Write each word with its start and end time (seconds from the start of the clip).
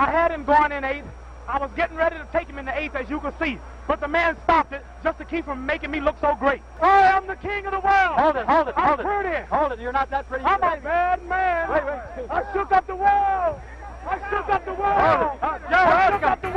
I 0.00 0.10
had 0.10 0.30
him 0.30 0.44
going 0.44 0.72
in 0.72 0.82
eighth. 0.82 1.04
I 1.46 1.58
was 1.58 1.70
getting 1.76 1.94
ready 1.94 2.16
to 2.16 2.26
take 2.32 2.48
him 2.48 2.56
in 2.56 2.64
the 2.64 2.74
eighth, 2.78 2.96
as 2.96 3.10
you 3.10 3.20
can 3.20 3.34
see. 3.38 3.58
But 3.86 4.00
the 4.00 4.08
man 4.08 4.34
stopped 4.44 4.72
it 4.72 4.82
just 5.04 5.18
to 5.18 5.26
keep 5.26 5.44
from 5.44 5.66
making 5.66 5.90
me 5.90 6.00
look 6.00 6.16
so 6.22 6.34
great. 6.36 6.62
I 6.80 7.02
am 7.02 7.26
the 7.26 7.36
king 7.36 7.66
of 7.66 7.72
the 7.72 7.80
world. 7.80 8.16
Hold 8.16 8.36
it, 8.36 8.46
hold 8.46 8.68
it, 8.68 8.74
I'm 8.78 8.86
hold 8.88 9.00
it. 9.00 9.04
pretty. 9.04 9.44
Hold 9.50 9.72
it, 9.72 9.78
you're 9.78 9.92
not 9.92 10.08
that 10.08 10.26
pretty. 10.26 10.42
I'm 10.46 10.56
a 10.56 10.80
bad 10.80 11.22
man. 11.26 11.68
Wait, 11.70 11.84
wait. 11.84 12.30
I 12.30 12.50
shook 12.54 12.72
up 12.72 12.86
the 12.86 12.96
world. 12.96 13.60
I 14.08 14.18
shook 14.30 14.48
up 14.48 14.64
the 14.64 14.72
world. 14.72 15.00
Hold 15.00 15.36
it. 15.36 15.42
Uh, 15.42 15.58
Joe, 15.68 15.76
I 15.76 16.10
shook 16.10 16.22
up 16.22 16.40
the 16.40 16.50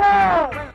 world. 0.62 0.74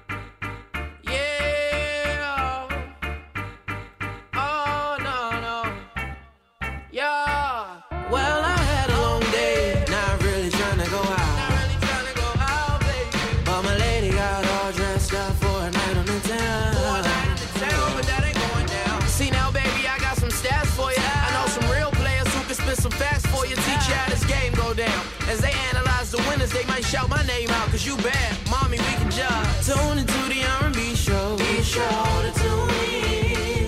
Shout 26.89 27.11
my 27.11 27.23
name 27.25 27.51
out. 27.51 27.69
Cause 27.69 27.85
you 27.85 27.99
bad, 27.99 28.49
mommy, 28.49 28.79
we 28.79 28.85
can 28.85 29.11
judge. 29.11 29.67
Tune 29.67 29.99
into 29.99 30.23
the 30.31 30.43
R&B 30.63 30.95
show. 30.95 31.37
Be 31.37 31.63
sure 31.63 31.85
to 31.85 32.33
tune 32.33 32.71
in. 32.95 33.67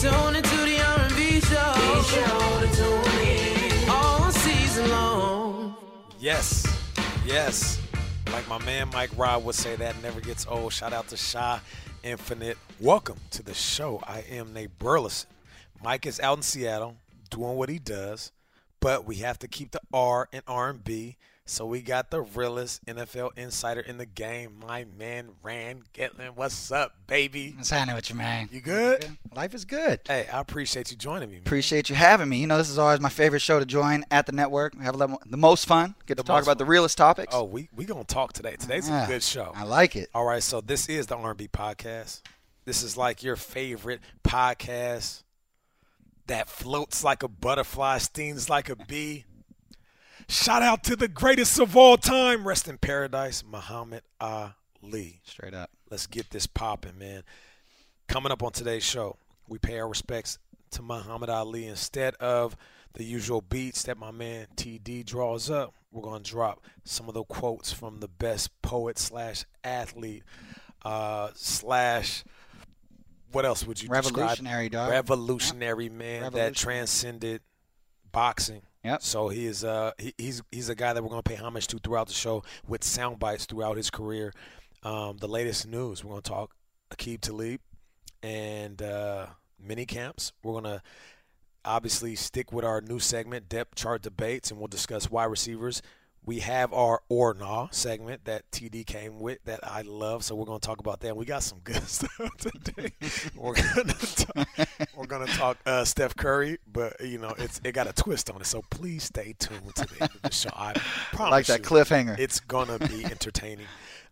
Tune 0.00 0.34
into 0.34 0.56
the 0.64 0.82
R&B 0.84 1.40
show. 1.42 1.74
Be 1.76 2.02
sure 2.02 2.60
to 2.60 2.68
tune 2.74 3.28
in. 3.28 3.88
All 3.88 4.32
season 4.32 4.90
long. 4.90 5.76
Yes, 6.18 6.66
yes. 7.24 7.80
Like 8.32 8.48
my 8.48 8.58
man 8.64 8.90
Mike 8.92 9.16
Rob 9.16 9.44
would 9.44 9.54
say, 9.54 9.76
that 9.76 10.02
never 10.02 10.20
gets 10.20 10.44
old. 10.48 10.72
Shout 10.72 10.92
out 10.92 11.06
to 11.06 11.16
Shy 11.16 11.60
Infinite. 12.02 12.58
Welcome 12.80 13.20
to 13.30 13.44
the 13.44 13.54
show. 13.54 14.02
I 14.02 14.24
am 14.28 14.52
Nate 14.52 14.76
Burleson. 14.80 15.30
Mike 15.84 16.04
is 16.06 16.18
out 16.18 16.38
in 16.38 16.42
Seattle 16.42 16.96
doing 17.30 17.54
what 17.54 17.68
he 17.68 17.78
does, 17.78 18.32
but 18.80 19.04
we 19.04 19.16
have 19.18 19.38
to 19.38 19.46
keep 19.46 19.70
the 19.70 19.80
R 19.92 20.28
and 20.32 20.42
R&B. 20.48 21.16
So 21.52 21.66
we 21.66 21.82
got 21.82 22.10
the 22.10 22.22
realest 22.22 22.82
NFL 22.86 23.36
insider 23.36 23.80
in 23.82 23.98
the 23.98 24.06
game, 24.06 24.54
my 24.66 24.86
man 24.96 25.32
Rand 25.42 25.82
Getlin. 25.92 26.34
What's 26.34 26.72
up, 26.72 26.94
baby? 27.06 27.52
What's 27.54 27.68
happening 27.68 27.94
with 27.94 28.08
you, 28.08 28.16
man? 28.16 28.48
You 28.50 28.62
good? 28.62 29.18
Life 29.36 29.52
is 29.52 29.66
good. 29.66 30.00
Hey, 30.06 30.26
I 30.32 30.40
appreciate 30.40 30.90
you 30.90 30.96
joining 30.96 31.28
me. 31.28 31.34
Man. 31.34 31.42
Appreciate 31.42 31.90
you 31.90 31.94
having 31.94 32.30
me. 32.30 32.38
You 32.38 32.46
know, 32.46 32.56
this 32.56 32.70
is 32.70 32.78
always 32.78 33.00
my 33.00 33.10
favorite 33.10 33.40
show 33.40 33.58
to 33.58 33.66
join 33.66 34.02
at 34.10 34.24
the 34.24 34.32
network. 34.32 34.72
We 34.78 34.86
have 34.86 34.94
a 34.94 34.96
lot, 34.96 35.30
the 35.30 35.36
most 35.36 35.66
fun. 35.66 35.94
Get 36.06 36.16
to 36.16 36.22
The 36.22 36.26
talk 36.26 36.42
about 36.42 36.56
the 36.56 36.64
realest 36.64 36.96
topics. 36.96 37.34
Oh, 37.34 37.44
we 37.44 37.68
we 37.76 37.84
gonna 37.84 38.04
talk 38.04 38.32
today. 38.32 38.56
Today's 38.58 38.88
Yeah, 38.88 39.04
a 39.04 39.06
good 39.06 39.22
show. 39.22 39.52
I 39.54 39.64
like 39.64 39.94
it. 39.94 40.08
All 40.14 40.24
right, 40.24 40.42
so 40.42 40.62
this 40.62 40.88
is 40.88 41.08
the 41.08 41.18
R&B 41.18 41.48
podcast. 41.48 42.22
This 42.64 42.82
is 42.82 42.96
like 42.96 43.22
your 43.22 43.36
favorite 43.36 44.00
podcast 44.24 45.22
that 46.28 46.48
floats 46.48 47.04
like 47.04 47.22
a 47.22 47.28
butterfly, 47.28 47.98
stings 47.98 48.48
like 48.48 48.70
a 48.70 48.76
bee. 48.76 49.26
Shout 50.32 50.62
out 50.62 50.82
to 50.84 50.96
the 50.96 51.08
greatest 51.08 51.58
of 51.60 51.76
all 51.76 51.98
time, 51.98 52.48
rest 52.48 52.66
in 52.66 52.78
paradise, 52.78 53.44
Muhammad 53.44 54.00
Ali. 54.18 55.20
Straight 55.24 55.52
up. 55.52 55.68
Let's 55.90 56.06
get 56.06 56.30
this 56.30 56.46
popping, 56.46 56.98
man. 56.98 57.22
Coming 58.08 58.32
up 58.32 58.42
on 58.42 58.50
today's 58.50 58.82
show, 58.82 59.18
we 59.46 59.58
pay 59.58 59.78
our 59.78 59.86
respects 59.86 60.38
to 60.70 60.80
Muhammad 60.80 61.28
Ali 61.28 61.66
instead 61.66 62.14
of 62.14 62.56
the 62.94 63.04
usual 63.04 63.42
beats 63.42 63.82
that 63.82 63.98
my 63.98 64.10
man 64.10 64.46
TD 64.56 65.04
draws 65.04 65.50
up. 65.50 65.74
We're 65.90 66.00
gonna 66.00 66.24
drop 66.24 66.64
some 66.82 67.08
of 67.08 67.14
the 67.14 67.24
quotes 67.24 67.70
from 67.70 68.00
the 68.00 68.08
best 68.08 68.50
poet 68.62 68.98
slash 68.98 69.44
athlete 69.62 70.22
uh, 70.82 71.28
slash 71.34 72.24
what 73.32 73.44
else 73.44 73.66
would 73.66 73.82
you 73.82 73.88
describe? 73.90 74.06
Revolutionary, 74.06 74.70
describe? 74.70 74.86
dog. 74.88 74.92
Revolutionary 74.92 75.90
man 75.90 76.22
that 76.22 76.32
Revolutionary. 76.32 76.54
transcended 76.54 77.42
boxing. 78.10 78.62
Yep. 78.84 79.02
So 79.02 79.28
he 79.28 79.46
is 79.46 79.64
uh 79.64 79.92
he, 79.98 80.12
he's 80.18 80.42
he's 80.50 80.68
a 80.68 80.74
guy 80.74 80.92
that 80.92 81.02
we're 81.02 81.08
gonna 81.08 81.22
pay 81.22 81.36
homage 81.36 81.66
to 81.68 81.78
throughout 81.78 82.08
the 82.08 82.14
show 82.14 82.42
with 82.66 82.82
sound 82.82 83.18
bites 83.18 83.46
throughout 83.46 83.76
his 83.76 83.90
career. 83.90 84.32
Um, 84.82 85.18
the 85.18 85.28
latest 85.28 85.66
news 85.66 86.02
we're 86.04 86.10
gonna 86.10 86.22
talk 86.22 86.54
Aqib 86.90 87.20
Talib 87.20 87.60
and 88.22 88.82
uh, 88.82 89.26
mini 89.58 89.86
camps. 89.86 90.32
We're 90.42 90.54
gonna 90.54 90.82
obviously 91.64 92.16
stick 92.16 92.52
with 92.52 92.64
our 92.64 92.80
new 92.80 92.98
segment 92.98 93.48
depth 93.48 93.76
chart 93.76 94.02
debates, 94.02 94.50
and 94.50 94.58
we'll 94.58 94.68
discuss 94.68 95.10
wide 95.10 95.26
receivers. 95.26 95.80
We 96.24 96.38
have 96.38 96.72
our 96.72 97.02
or 97.08 97.34
nah 97.34 97.68
segment 97.72 98.26
that 98.26 98.48
TD 98.52 98.86
came 98.86 99.18
with 99.18 99.38
that 99.44 99.60
I 99.64 99.82
love, 99.82 100.22
so 100.22 100.36
we're 100.36 100.44
gonna 100.44 100.60
talk 100.60 100.78
about 100.78 101.00
that. 101.00 101.08
And 101.08 101.16
we 101.16 101.24
got 101.24 101.42
some 101.42 101.58
good 101.64 101.82
stuff 101.88 102.30
today. 102.38 102.92
we're 103.34 103.54
gonna 103.54 103.92
talk, 103.92 104.48
we're 104.96 105.06
gonna 105.06 105.26
talk 105.26 105.58
uh, 105.66 105.84
Steph 105.84 106.14
Curry, 106.14 106.58
but 106.72 107.00
you 107.00 107.18
know 107.18 107.34
it's 107.38 107.60
it 107.64 107.72
got 107.72 107.88
a 107.88 107.92
twist 107.92 108.30
on 108.30 108.40
it. 108.40 108.46
So 108.46 108.62
please 108.70 109.02
stay 109.02 109.34
tuned 109.38 109.74
to 109.74 109.84
the 109.86 110.02
end 110.02 110.10
of 110.14 110.22
the 110.22 110.30
show. 110.30 110.50
I 110.54 110.74
promise 111.12 111.30
like 111.32 111.46
that 111.46 111.58
you, 111.58 111.64
cliffhanger. 111.64 112.16
It's 112.18 112.38
gonna 112.38 112.78
be 112.78 113.04
entertaining. 113.04 113.66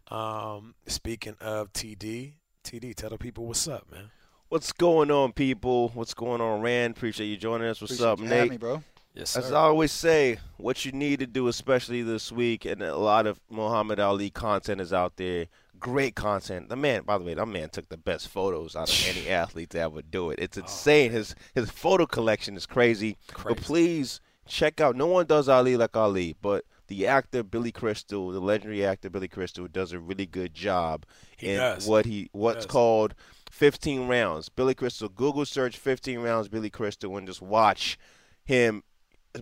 Um, 0.09 0.75
speaking 0.87 1.37
of 1.41 1.73
TD, 1.73 2.33
TD, 2.65 2.95
tell 2.97 3.11
the 3.11 3.19
people 3.19 3.47
what's 3.47 3.69
up, 3.69 3.89
man. 3.91 4.11
What's 4.49 4.73
going 4.73 5.13
on, 5.13 5.31
people? 5.33 5.91
What's 5.95 6.13
going 6.13 6.41
on, 6.41 6.61
Rand? 6.61 6.97
Appreciate 6.97 7.29
you 7.29 7.37
joining 7.37 7.69
us. 7.69 7.81
What's 7.81 7.93
Appreciate 7.93 8.09
up, 8.11 8.19
you 8.19 8.27
Nate? 8.27 8.51
me, 8.51 8.57
bro. 8.57 8.83
Yes, 9.15 9.37
As 9.37 9.51
I 9.51 9.63
always 9.63 9.91
say, 9.91 10.39
what 10.57 10.85
you 10.85 10.93
need 10.93 11.19
to 11.19 11.27
do, 11.27 11.49
especially 11.49 12.03
this 12.03 12.31
week, 12.31 12.65
and 12.65 12.81
a 12.81 12.97
lot 12.97 13.27
of 13.27 13.41
Muhammad 13.51 13.99
Ali 13.99 14.31
content 14.31 14.81
is 14.81 14.93
out 14.93 15.17
there. 15.17 15.47
Great 15.81 16.15
content. 16.15 16.69
The 16.69 16.77
man, 16.77 17.03
by 17.03 17.19
the 17.19 17.25
way, 17.25 17.35
that 17.35 17.47
man 17.47 17.71
took 17.71 17.89
the 17.89 17.97
best 17.97 18.29
photos 18.29 18.77
out 18.77 18.89
of 18.89 19.07
any 19.17 19.29
athlete 19.29 19.71
to 19.71 19.81
ever 19.81 20.03
do 20.03 20.31
it. 20.31 20.39
It's 20.39 20.59
oh, 20.59 20.63
insane. 20.63 21.11
his 21.11 21.35
his 21.55 21.71
photo 21.71 22.07
collection 22.07 22.57
is 22.57 22.67
crazy. 22.67 23.17
Crazy. 23.33 23.55
But 23.55 23.65
please 23.65 24.21
check 24.47 24.81
out. 24.81 24.95
No 24.95 25.07
one 25.07 25.27
does 25.27 25.49
Ali 25.49 25.77
like 25.77 25.97
Ali, 25.97 26.37
but 26.41 26.65
the 26.87 27.07
actor 27.07 27.43
Billy 27.43 27.73
Crystal, 27.73 28.31
the 28.31 28.41
legendary 28.41 28.85
actor 28.85 29.11
Billy 29.11 29.29
Crystal, 29.29 29.67
does 29.67 29.93
a 29.93 29.99
really 29.99 30.27
good 30.27 30.55
job 30.55 31.05
He 31.37 31.49
in 31.49 31.57
does. 31.57 31.87
what 31.87 32.05
he 32.05 32.29
what's 32.33 32.67
does. 32.67 32.67
called 32.67 33.15
15 33.51 34.07
rounds. 34.07 34.49
Billy 34.51 34.75
Crystal. 34.75 35.09
Google 35.09 35.47
search 35.47 35.77
15 35.79 36.21
rounds 36.21 36.49
Billy 36.49 36.71
Crystal 36.71 37.17
and 37.17 37.27
just 37.27 37.41
watch 37.43 37.99
him 38.45 38.83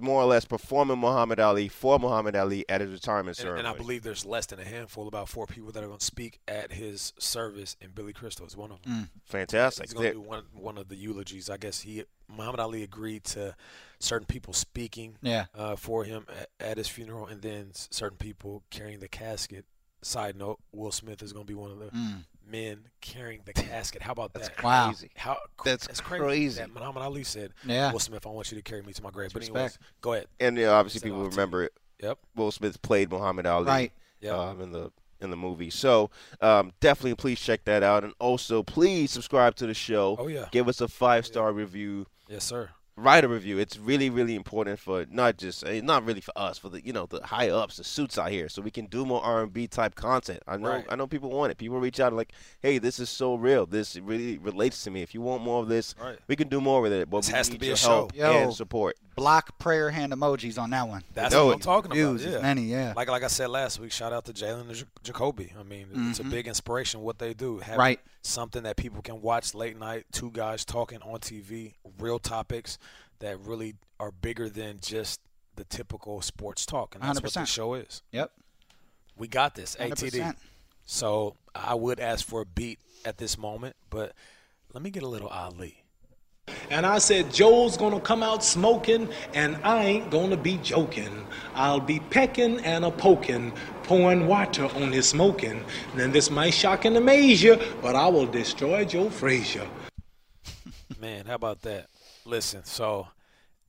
more 0.01 0.21
or 0.23 0.27
less 0.27 0.45
performing 0.45 0.99
Muhammad 0.99 1.41
Ali 1.41 1.69
for 1.69 1.99
Muhammad 1.99 2.37
Ali 2.37 2.65
at 2.69 2.81
his 2.81 2.91
retirement 2.91 3.39
And, 3.39 3.43
ceremony. 3.45 3.61
and 3.61 3.69
I 3.69 3.77
believe 3.77 4.03
there's 4.03 4.25
less 4.27 4.47
than 4.47 4.59
a 4.61 4.65
handful, 4.65 5.09
about 5.09 5.29
four 5.29 5.47
people 5.47 5.73
that 5.73 5.83
are 5.83 5.87
going 5.87 5.99
to 5.99 6.05
speak 6.05 6.41
at 6.47 6.73
his 6.73 7.13
service, 7.19 7.77
and 7.81 7.95
Billy 7.95 8.13
Crystal 8.13 8.47
is 8.47 8.57
one 8.57 8.71
of 8.71 8.83
them. 8.83 9.09
fantastic. 9.25 9.87
He's 9.87 9.95
going 9.95 10.07
to 10.09 10.13
do 10.15 10.21
one 10.21 10.45
one 10.53 10.77
of 10.79 10.89
the 10.89 10.97
eulogies. 10.97 11.49
I 11.49 11.57
guess 11.57 11.81
he 11.81 12.05
Muhammad 12.29 12.61
Ali 12.61 12.83
agreed 12.83 13.25
to 13.25 13.57
certain 13.99 14.27
people 14.27 14.53
speaking 14.53 15.17
Yeah. 15.23 15.47
uh, 15.55 15.77
for 15.77 16.05
him 16.05 16.27
at, 16.39 16.51
at 16.61 16.77
his 16.77 16.89
funeral, 16.89 17.27
and 17.27 17.41
then 17.41 17.71
certain 17.73 18.19
people 18.19 18.63
carrying 18.71 18.99
the 19.01 19.09
casket. 19.09 19.65
Side 20.03 20.37
note: 20.37 20.61
Will 20.71 20.93
Smith 20.93 21.23
is 21.23 21.33
going 21.33 21.45
to 21.47 21.51
be 21.51 21.55
one 21.59 21.73
of 21.73 21.79
the 21.81 21.87
Mm. 21.87 22.25
Men 22.51 22.81
carrying 23.01 23.41
the 23.45 23.53
casket. 23.55 24.03
How 24.03 24.13
about 24.13 24.33
That's 24.33 24.49
that? 24.49 24.63
Wow. 24.63 24.87
crazy. 24.89 25.11
How 25.17 25.37
That's 25.65 25.87
crazy. 26.01 26.23
crazy. 26.25 26.61
That 26.61 26.73
Muhammad 26.73 27.03
Ali 27.03 27.25
said, 27.25 27.53
Yeah. 27.65 27.93
"Will 27.93 27.99
Smith, 28.01 28.27
I 28.27 28.31
want 28.31 28.51
you 28.51 28.57
to 28.57 28.63
carry 28.63 28.83
me 28.83 28.93
to 28.93 29.03
my 29.03 29.11
grave." 29.11 29.31
But 29.33 29.43
anyways, 29.43 29.63
respect. 29.65 29.85
go 30.01 30.13
ahead. 30.15 30.27
And 30.41 30.57
you 30.57 30.65
know, 30.67 30.75
obviously, 30.75 31.01
Send 31.01 31.13
people 31.13 31.27
off 31.27 31.33
remember 31.33 31.65
it. 31.65 31.73
Yep. 32.03 32.19
Will 32.37 32.51
Smith 32.53 32.81
played 32.83 33.11
Muhammad 33.11 33.47
Ali 33.47 33.67
Right. 33.67 33.93
Yep. 34.21 34.35
um, 34.35 34.61
in 34.61 34.73
the 34.73 34.91
in 35.21 35.31
the 35.31 35.37
movie. 35.37 35.71
So 35.71 36.11
um, 36.41 36.73
definitely, 36.81 37.15
please 37.17 37.41
check 37.41 37.65
that 37.65 37.83
out, 37.83 38.05
and 38.05 38.15
also 38.21 38.63
please 38.63 39.11
subscribe 39.11 39.55
to 39.57 39.67
the 39.67 39.75
show. 39.75 40.17
Oh 40.19 40.29
yeah. 40.29 40.47
Give 40.53 40.69
us 40.69 40.81
a 40.81 40.89
five 40.89 41.27
star 41.27 41.53
review. 41.53 42.07
Yes, 42.29 42.45
sir. 42.45 42.71
Write 42.99 43.25
a 43.25 43.29
review. 43.29 43.59
It's 43.59 43.79
really, 43.79 44.11
really 44.11 44.35
important 44.35 44.79
for 44.79 45.07
not 45.11 45.37
just 45.39 45.65
eh, 45.65 45.81
not 45.83 46.05
really 46.05 46.21
for 46.21 46.33
us, 46.37 46.59
for 46.59 46.69
the 46.69 46.85
you 46.85 46.93
know 46.93 47.07
the 47.07 47.25
high 47.27 47.49
ups, 47.51 47.77
the 47.79 47.85
suits 47.85 48.19
out 48.19 48.31
here, 48.31 48.49
so 48.49 48.61
we 48.61 48.71
can 48.71 48.87
do 48.87 49.07
more 49.07 49.23
R 49.23 49.43
and 49.43 49.53
B 49.53 49.67
type 49.67 49.95
content. 49.95 50.43
I 50.47 50.57
know, 50.57 50.69
Right. 50.69 50.85
I 50.89 50.97
know 50.97 51.07
people 51.07 51.31
want 51.31 51.53
it. 51.53 51.59
People 51.59 51.79
reach 51.81 52.01
out 52.01 52.13
like, 52.13 52.33
"Hey, 52.61 52.79
this 52.79 52.99
is 52.99 53.09
so 53.09 53.35
real. 53.37 53.67
This 53.67 53.97
really 53.97 54.39
relates 54.39 54.85
to 54.85 54.91
me. 54.91 55.03
If 55.03 55.15
you 55.15 55.21
want 55.21 55.43
more 55.43 55.63
of 55.63 55.69
this, 55.69 55.95
Right. 56.01 56.19
we 56.27 56.37
can 56.37 56.49
do 56.49 56.61
more 56.61 56.81
with 56.83 56.93
it." 56.93 57.09
But 57.09 57.19
This 57.19 57.29
we 57.29 57.35
has 57.35 57.47
to 57.49 57.53
need 57.53 57.61
be 57.61 57.67
your 57.67 57.75
a 57.75 57.79
show. 57.79 57.89
help 57.89 58.15
Yo. 58.15 58.33
and 58.33 58.55
support. 58.55 58.97
Block 59.17 59.59
prayer 59.59 59.91
hand 59.91 60.13
emojis 60.13 60.59
on 60.61 60.71
that 60.71 60.87
one. 60.89 61.03
That's 61.15 61.35
know 61.35 61.47
what. 61.47 61.55
I'm 61.55 61.61
talking 61.61 61.87
about. 61.91 61.97
Views, 61.97 62.25
Yeah. 62.25 62.41
many, 62.41 62.63
yeah. 62.63 62.93
Like 62.97 63.09
like 63.09 63.25
I 63.25 63.27
said 63.29 63.51
last 63.51 63.81
week, 63.81 63.91
shout 63.93 64.13
out 64.13 64.25
to 64.27 64.33
Jalen 64.33 64.61
and 64.69 64.75
J- 64.75 64.85
Jacoby. 65.03 65.53
I 65.59 65.63
mean, 65.65 65.87
it's 66.11 66.21
a 66.21 66.25
Mhm. 66.25 66.31
big 66.31 66.47
inspiration 66.47 67.01
what 67.01 67.19
they 67.19 67.35
do. 67.35 67.59
Having 67.59 67.79
Right. 67.79 68.01
Something 68.23 68.65
that 68.65 68.77
people 68.77 69.01
can 69.01 69.23
watch 69.23 69.55
late 69.55 69.79
night, 69.79 70.07
two 70.13 70.31
guys 70.31 70.65
talking 70.65 71.01
on 71.03 71.21
TV, 71.21 71.75
real 71.99 72.19
topics 72.19 72.79
that 73.21 73.39
really 73.41 73.75
are 74.01 74.11
bigger 74.11 74.49
than 74.49 74.79
just 74.81 75.21
the 75.57 75.65
typical 75.65 76.21
sports 76.21 76.65
talk, 76.67 76.95
and 76.95 77.03
that's 77.03 77.23
what 77.23 77.33
100%. 77.33 77.35
the 77.35 77.45
show 77.47 77.75
is. 77.75 78.03
Yep. 78.13 78.31
We 79.17 79.29
got 79.29 79.55
this, 79.55 79.77
ATD. 79.77 80.21
100%. 80.21 80.37
So 80.85 81.37
I 81.55 81.75
would 81.75 82.01
ask 82.01 82.27
for 82.27 82.43
a 82.43 82.47
beat 82.47 82.79
at 83.05 83.19
this 83.19 83.37
moment, 83.37 83.77
but 83.91 84.13
let 84.73 84.83
me 84.83 84.91
get 84.91 85.03
a 85.03 85.09
little 85.09 85.29
Ali. 85.29 85.85
And 86.71 86.85
I 86.85 86.99
said, 86.99 87.33
Joe's 87.33 87.77
gonna 87.77 88.01
come 88.01 88.23
out 88.23 88.45
smoking, 88.45 89.09
and 89.35 89.57
I 89.65 89.85
ain't 89.85 90.11
gonna 90.11 90.37
be 90.37 90.59
joking. 90.59 91.27
I'll 91.55 91.81
be 91.81 92.01
pecking 92.01 92.61
and 92.61 92.85
a 92.85 92.91
poking, 92.91 93.53
pouring 93.85 94.27
water 94.27 94.67
on 94.67 94.93
his 94.93 95.09
smoking. 95.09 95.65
Then 95.95 96.13
this 96.13 96.31
might 96.31 96.51
shock 96.51 96.85
and 96.85 96.97
amaze 96.97 97.43
you, 97.43 97.59
but 97.81 97.97
I 97.97 98.09
will 98.09 98.27
destroy 98.27 98.85
Joe 98.85 99.09
Frazier. 99.09 99.67
Man, 101.01 101.27
how 101.27 101.35
about 101.35 101.63
that? 101.63 101.89
Listen, 102.25 102.65
so 102.65 103.09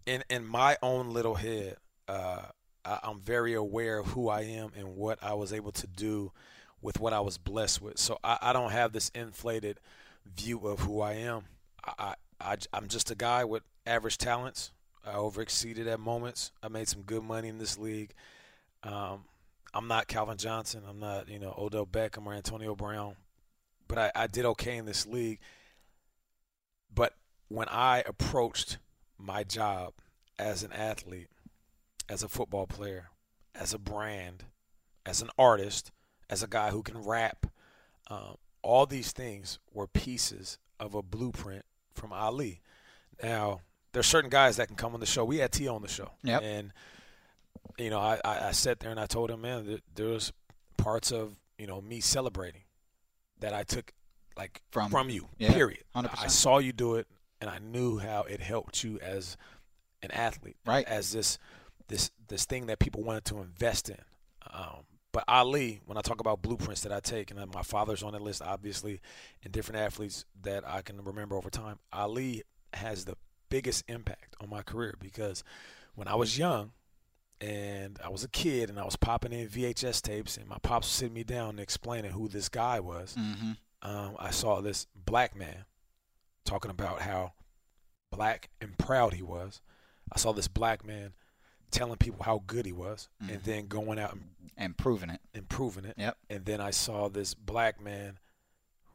in 0.05 0.23
in 0.29 0.45
my 0.45 0.77
own 0.81 1.11
little 1.11 1.35
head, 1.35 1.77
uh, 2.07 2.41
I, 2.83 2.99
I'm 3.03 3.21
very 3.21 3.53
aware 3.53 3.99
of 3.99 4.07
who 4.07 4.27
I 4.27 4.41
am 4.41 4.71
and 4.77 4.95
what 4.95 5.23
I 5.23 5.35
was 5.35 5.53
able 5.53 5.71
to 5.73 5.87
do 5.87 6.31
with 6.81 6.99
what 6.99 7.13
I 7.13 7.19
was 7.19 7.37
blessed 7.37 7.81
with. 7.81 7.97
So 7.97 8.19
I, 8.23 8.37
I 8.41 8.53
don't 8.53 8.71
have 8.71 8.91
this 8.91 9.09
inflated 9.15 9.79
view 10.25 10.59
of 10.67 10.81
who 10.81 11.01
I 11.01 11.13
am. 11.13 11.43
I, 11.85 12.15
I, 12.41 12.57
I'm 12.73 12.87
just 12.87 13.11
a 13.11 13.15
guy 13.15 13.43
with 13.43 13.63
average 13.85 14.17
talents. 14.17 14.71
I 15.05 15.13
overexceeded 15.13 15.87
at 15.87 15.99
moments. 15.99 16.51
I 16.61 16.67
made 16.67 16.87
some 16.87 17.01
good 17.01 17.23
money 17.23 17.47
in 17.47 17.57
this 17.57 17.77
league. 17.77 18.13
Um, 18.83 19.25
I'm 19.73 19.87
not 19.87 20.07
Calvin 20.07 20.37
Johnson. 20.37 20.83
I'm 20.87 20.99
not, 20.99 21.29
you 21.29 21.39
know, 21.39 21.53
Odell 21.57 21.85
Beckham 21.85 22.25
or 22.25 22.33
Antonio 22.33 22.75
Brown. 22.75 23.15
But 23.87 23.97
I, 23.97 24.11
I 24.15 24.27
did 24.27 24.45
okay 24.45 24.77
in 24.77 24.85
this 24.85 25.05
league. 25.05 25.39
But 26.93 27.13
when 27.47 27.67
I 27.69 28.03
approached 28.05 28.77
my 29.17 29.43
job 29.43 29.93
as 30.37 30.63
an 30.63 30.71
athlete, 30.71 31.29
as 32.07 32.23
a 32.23 32.29
football 32.29 32.67
player, 32.67 33.09
as 33.53 33.73
a 33.73 33.79
brand, 33.79 34.45
as 35.05 35.21
an 35.21 35.29
artist, 35.37 35.91
as 36.29 36.41
a 36.43 36.47
guy 36.47 36.69
who 36.69 36.83
can 36.83 36.97
rap, 36.97 37.47
um, 38.09 38.35
all 38.61 38.85
these 38.85 39.11
things 39.11 39.59
were 39.73 39.87
pieces 39.87 40.57
of 40.79 40.95
a 40.95 41.01
blueprint 41.01 41.65
from 41.93 42.13
Ali. 42.13 42.61
Now, 43.21 43.61
there's 43.91 44.07
certain 44.07 44.29
guys 44.29 44.57
that 44.57 44.67
can 44.67 44.75
come 44.75 44.93
on 44.93 44.99
the 44.99 45.05
show. 45.05 45.25
We 45.25 45.37
had 45.37 45.51
T 45.51 45.67
on 45.67 45.81
the 45.81 45.87
show. 45.87 46.11
Yep. 46.23 46.41
And, 46.43 46.73
you 47.77 47.89
know, 47.89 47.99
I, 47.99 48.19
I, 48.23 48.47
I 48.47 48.51
sat 48.51 48.79
there 48.79 48.91
and 48.91 48.99
I 48.99 49.05
told 49.05 49.29
him, 49.31 49.41
man, 49.41 49.65
there, 49.67 49.79
there's 49.95 50.31
parts 50.77 51.11
of, 51.11 51.35
you 51.57 51.67
know, 51.67 51.81
me 51.81 51.99
celebrating 51.99 52.61
that 53.39 53.53
I 53.53 53.63
took, 53.63 53.93
like, 54.37 54.61
From- 54.71 54.91
from, 54.91 55.09
you, 55.09 55.27
yeah, 55.37 55.53
period. 55.53 55.83
100%. 55.95 56.09
I 56.23 56.27
saw 56.27 56.59
you 56.59 56.71
do 56.71 56.95
it, 56.95 57.07
and 57.41 57.49
I 57.49 57.59
knew 57.59 57.97
how 57.97 58.23
it 58.23 58.41
helped 58.41 58.83
you 58.83 58.99
as 58.99 59.37
an 60.01 60.11
athlete, 60.11 60.57
Right. 60.65 60.85
As 60.87 61.11
this 61.11 61.37
this 61.89 62.11
this 62.27 62.45
thing 62.45 62.67
that 62.67 62.79
people 62.79 63.03
wanted 63.03 63.25
to 63.25 63.39
invest 63.39 63.89
in. 63.89 63.97
Um, 64.53 64.83
but 65.27 65.33
Ali, 65.33 65.81
when 65.85 65.97
I 65.97 66.01
talk 66.01 66.21
about 66.21 66.41
blueprints 66.41 66.81
that 66.81 66.91
I 66.93 66.99
take, 67.01 67.29
and 67.31 67.53
my 67.53 67.61
father's 67.63 68.03
on 68.03 68.13
that 68.13 68.21
list, 68.21 68.41
obviously, 68.41 69.01
and 69.43 69.51
different 69.51 69.81
athletes 69.81 70.23
that 70.43 70.65
I 70.67 70.81
can 70.81 71.03
remember 71.03 71.35
over 71.35 71.49
time, 71.49 71.79
Ali 71.91 72.43
has 72.73 73.03
the 73.05 73.15
biggest 73.49 73.83
impact 73.89 74.35
on 74.39 74.49
my 74.49 74.61
career 74.61 74.95
because 74.99 75.43
when 75.95 76.07
I 76.07 76.15
was 76.15 76.37
young 76.37 76.71
and 77.41 77.99
I 78.03 78.09
was 78.09 78.23
a 78.23 78.29
kid 78.29 78.69
and 78.69 78.79
I 78.79 78.85
was 78.85 78.95
popping 78.95 79.33
in 79.33 79.47
VHS 79.49 80.01
tapes, 80.01 80.37
and 80.37 80.47
my 80.47 80.57
pops 80.61 80.87
was 80.87 80.91
sitting 80.93 81.13
me 81.13 81.23
down 81.23 81.49
and 81.51 81.59
explaining 81.59 82.11
who 82.11 82.27
this 82.29 82.47
guy 82.47 82.79
was, 82.79 83.15
Mm-hmm. 83.19 83.51
um, 83.81 84.15
I 84.19 84.31
saw 84.31 84.61
this 84.61 84.87
black 84.95 85.35
man 85.35 85.65
talking 86.45 86.71
about 86.71 87.01
how 87.01 87.33
black 88.11 88.49
and 88.61 88.77
proud 88.77 89.13
he 89.13 89.21
was. 89.23 89.59
I 90.11 90.17
saw 90.17 90.31
this 90.31 90.47
black 90.47 90.85
man 90.85 91.13
telling 91.71 91.97
people 91.97 92.23
how 92.23 92.43
good 92.47 92.65
he 92.65 92.71
was 92.71 93.09
and 93.19 93.41
then 93.43 93.67
going 93.67 93.99
out 93.99 94.13
and 94.13 94.29
And 94.57 94.77
proving 94.77 95.09
it. 95.09 95.21
improving 95.33 95.85
it. 95.85 95.95
Yep. 95.97 96.17
And 96.29 96.45
then 96.45 96.61
I 96.61 96.71
saw 96.71 97.07
this 97.09 97.33
black 97.33 97.81
man 97.81 98.19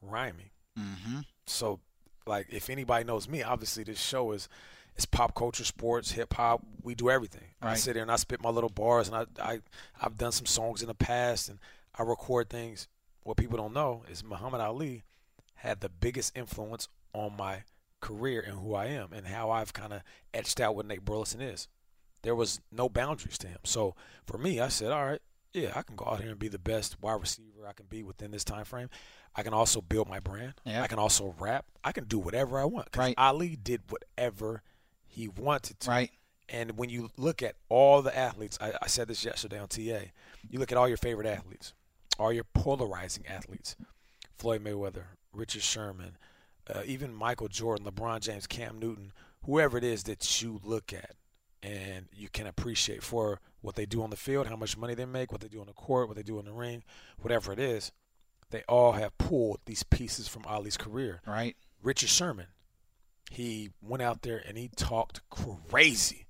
rhyming. 0.03 0.51
Mm-hmm. 0.79 1.21
So, 1.47 1.81
like, 2.27 2.47
if 2.51 2.69
anybody 2.71 3.05
knows 3.05 3.29
me, 3.29 3.43
obviously 3.43 3.85
this 3.85 4.01
show 4.01 4.33
is 4.33 4.49
it's 4.97 5.07
pop 5.07 5.35
culture, 5.35 5.65
sports, 5.65 6.13
hip 6.13 6.35
hop. 6.35 6.63
We 6.83 6.95
do 6.95 7.11
everything. 7.11 7.49
I 7.61 7.75
sit 7.75 7.95
there 7.95 8.03
and 8.03 8.13
I 8.13 8.17
spit 8.17 8.41
my 8.43 8.51
little 8.51 8.71
bars, 8.71 9.09
and 9.09 9.17
I, 9.17 9.25
I 9.43 9.61
I've 10.01 10.17
done 10.17 10.33
some 10.33 10.47
songs 10.47 10.83
in 10.83 10.89
the 10.89 10.95
past, 10.95 11.49
and 11.49 11.59
I 11.99 12.03
record 12.05 12.49
things. 12.49 12.87
What 13.25 13.37
people 13.37 13.57
don't 13.57 13.73
know 13.73 14.05
is 14.11 14.23
Muhammad 14.23 14.61
Ali 14.61 15.03
had 15.57 15.81
the 15.81 15.89
biggest 15.89 16.37
influence 16.37 16.89
on 17.13 17.37
my 17.37 17.63
career 18.01 18.45
and 18.47 18.59
who 18.59 18.75
I 18.75 18.87
am, 18.87 19.13
and 19.13 19.27
how 19.27 19.51
I've 19.51 19.73
kind 19.73 19.93
of 19.93 20.03
etched 20.33 20.61
out 20.61 20.77
what 20.77 20.87
Nate 20.87 21.05
Burleson 21.05 21.41
is. 21.41 21.67
There 22.25 22.35
was 22.35 22.61
no 22.73 22.89
boundaries 22.89 23.39
to 23.39 23.47
him. 23.47 23.59
So 23.65 23.95
for 24.27 24.39
me, 24.39 24.59
I 24.59 24.69
said, 24.69 24.91
all 24.91 25.05
right, 25.05 25.21
yeah, 25.53 25.73
I 25.77 25.83
can 25.83 25.95
go 25.95 26.07
out 26.07 26.21
here 26.21 26.31
and 26.31 26.39
be 26.39 26.49
the 26.49 26.59
best 26.59 27.01
wide 27.01 27.21
receiver 27.21 27.67
I 27.69 27.73
can 27.73 27.87
be 27.87 28.03
within 28.03 28.33
this 28.33 28.45
time 28.45 28.65
frame. 28.65 28.89
I 29.37 29.43
can 29.43 29.55
also 29.55 29.81
build 29.81 30.09
my 30.09 30.21
brand. 30.21 30.55
Yeah. 30.65 30.83
I 30.83 30.87
can 30.87 30.99
also 30.99 31.35
rap. 31.39 31.67
I 31.85 31.93
can 31.93 32.05
do 32.05 32.19
whatever 32.19 32.59
I 32.59 32.65
want. 32.65 32.89
Right. 32.97 33.15
Ali 33.19 33.57
did 33.57 33.83
whatever 33.89 34.63
he 35.07 35.29
wanted 35.29 35.79
to. 35.81 35.91
Right. 35.91 36.11
And 36.49 36.77
when 36.77 36.91
you 36.91 37.11
look 37.17 37.43
at 37.43 37.57
all 37.69 38.03
the 38.03 38.17
athletes, 38.17 38.59
I, 38.61 38.73
I 38.83 38.87
said 38.87 39.09
this 39.09 39.25
yesterday 39.25 39.59
on 39.59 39.69
TA. 39.69 40.11
You 40.49 40.59
look 40.59 40.73
at 40.73 40.79
all 40.79 40.89
your 40.89 40.97
favorite 40.97 41.27
athletes, 41.27 41.73
all 42.19 42.33
your 42.33 42.45
polarizing 42.45 43.27
athletes, 43.27 43.77
Floyd 44.39 44.63
Mayweather, 44.63 45.05
Richard 45.33 45.63
Sherman, 45.63 46.17
uh, 46.73 46.83
even 46.85 47.15
Michael 47.15 47.49
Jordan, 47.49 47.87
LeBron 47.87 48.21
James, 48.21 48.47
Cam 48.47 48.79
Newton, 48.79 49.13
whoever 49.45 49.79
it 49.79 49.85
is 49.85 50.05
that 50.05 50.43
you 50.43 50.61
look 50.65 50.93
at 50.93 51.13
and 51.65 52.07
you 52.13 52.29
can 52.29 52.47
appreciate 52.47 53.03
for 53.03 53.41
what 53.63 53.75
they 53.75 53.87
do 53.87 54.03
on 54.03 54.11
the 54.11 54.17
field, 54.17 54.47
how 54.47 54.57
much 54.57 54.77
money 54.77 54.95
they 54.95 55.07
make, 55.07 55.33
what 55.33 55.41
they 55.41 55.49
do 55.49 55.61
on 55.61 55.67
the 55.67 55.73
court, 55.73 56.07
what 56.09 56.17
they 56.17 56.23
do 56.23 56.39
in 56.39 56.45
the 56.45 56.53
ring, 56.53 56.85
whatever 57.19 57.53
it 57.53 57.59
is, 57.59 57.91
they 58.51 58.63
all 58.69 58.93
have 58.93 59.17
pulled 59.17 59.61
these 59.65 59.83
pieces 59.83 60.29
from 60.29 60.45
Ali's 60.47 60.77
career. 60.77 61.23
Right. 61.27 61.57
Richard 61.83 62.11
Sherman, 62.11 62.49
he 63.31 63.71
went 63.83 64.03
out 64.03 64.23
there 64.23 64.43
and 64.47 64.59
he 64.59 64.69
talked 64.77 65.21
crazy, 65.31 66.27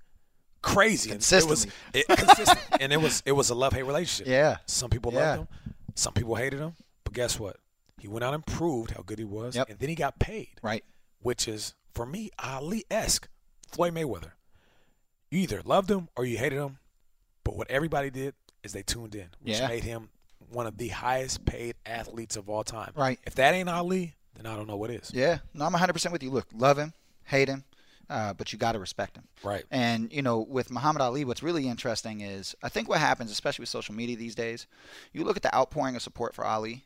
crazy, 0.61 1.11
And 1.11 1.19
Consistently. 1.19 1.71
it 1.93 2.07
was 2.07 2.17
it, 2.17 2.25
consistent, 2.25 2.59
and 2.81 2.93
it 2.93 3.01
was 3.01 3.21
it 3.25 3.33
was 3.33 3.49
a 3.49 3.55
love 3.55 3.73
hate 3.73 3.83
relationship. 3.83 4.27
Yeah. 4.31 4.57
Some 4.65 4.89
people 4.89 5.11
Yeah. 5.13 5.19
loved 5.19 5.39
him, 5.41 5.47
some 5.95 6.13
people 6.13 6.35
hated 6.35 6.59
him, 6.59 6.75
but 7.03 7.13
guess 7.13 7.37
what? 7.39 7.57
He 7.99 8.07
went 8.07 8.23
out 8.23 8.33
and 8.33 8.45
proved 8.45 8.91
how 8.91 9.01
good 9.03 9.19
he 9.19 9.25
was, 9.25 9.55
Yep. 9.55 9.69
and 9.69 9.79
then 9.79 9.89
he 9.89 9.95
got 9.95 10.17
paid, 10.19 10.59
Right. 10.61 10.83
which 11.19 11.47
is 11.47 11.73
for 11.93 12.05
me 12.05 12.31
Ali 12.39 12.85
esque. 12.89 13.27
Floyd 13.71 13.93
Mayweather, 13.93 14.31
you 15.31 15.39
either 15.39 15.61
loved 15.65 15.89
him 15.89 16.07
or 16.15 16.25
you 16.25 16.37
hated 16.37 16.57
him, 16.57 16.77
but 17.43 17.55
what 17.55 17.69
everybody 17.69 18.09
did 18.09 18.33
is 18.63 18.73
they 18.73 18.83
tuned 18.83 19.15
in, 19.15 19.27
which 19.41 19.59
Yeah. 19.59 19.67
made 19.67 19.83
him 19.83 20.09
one 20.49 20.67
of 20.67 20.77
the 20.77 20.89
highest 20.89 21.45
paid 21.45 21.75
athletes 21.85 22.35
of 22.35 22.49
all 22.49 22.63
time. 22.63 22.91
Right. 22.95 23.19
If 23.25 23.35
that 23.35 23.53
ain't 23.53 23.69
Ali, 23.69 24.15
then 24.35 24.45
I 24.45 24.55
don't 24.55 24.67
know 24.67 24.77
what 24.77 24.91
is. 24.91 25.11
Yeah. 25.13 25.39
No, 25.53 25.65
I'm 25.65 25.73
100% 25.73 26.11
with 26.11 26.23
you. 26.23 26.29
Look, 26.29 26.47
love 26.53 26.77
him, 26.77 26.93
hate 27.23 27.47
him, 27.47 27.63
uh, 28.09 28.33
but 28.33 28.51
you 28.53 28.59
got 28.59 28.73
to 28.73 28.79
respect 28.79 29.17
him. 29.17 29.27
Right. 29.43 29.65
And 29.71 30.11
you 30.13 30.21
know, 30.21 30.39
with 30.39 30.69
Muhammad 30.71 31.01
Ali, 31.01 31.25
what's 31.25 31.41
really 31.43 31.67
interesting 31.67 32.21
is 32.21 32.55
I 32.63 32.69
think 32.69 32.87
what 32.89 32.99
happens, 32.99 33.31
especially 33.31 33.63
with 33.63 33.69
social 33.69 33.95
media 33.95 34.15
these 34.15 34.35
days, 34.35 34.67
you 35.13 35.23
look 35.23 35.37
at 35.37 35.43
the 35.43 35.53
outpouring 35.55 35.95
of 35.95 36.01
support 36.01 36.33
for 36.35 36.45
Ali, 36.45 36.85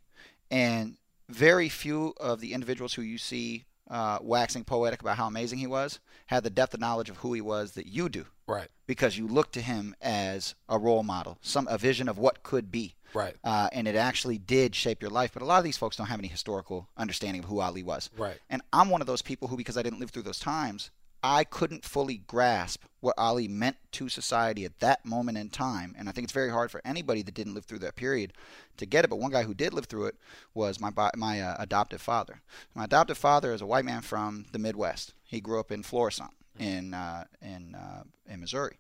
and 0.52 0.98
very 1.28 1.70
few 1.70 2.14
of 2.20 2.40
the 2.40 2.54
individuals 2.54 2.94
who 2.94 3.02
you 3.04 3.18
see 3.18 3.66
uh, 3.90 4.20
waxing 4.22 4.64
poetic 4.64 5.02
about 5.02 5.18
how 5.18 5.28
amazing 5.28 5.60
he 5.60 5.68
was 5.68 6.00
had 6.28 6.44
the 6.44 6.50
depth 6.50 6.74
of 6.74 6.80
knowledge 6.80 7.10
of 7.10 7.18
who 7.18 7.34
he 7.34 7.42
was 7.42 7.72
that 7.74 7.88
you 7.88 8.08
do, 8.10 8.26
Right. 8.48 8.68
because 8.88 9.18
you 9.18 9.28
look 9.28 9.52
to 9.54 9.62
him 9.62 9.96
as 10.02 10.56
a 10.68 10.78
role 10.78 11.04
model, 11.04 11.38
some 11.42 11.68
a 11.68 11.78
vision 11.78 12.08
of 12.08 12.18
what 12.18 12.44
could 12.44 12.72
be. 12.72 12.96
Right. 13.14 13.36
Uh, 13.44 13.70
and 13.74 13.88
it 13.88 13.96
actually 13.96 14.38
did 14.38 14.76
shape 14.76 15.02
your 15.02 15.10
life. 15.10 15.32
But 15.34 15.42
a 15.42 15.46
lot 15.46 15.58
of 15.58 15.64
these 15.64 15.78
folks 15.78 15.96
don't 15.98 16.06
have 16.08 16.20
any 16.20 16.28
historical 16.28 16.88
understanding 16.96 17.44
of 17.44 17.50
who 17.50 17.60
Ali 17.60 17.82
was. 17.82 18.12
Right. 18.16 18.38
And 18.52 18.62
I'm 18.72 18.90
one 18.92 19.02
of 19.02 19.08
those 19.08 19.24
people 19.24 19.48
who, 19.48 19.58
because 19.58 19.78
I 19.78 19.82
didn't 19.82 20.00
live 20.00 20.12
through 20.12 20.22
those 20.24 20.38
times, 20.38 20.92
I 21.24 21.44
couldn't 21.44 21.86
fully 21.86 22.18
grasp 22.18 22.84
what 23.02 23.16
Ali 23.18 23.48
meant 23.48 23.78
to 23.94 24.10
society 24.10 24.66
at 24.66 24.80
that 24.80 25.06
moment 25.06 25.38
in 25.38 25.50
time. 25.50 25.96
And 25.98 26.10
I 26.10 26.12
think 26.12 26.26
it's 26.26 26.34
very 26.34 26.52
hard 26.52 26.72
for 26.72 26.82
anybody 26.84 27.22
that 27.22 27.34
didn't 27.34 27.54
live 27.54 27.66
through 27.66 27.80
that 27.80 27.96
period 27.96 28.34
to 28.78 28.86
get 28.86 29.06
it. 29.06 29.10
But 29.10 29.20
one 29.20 29.32
guy 29.32 29.44
who 29.44 29.54
did 29.54 29.74
live 29.74 29.86
through 29.86 30.08
it 30.08 30.16
was 30.54 30.80
my 30.80 30.92
my 31.16 31.42
uh, 31.42 31.56
adoptive 31.60 32.02
father. 32.02 32.42
My 32.76 32.86
adoptive 32.86 33.18
father 33.18 33.54
is 33.54 33.62
a 33.62 33.66
white 33.66 33.86
man 33.86 34.02
from 34.02 34.46
the 34.52 34.60
Midwest. 34.60 35.14
He 35.24 35.40
grew 35.40 35.60
up 35.60 35.72
in 35.72 35.84
Florissant. 35.84 36.32
In 36.58 36.94
uh, 36.94 37.24
in 37.42 37.74
uh, 37.74 38.04
in 38.28 38.42
Missouri, 38.42 38.80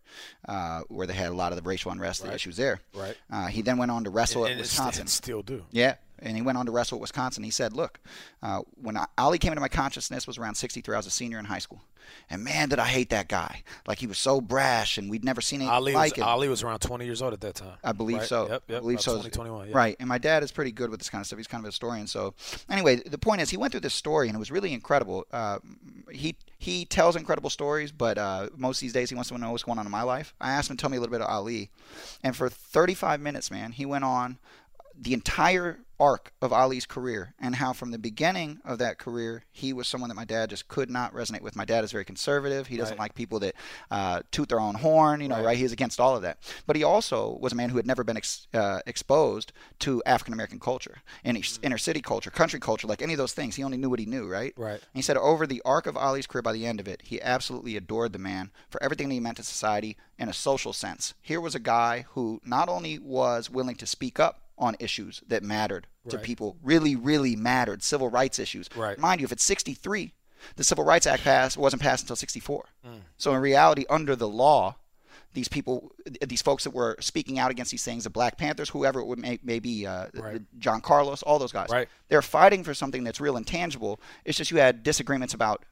uh, 0.49 0.81
where 0.89 1.07
they 1.07 1.13
had 1.13 1.29
a 1.29 1.33
lot 1.33 1.53
of 1.53 1.55
the 1.55 1.61
racial 1.61 1.91
unrest 1.93 2.23
the 2.23 2.33
issues 2.33 2.57
there. 2.57 2.81
Right. 2.93 3.15
Uh, 3.31 3.47
he 3.47 3.61
then 3.61 3.77
went 3.77 3.89
on 3.89 4.03
to 4.03 4.09
wrestle 4.09 4.43
and, 4.43 4.49
at 4.49 4.51
and 4.53 4.61
Wisconsin. 4.61 5.01
and 5.03 5.09
still 5.09 5.41
do. 5.41 5.63
Yeah, 5.71 5.95
and 6.21 6.35
he 6.35 6.41
went 6.41 6.57
on 6.57 6.65
to 6.65 6.71
wrestle 6.71 6.97
at 6.97 7.01
Wisconsin. 7.01 7.43
He 7.43 7.51
said, 7.51 7.73
"Look, 7.73 7.99
uh, 8.41 8.61
when 8.81 8.97
I, 8.97 9.05
Ali 9.17 9.37
came 9.37 9.51
into 9.51 9.61
my 9.61 9.67
consciousness 9.67 10.27
was 10.27 10.37
around 10.37 10.55
63. 10.55 10.95
I 10.95 10.97
was 10.97 11.07
a 11.07 11.11
senior 11.11 11.39
in 11.39 11.45
high 11.45 11.59
school, 11.59 11.81
and 12.29 12.43
man, 12.43 12.69
did 12.69 12.79
I 12.79 12.87
hate 12.87 13.09
that 13.09 13.27
guy! 13.27 13.63
Like 13.87 13.99
he 13.99 14.07
was 14.07 14.17
so 14.17 14.41
brash, 14.41 14.97
and 14.97 15.09
we'd 15.09 15.23
never 15.23 15.41
seen 15.41 15.61
anything 15.61 15.73
Ali 15.73 15.93
like 15.93 16.13
was, 16.13 16.19
it. 16.19 16.27
Ali 16.27 16.49
was 16.49 16.63
around 16.63 16.79
20 16.79 17.05
years 17.05 17.21
old 17.21 17.33
at 17.33 17.41
that 17.41 17.55
time. 17.55 17.77
I 17.83 17.91
believe 17.91 18.19
right? 18.19 18.27
so. 18.27 18.47
Yep, 18.49 18.63
yep. 18.67 18.77
I 18.77 18.81
believe 18.81 19.01
so. 19.01 19.15
20, 19.15 19.29
21, 19.29 19.69
yeah. 19.69 19.77
Right. 19.77 19.95
And 19.99 20.07
my 20.07 20.17
dad 20.17 20.43
is 20.43 20.51
pretty 20.51 20.71
good 20.71 20.89
with 20.89 20.99
this 20.99 21.09
kind 21.09 21.21
of 21.21 21.27
stuff. 21.27 21.37
He's 21.37 21.47
kind 21.47 21.61
of 21.61 21.65
a 21.65 21.69
historian. 21.69 22.07
So, 22.07 22.33
anyway, 22.69 22.97
the 22.97 23.17
point 23.17 23.41
is, 23.41 23.49
he 23.49 23.57
went 23.57 23.71
through 23.71 23.81
this 23.81 23.93
story, 23.93 24.27
and 24.27 24.35
it 24.35 24.39
was 24.39 24.51
really 24.51 24.73
incredible. 24.73 25.25
Uh, 25.31 25.59
he 26.11 26.35
he 26.57 26.85
tells 26.85 27.15
incredible 27.15 27.49
stories, 27.49 27.91
but 27.91 28.17
uh, 28.17 28.49
most 28.57 28.81
these 28.81 28.93
days 28.93 29.09
he 29.09 29.15
wants 29.15 29.29
to 29.29 29.37
know 29.37 29.51
what's 29.51 29.63
going 29.63 29.79
on 29.79 29.85
in 29.85 29.91
my 29.91 30.03
life. 30.03 30.33
I 30.41 30.51
asked 30.51 30.69
him 30.69 30.77
to 30.77 30.81
tell 30.81 30.89
me 30.89 30.97
a 30.97 30.99
little 30.99 31.11
bit 31.11 31.21
of 31.21 31.29
Ali, 31.29 31.69
and 32.23 32.35
for 32.35 32.49
35 32.49 33.21
minutes, 33.21 33.49
man, 33.49 33.71
he 33.71 33.85
went 33.85 34.03
on 34.03 34.37
the 34.99 35.13
entire 35.13 35.79
arc 35.99 36.31
of 36.41 36.53
Ali's 36.53 36.85
career 36.85 37.33
and 37.39 37.55
how 37.55 37.73
from 37.73 37.91
the 37.91 37.97
beginning 37.97 38.59
of 38.63 38.77
that 38.79 38.97
career 38.97 39.43
he 39.51 39.73
was 39.73 39.87
someone 39.87 40.07
that 40.09 40.15
my 40.15 40.25
dad 40.25 40.49
just 40.49 40.67
could 40.67 40.89
not 40.89 41.13
resonate 41.13 41.41
with. 41.41 41.55
My 41.55 41.65
dad 41.65 41.83
is 41.83 41.91
very 41.91 42.05
conservative. 42.05 42.67
He 42.67 42.77
doesn't 42.77 42.97
Right. 42.97 43.05
like 43.05 43.15
people 43.15 43.39
that 43.39 43.55
uh, 43.91 44.21
toot 44.31 44.49
their 44.49 44.59
own 44.59 44.75
horn. 44.75 45.21
You 45.21 45.27
know, 45.27 45.35
Right. 45.37 45.45
right. 45.45 45.57
He's 45.57 45.71
against 45.71 45.99
all 45.99 46.15
of 46.15 46.21
that. 46.21 46.37
But 46.65 46.75
he 46.75 46.83
also 46.83 47.37
was 47.41 47.53
a 47.53 47.55
man 47.55 47.69
who 47.69 47.77
had 47.77 47.85
never 47.87 48.03
been 48.03 48.17
ex- 48.17 48.47
uh, 48.53 48.79
exposed 48.87 49.51
to 49.79 50.01
African 50.05 50.33
American 50.33 50.59
culture, 50.59 50.97
inner, 51.23 51.41
inner 51.61 51.77
city 51.77 52.01
culture, 52.01 52.31
country 52.31 52.59
culture, 52.59 52.87
like 52.87 53.01
any 53.01 53.13
of 53.13 53.17
those 53.17 53.33
things. 53.33 53.55
He 53.55 53.63
only 53.63 53.77
knew 53.77 53.89
what 53.89 53.99
he 53.99 54.05
knew, 54.05 54.27
right? 54.27 54.53
Right. 54.57 54.73
And 54.79 54.81
he 54.93 55.01
said 55.01 55.17
over 55.17 55.45
the 55.45 55.61
arc 55.65 55.85
of 55.87 55.97
Ali's 55.97 56.27
career, 56.27 56.41
by 56.41 56.53
the 56.53 56.65
end 56.65 56.79
of 56.79 56.87
it, 56.87 57.01
he 57.03 57.21
absolutely 57.21 57.75
adored 57.75 58.13
the 58.13 58.19
man 58.19 58.51
for 58.69 58.81
everything 58.81 59.07
that 59.09 59.13
he 59.13 59.19
meant 59.19 59.37
to 59.37 59.43
society 59.43 59.97
in 60.17 60.29
a 60.29 60.33
social 60.33 60.73
sense. 60.73 61.13
Here 61.21 61.41
was 61.41 61.55
a 61.55 61.59
guy 61.59 62.05
who 62.11 62.41
not 62.45 62.69
only 62.69 62.99
was 62.99 63.49
willing 63.49 63.75
to 63.77 63.85
speak 63.87 64.19
up 64.19 64.41
on 64.59 64.75
issues 64.79 65.21
that 65.27 65.41
mattered 65.43 65.87
to 66.09 66.17
people, 66.17 66.57
really, 66.63 66.95
really 66.95 67.35
mattered, 67.35 67.83
civil 67.83 68.09
rights 68.09 68.39
issues. 68.39 68.67
Right. 68.75 68.97
Mind 68.97 69.21
you, 69.21 69.25
if 69.25 69.31
it's 69.31 69.43
63, 69.43 70.11
the 70.55 70.63
Civil 70.63 70.83
Rights 70.83 71.05
Act 71.05 71.23
passed 71.23 71.57
wasn't 71.57 71.81
passed 71.81 72.03
until 72.03 72.15
64. 72.15 72.65
Mm. 72.85 73.01
So 73.17 73.33
in 73.35 73.41
reality, 73.41 73.85
under 73.89 74.15
the 74.15 74.27
law, 74.27 74.75
these 75.33 75.47
people, 75.47 75.91
these 76.25 76.41
folks 76.41 76.63
that 76.63 76.71
were 76.71 76.95
speaking 76.99 77.37
out 77.37 77.51
against 77.51 77.71
these 77.71 77.83
things, 77.83 78.05
the 78.05 78.09
Black 78.09 78.37
Panthers, 78.37 78.69
whoever 78.69 78.99
it 78.99 79.05
would 79.05 79.19
may, 79.19 79.37
may 79.43 79.59
be, 79.59 79.85
uh, 79.85 80.07
Right. 80.13 80.41
John 80.57 80.81
Carlos, 80.81 81.21
all 81.21 81.37
those 81.37 81.51
guys, 81.51 81.69
Right. 81.69 81.87
they're 82.07 82.21
fighting 82.21 82.63
for 82.63 82.73
something 82.73 83.03
that's 83.03 83.19
real 83.21 83.37
and 83.37 83.45
tangible. 83.45 83.99
It's 84.25 84.37
just 84.37 84.49
you 84.49 84.57
had 84.57 84.81
disagreements 84.81 85.33
about 85.33 85.65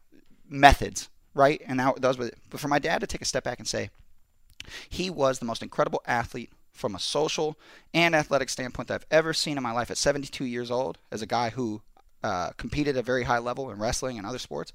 methods, 0.48 1.10
right? 1.34 1.62
And 1.65 1.77
now 1.77 1.96
those 1.98 2.17
were. 2.17 2.32
But 2.50 2.60
for 2.60 2.67
my 2.67 2.79
dad 2.79 3.00
to 3.01 3.08
take 3.08 3.22
a 3.22 3.25
step 3.25 3.44
back 3.44 3.58
and 3.60 3.67
say, 3.67 3.89
he 4.89 5.10
was 5.10 5.39
the 5.39 5.46
most 5.46 5.63
incredible 5.63 6.01
athlete 6.06 6.51
from 6.77 6.96
a 6.96 7.00
social 7.00 7.57
and 7.93 8.15
athletic 8.15 8.50
standpoint 8.50 8.88
that 8.88 8.93
I've 8.96 9.05
ever 9.12 9.34
seen 9.34 9.57
in 9.57 9.63
my 9.63 9.72
life 9.72 9.89
at 9.91 9.98
72 9.98 10.46
years 10.46 10.69
old, 10.72 10.98
as 11.12 11.22
a 11.22 11.25
guy 11.25 11.50
who 11.50 11.81
uh, 12.24 12.51
competed 12.57 12.96
at 12.96 13.00
a 13.01 13.03
very 13.03 13.24
high 13.24 13.39
level 13.39 13.69
in 13.72 13.79
wrestling 13.79 14.17
and 14.17 14.25
other 14.25 14.39
sports. 14.39 14.72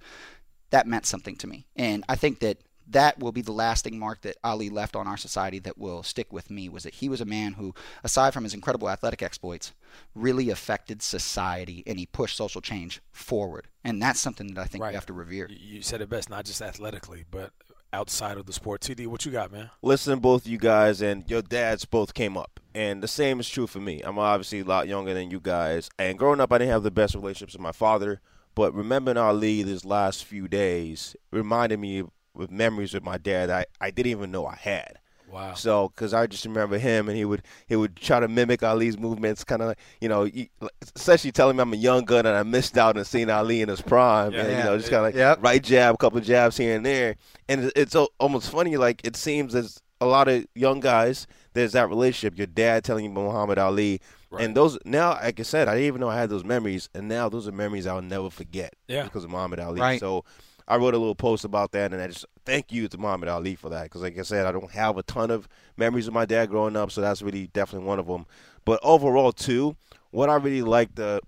That 0.70 0.86
meant 0.86 1.06
something 1.06 1.36
to 1.36 1.46
me, 1.46 1.66
and 1.76 2.02
I 2.08 2.16
think 2.16 2.40
that 2.40 2.58
that 2.88 3.18
will 3.20 3.30
be 3.32 3.42
the 3.42 3.52
lasting 3.52 3.98
mark 3.98 4.22
that 4.22 4.36
Ali 4.42 4.68
left 4.68 4.96
on 4.96 5.06
our 5.06 5.16
society 5.16 5.58
that 5.60 5.78
will 5.78 6.02
stick 6.02 6.32
with 6.32 6.50
me. 6.50 6.68
Was 6.68 6.82
that 6.82 6.94
he 6.94 7.08
was 7.08 7.20
a 7.20 7.24
man 7.26 7.52
who, 7.52 7.74
aside 8.02 8.32
from 8.34 8.44
his 8.44 8.54
incredible 8.54 8.88
athletic 8.90 9.22
exploits, 9.22 9.72
really 10.14 10.50
affected 10.50 11.00
society 11.02 11.82
and 11.86 11.98
he 11.98 12.06
pushed 12.06 12.36
social 12.36 12.60
change 12.60 13.00
forward, 13.12 13.68
and 13.84 14.00
that's 14.02 14.18
something 14.20 14.54
that 14.54 14.60
I 14.60 14.64
think 14.64 14.82
Right. 14.82 14.90
we 14.90 14.94
have 14.94 15.06
to 15.06 15.12
revere. 15.12 15.46
You- 15.50 15.76
You 15.76 15.82
said 15.82 16.00
it 16.00 16.08
best, 16.08 16.28
not 16.30 16.44
just 16.46 16.60
athletically, 16.62 17.24
but 17.30 17.52
outside 17.92 18.36
of 18.38 18.46
the 18.46 18.52
sport. 18.52 18.80
TD, 18.80 19.06
what 19.06 19.24
you 19.24 19.32
got, 19.32 19.52
man? 19.52 19.70
listen 19.82 20.18
both 20.18 20.46
you 20.46 20.58
guys 20.58 21.00
and 21.02 21.28
your 21.28 21.42
dads 21.42 21.84
both 21.84 22.14
came 22.14 22.36
up 22.36 22.60
and 22.74 23.02
the 23.02 23.08
same 23.08 23.40
is 23.40 23.48
true 23.48 23.66
for 23.66 23.80
me 23.80 24.00
i'm 24.04 24.18
obviously 24.18 24.60
a 24.60 24.64
lot 24.64 24.88
younger 24.88 25.12
than 25.14 25.30
you 25.30 25.40
guys 25.40 25.88
and 25.98 26.18
growing 26.18 26.40
up 26.40 26.52
i 26.52 26.58
didn't 26.58 26.70
have 26.70 26.82
the 26.82 26.90
best 26.90 27.14
relationships 27.14 27.52
with 27.54 27.60
my 27.60 27.72
father 27.72 28.20
but 28.54 28.74
remembering 28.74 29.16
ali 29.16 29.62
these 29.62 29.84
last 29.84 30.24
few 30.24 30.48
days 30.48 31.14
reminded 31.30 31.78
me 31.78 32.02
with 32.34 32.50
memories 32.50 32.94
with 32.94 33.02
my 33.02 33.18
dad 33.18 33.50
i, 33.50 33.64
I 33.80 33.90
didn't 33.90 34.12
even 34.12 34.30
know 34.30 34.46
i 34.46 34.56
had 34.56 34.98
Wow. 35.32 35.54
so, 35.54 35.88
because 35.88 36.12
I 36.12 36.26
just 36.26 36.44
remember 36.44 36.76
him, 36.78 37.08
and 37.08 37.16
he 37.16 37.24
would 37.24 37.42
he 37.66 37.74
would 37.74 37.96
try 37.96 38.20
to 38.20 38.28
mimic 38.28 38.62
Ali's 38.62 38.98
movements, 38.98 39.44
kind 39.44 39.62
of 39.62 39.68
like 39.68 39.78
you 40.00 40.08
know, 40.08 40.24
he- 40.24 40.50
essentially 40.94 41.32
telling 41.32 41.56
me 41.56 41.62
I'm 41.62 41.72
a 41.72 41.76
young 41.76 42.04
gun 42.04 42.26
and 42.26 42.36
I 42.36 42.42
missed 42.42 42.76
out 42.76 42.96
on 42.98 43.04
seeing 43.04 43.30
Ali 43.30 43.62
in 43.62 43.68
his 43.68 43.80
prime, 43.80 44.32
Yeah. 44.32 44.42
and 44.42 44.58
you 44.58 44.64
know, 44.64 44.76
just 44.76 44.90
kind 44.90 44.98
of 45.00 45.04
like 45.06 45.14
Yep. 45.14 45.38
right 45.42 45.62
jab, 45.62 45.94
a 45.94 45.96
couple 45.98 46.18
of 46.18 46.24
jabs 46.24 46.56
here 46.56 46.76
and 46.76 46.84
there, 46.84 47.16
and 47.48 47.72
it's 47.74 47.96
almost 48.20 48.50
funny. 48.50 48.76
Like 48.76 49.00
it 49.04 49.16
seems 49.16 49.52
there's 49.54 49.80
a 50.00 50.06
lot 50.06 50.28
of 50.28 50.44
young 50.54 50.80
guys. 50.80 51.26
There's 51.54 51.72
that 51.72 51.88
relationship. 51.88 52.36
Your 52.36 52.46
dad 52.46 52.84
telling 52.84 53.04
you 53.04 53.10
Muhammad 53.10 53.58
Ali, 53.58 54.00
Right. 54.30 54.44
and 54.44 54.56
those 54.56 54.78
now, 54.84 55.10
like 55.12 55.38
I 55.40 55.42
said, 55.42 55.68
I 55.68 55.72
didn't 55.74 55.86
even 55.88 56.00
know 56.00 56.08
I 56.08 56.18
had 56.18 56.30
those 56.30 56.44
memories, 56.44 56.88
and 56.94 57.08
now 57.08 57.28
those 57.28 57.46
are 57.48 57.52
memories 57.52 57.86
I'll 57.86 58.02
never 58.02 58.30
forget. 58.30 58.74
Yeah. 58.88 59.04
because 59.04 59.24
of 59.24 59.30
Muhammad 59.30 59.60
Ali. 59.60 59.80
Right. 59.80 60.00
So. 60.00 60.24
I 60.68 60.76
wrote 60.76 60.94
a 60.94 60.96
little 60.98 61.16
post 61.16 61.44
about 61.44 61.72
that, 61.72 61.92
and 61.92 62.00
I 62.00 62.06
just 62.06 62.24
thank 62.44 62.72
you 62.72 62.88
to 62.88 62.98
Muhammad 62.98 63.28
Ali 63.28 63.54
for 63.54 63.68
that. 63.70 63.84
Because, 63.84 64.02
like 64.02 64.18
I 64.18 64.22
said, 64.22 64.46
I 64.46 64.52
don't 64.52 64.70
have 64.70 64.98
a 64.98 65.02
ton 65.02 65.30
of 65.30 65.48
memories 65.76 66.08
of 66.08 66.14
my 66.14 66.24
dad 66.24 66.50
growing 66.50 66.76
up, 66.76 66.90
so 66.90 67.00
that's 67.00 67.22
really 67.22 67.48
definitely 67.48 67.86
one 67.86 67.98
of 67.98 68.06
them. 68.06 68.26
But 68.64 68.80
overall, 68.82 69.32
too, 69.32 69.76
what 70.10 70.28
I 70.28 70.36
really 70.36 70.62
liked 70.62 70.98
uh, 70.98 71.20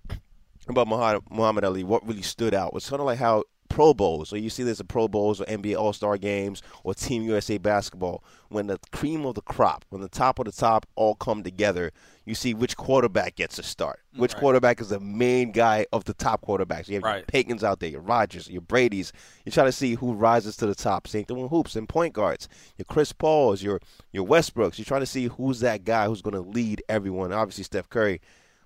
about 0.68 0.88
Muhammad, 0.88 1.22
Muhammad 1.30 1.64
Ali, 1.64 1.84
what 1.84 2.06
really 2.06 2.22
stood 2.22 2.54
out 2.54 2.72
was 2.72 2.88
kind 2.88 3.00
of 3.00 3.06
like 3.06 3.18
how 3.18 3.44
Pro 3.68 3.92
Bowls, 3.94 4.28
so 4.28 4.36
you 4.36 4.50
see 4.50 4.62
this 4.62 4.78
at 4.80 4.88
Pro 4.88 5.08
Bowls 5.08 5.40
or 5.40 5.44
NBA 5.46 5.76
All 5.76 5.92
Star 5.92 6.16
games 6.16 6.62
or 6.84 6.94
Team 6.94 7.22
USA 7.24 7.58
basketball, 7.58 8.22
when 8.48 8.66
the 8.68 8.78
cream 8.92 9.24
of 9.26 9.34
the 9.34 9.40
crop, 9.42 9.84
when 9.88 10.00
the 10.00 10.08
top 10.08 10.38
of 10.38 10.44
the 10.44 10.52
top 10.52 10.86
all 10.94 11.14
come 11.16 11.42
together, 11.42 11.90
you 12.24 12.34
see 12.34 12.54
which 12.54 12.76
quarterback 12.76 13.34
gets 13.34 13.58
a 13.58 13.62
start. 13.62 14.00
Which 14.16 14.32
Right. 14.34 14.40
quarterback 14.40 14.80
is 14.80 14.90
the 14.90 15.00
main 15.00 15.50
guy 15.50 15.86
of 15.92 16.04
the 16.04 16.14
top 16.14 16.42
quarterbacks. 16.42 16.88
You 16.88 16.94
have 16.94 17.02
your 17.02 17.12
Right. 17.12 17.26
Peytons 17.26 17.62
out 17.64 17.80
there, 17.80 17.88
your 17.88 18.00
Rodgers, 18.00 18.48
your 18.48 18.62
Brady's. 18.62 19.12
You 19.44 19.50
try 19.52 19.64
to 19.64 19.72
see 19.72 19.94
who 19.94 20.12
rises 20.12 20.56
to 20.58 20.66
the 20.66 20.74
top. 20.74 21.08
Same 21.08 21.24
thing 21.24 21.40
with 21.40 21.50
hoops 21.50 21.74
and 21.74 21.88
point 21.88 22.14
guards. 22.14 22.48
Your 22.78 22.84
Chris 22.86 23.12
Pauls, 23.12 23.62
your 23.62 23.80
your 24.12 24.26
Westbrooks. 24.26 24.78
You're 24.78 24.84
trying 24.84 25.00
to 25.02 25.06
see 25.06 25.26
who's 25.26 25.60
that 25.60 25.84
guy 25.84 26.06
who's 26.06 26.22
going 26.22 26.34
to 26.34 26.48
lead 26.48 26.82
everyone. 26.88 27.32
Obviously, 27.32 27.64
Steph 27.64 27.88
Curry. 27.90 28.20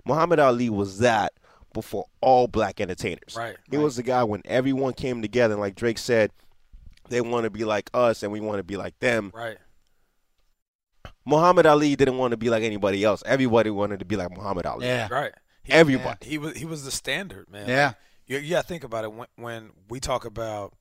Muhammad 0.05 0.38
Ali 0.38 0.71
was 0.71 0.99
that 0.99 1.33
before 1.73 2.07
all 2.21 2.47
black 2.47 2.81
entertainers. 2.81 3.35
Right, 3.37 3.57
He 3.71 3.77
was 3.77 3.97
the 3.97 4.03
guy 4.03 4.25
when 4.25 4.43
everyone 4.45 4.95
came 4.95 5.23
together, 5.23 5.55
and 5.55 5.61
like 5.61 5.75
Drake 5.75 5.99
said, 5.99 6.31
they 7.09 7.21
want 7.21 7.45
to 7.45 7.51
be 7.51 7.65
like 7.65 7.91
us 7.95 8.23
and 8.23 8.33
we 8.33 8.41
want 8.41 8.59
to 8.59 8.63
be 8.63 8.77
like 8.77 8.99
them. 8.99 9.33
Right. 9.35 9.57
Muhammad 11.25 11.67
Ali 11.67 11.95
didn't 11.97 12.19
want 12.19 12.33
to 12.33 12.37
be 12.37 12.51
like 12.51 12.63
anybody 12.63 13.05
else. 13.05 13.23
Everybody 13.27 13.71
wanted 13.71 13.99
to 14.01 14.05
be 14.05 14.17
like 14.17 14.31
Muhammad 14.31 14.67
Ali. 14.67 14.87
Yeah. 14.87 15.09
Right. 15.11 15.33
He, 15.63 15.73
Everybody. 15.73 16.27
He 16.27 16.39
was 16.39 16.57
he 16.57 16.65
was 16.65 16.85
the 16.85 16.91
standard, 16.91 17.51
man. 17.51 17.69
Yeah. 17.69 17.93
You, 18.27 18.39
you 18.39 18.51
got 18.51 18.63
to 18.63 18.69
think 18.69 18.85
about 18.85 19.05
it 19.05 19.13
when 19.13 19.27
when 19.37 19.71
we 19.89 20.01
talk 20.01 20.25
about 20.25 20.73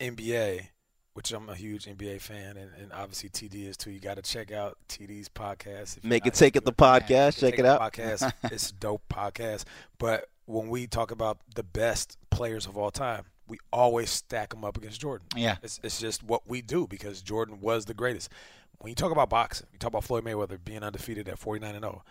NBA, 0.00 0.68
which 1.14 1.32
I'm 1.32 1.48
a 1.48 1.54
huge 1.54 1.84
NBA 1.84 2.20
fan, 2.20 2.56
and, 2.56 2.70
and 2.80 2.92
obviously 2.92 3.28
TD 3.28 3.68
is 3.68 3.76
too. 3.76 3.90
You 3.90 4.00
got 4.00 4.16
to 4.16 4.22
check 4.22 4.50
out 4.52 4.78
TD's 4.88 5.28
podcast. 5.28 5.98
if 5.98 6.04
Make 6.04 6.26
it 6.26 6.34
take 6.34 6.56
it 6.56 6.60
into 6.60 6.66
the 6.66 6.72
podcast. 6.72 7.38
Check 7.38 7.52
Take 7.52 7.58
it 7.58 7.66
out. 7.66 7.80
Podcast. 7.80 8.32
it's 8.44 8.70
a 8.70 8.74
dope 8.74 9.02
podcast. 9.10 9.64
But 9.98 10.28
when 10.46 10.68
we 10.68 10.86
talk 10.86 11.10
about 11.10 11.38
the 11.54 11.62
best 11.62 12.16
players 12.30 12.66
of 12.66 12.76
all 12.78 12.90
time, 12.90 13.24
we 13.46 13.58
always 13.72 14.10
stack 14.10 14.50
them 14.50 14.64
up 14.64 14.76
against 14.76 15.00
Jordan. 15.00 15.26
Yeah. 15.36 15.56
It's, 15.62 15.80
it's 15.82 16.00
just 16.00 16.22
what 16.22 16.48
we 16.48 16.62
do 16.62 16.86
because 16.86 17.20
Jordan 17.20 17.60
was 17.60 17.84
the 17.84 17.94
greatest. 17.94 18.30
When 18.78 18.88
you 18.88 18.94
talk 18.94 19.12
about 19.12 19.28
boxing, 19.28 19.66
you 19.72 19.78
talk 19.78 19.90
about 19.90 20.04
Floyd 20.04 20.24
Mayweather 20.24 20.58
being 20.62 20.82
undefeated 20.82 21.28
at 21.28 21.38
49 21.38 21.74
and 21.74 21.84
0. 21.84 22.02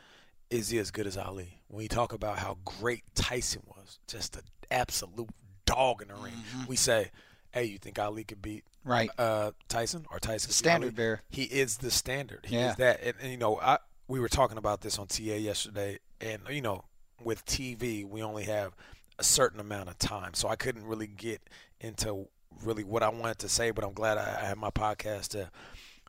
Is 0.49 0.69
he 0.69 0.79
as 0.79 0.91
good 0.91 1.07
as 1.07 1.17
Ali? 1.17 1.61
When 1.67 1.81
you 1.81 1.89
talk 1.89 2.13
about 2.13 2.37
how 2.37 2.57
great 2.65 3.03
Tyson 3.15 3.63
was, 3.67 3.99
just 4.07 4.35
an 4.35 4.43
absolute 4.69 5.29
dog 5.65 6.01
in 6.01 6.09
the 6.09 6.15
ring, 6.15 6.33
mm-hmm. 6.33 6.65
we 6.67 6.75
say, 6.75 7.09
"Hey, 7.51 7.65
you 7.65 7.77
think 7.77 7.99
Ali 7.99 8.23
could 8.23 8.41
beat 8.41 8.63
Right. 8.83 9.09
uh, 9.17 9.51
Tyson 9.69 10.05
or 10.11 10.19
Tyson 10.19 10.51
Standard 10.51 10.87
Ali?" 10.87 10.95
bearer. 10.95 11.21
He 11.29 11.43
is 11.43 11.77
the 11.77 11.91
standard. 11.91 12.45
He 12.47 12.55
Yeah. 12.55 12.71
is 12.71 12.75
that. 12.77 13.01
And, 13.03 13.15
and, 13.21 13.31
you 13.31 13.37
know, 13.37 13.59
I 13.59 13.79
we 14.07 14.19
were 14.19 14.29
talking 14.29 14.57
about 14.57 14.81
this 14.81 14.97
on 14.99 15.07
TA 15.07 15.37
yesterday, 15.37 15.99
and 16.19 16.41
you 16.49 16.61
know, 16.61 16.83
with 17.23 17.45
TV, 17.45 18.03
we 18.03 18.21
only 18.21 18.43
have 18.45 18.75
a 19.19 19.23
certain 19.23 19.59
amount 19.59 19.87
of 19.89 19.97
time, 19.99 20.33
so 20.33 20.47
I 20.49 20.55
couldn't 20.55 20.85
really 20.85 21.07
get 21.07 21.41
into 21.79 22.27
really 22.63 22.83
what 22.83 23.03
I 23.03 23.09
wanted 23.09 23.39
to 23.39 23.49
say. 23.49 23.71
But 23.71 23.83
I'm 23.85 23.93
glad 23.93 24.17
I, 24.17 24.39
I 24.41 24.45
had 24.45 24.57
my 24.57 24.69
podcast 24.71 25.29
to 25.29 25.51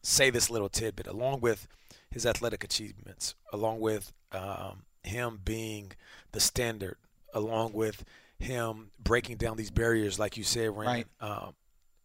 say 0.02 0.30
this 0.30 0.50
little 0.50 0.68
tidbit, 0.68 1.06
along 1.06 1.40
with 1.40 1.68
his 2.10 2.26
athletic 2.26 2.64
achievements, 2.64 3.34
along 3.52 3.80
with 3.80 4.12
um, 4.32 4.82
him 5.04 5.40
being 5.44 5.92
the 6.32 6.40
standard, 6.40 6.96
along 7.32 7.72
with 7.74 8.04
him 8.42 8.90
breaking 9.02 9.36
down 9.36 9.56
these 9.56 9.70
barriers, 9.70 10.18
like 10.18 10.36
you 10.36 10.44
said, 10.44 10.70
Raymond. 10.76 10.86
Right. 10.86 11.06
Um, 11.20 11.54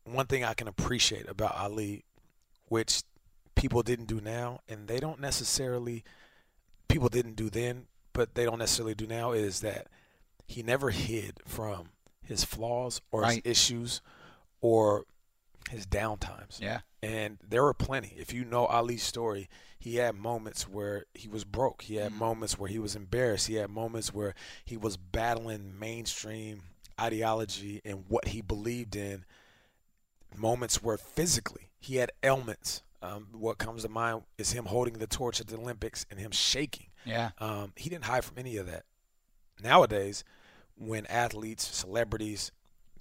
one 0.05 0.25
thing 0.27 0.43
I 0.43 0.53
can 0.53 0.67
appreciate 0.67 1.27
about 1.27 1.55
Ali, 1.57 2.03
which 2.67 3.01
people 3.55 3.81
didn't 3.83 4.05
do 4.05 4.21
now, 4.21 4.61
and 4.69 4.87
they 4.87 4.99
don't 4.99 5.19
necessarily, 5.19 6.03
people 6.87 7.09
didn't 7.09 7.35
do 7.35 7.49
then, 7.49 7.87
but 8.13 8.35
they 8.35 8.45
don't 8.45 8.59
necessarily 8.59 8.95
do 8.95 9.07
now, 9.07 9.31
is 9.31 9.61
that 9.61 9.87
he 10.45 10.63
never 10.63 10.91
hid 10.91 11.39
from 11.45 11.89
his 12.23 12.43
flaws 12.43 13.01
or 13.11 13.21
Right. 13.21 13.41
his 13.43 13.51
issues 13.51 14.01
or 14.61 15.05
his 15.69 15.85
downtimes. 15.85 16.59
Yeah. 16.61 16.79
And 17.01 17.37
there 17.47 17.63
were 17.63 17.73
plenty. 17.73 18.13
If 18.17 18.33
you 18.33 18.43
know 18.43 18.65
Ali's 18.65 19.03
story, 19.03 19.49
he 19.77 19.97
had 19.97 20.15
moments 20.15 20.67
where 20.67 21.05
he 21.13 21.27
was 21.27 21.43
broke. 21.43 21.83
He 21.83 21.95
had 21.95 22.11
moments 22.11 22.57
where 22.57 22.69
he 22.69 22.79
was 22.79 22.95
embarrassed. 22.95 23.47
He 23.47 23.55
had 23.55 23.69
moments 23.69 24.13
where 24.13 24.33
he 24.65 24.77
was 24.77 24.97
battling 24.97 25.77
mainstream 25.79 26.63
ideology 26.99 27.81
and 27.85 28.05
what 28.07 28.29
he 28.29 28.41
believed 28.41 28.95
in. 28.95 29.25
Moments 30.35 30.81
where 30.81 30.97
physically 30.97 31.69
he 31.79 31.97
had 31.97 32.11
ailments. 32.23 32.81
Um, 33.01 33.27
what 33.31 33.59
comes 33.59 33.83
to 33.83 33.89
mind 33.89 34.23
is 34.39 34.53
him 34.53 34.65
holding 34.65 34.95
the 34.95 35.07
torch 35.07 35.39
at 35.39 35.47
the 35.47 35.57
Olympics 35.57 36.05
and 36.09 36.19
him 36.19 36.31
shaking. 36.31 36.87
Yeah. 37.05 37.29
Um, 37.37 37.73
he 37.75 37.89
didn't 37.89 38.05
hide 38.05 38.25
from 38.25 38.39
any 38.39 38.57
of 38.57 38.65
that. 38.65 38.83
Nowadays, 39.61 40.23
when 40.75 41.05
athletes, 41.05 41.67
celebrities, 41.75 42.51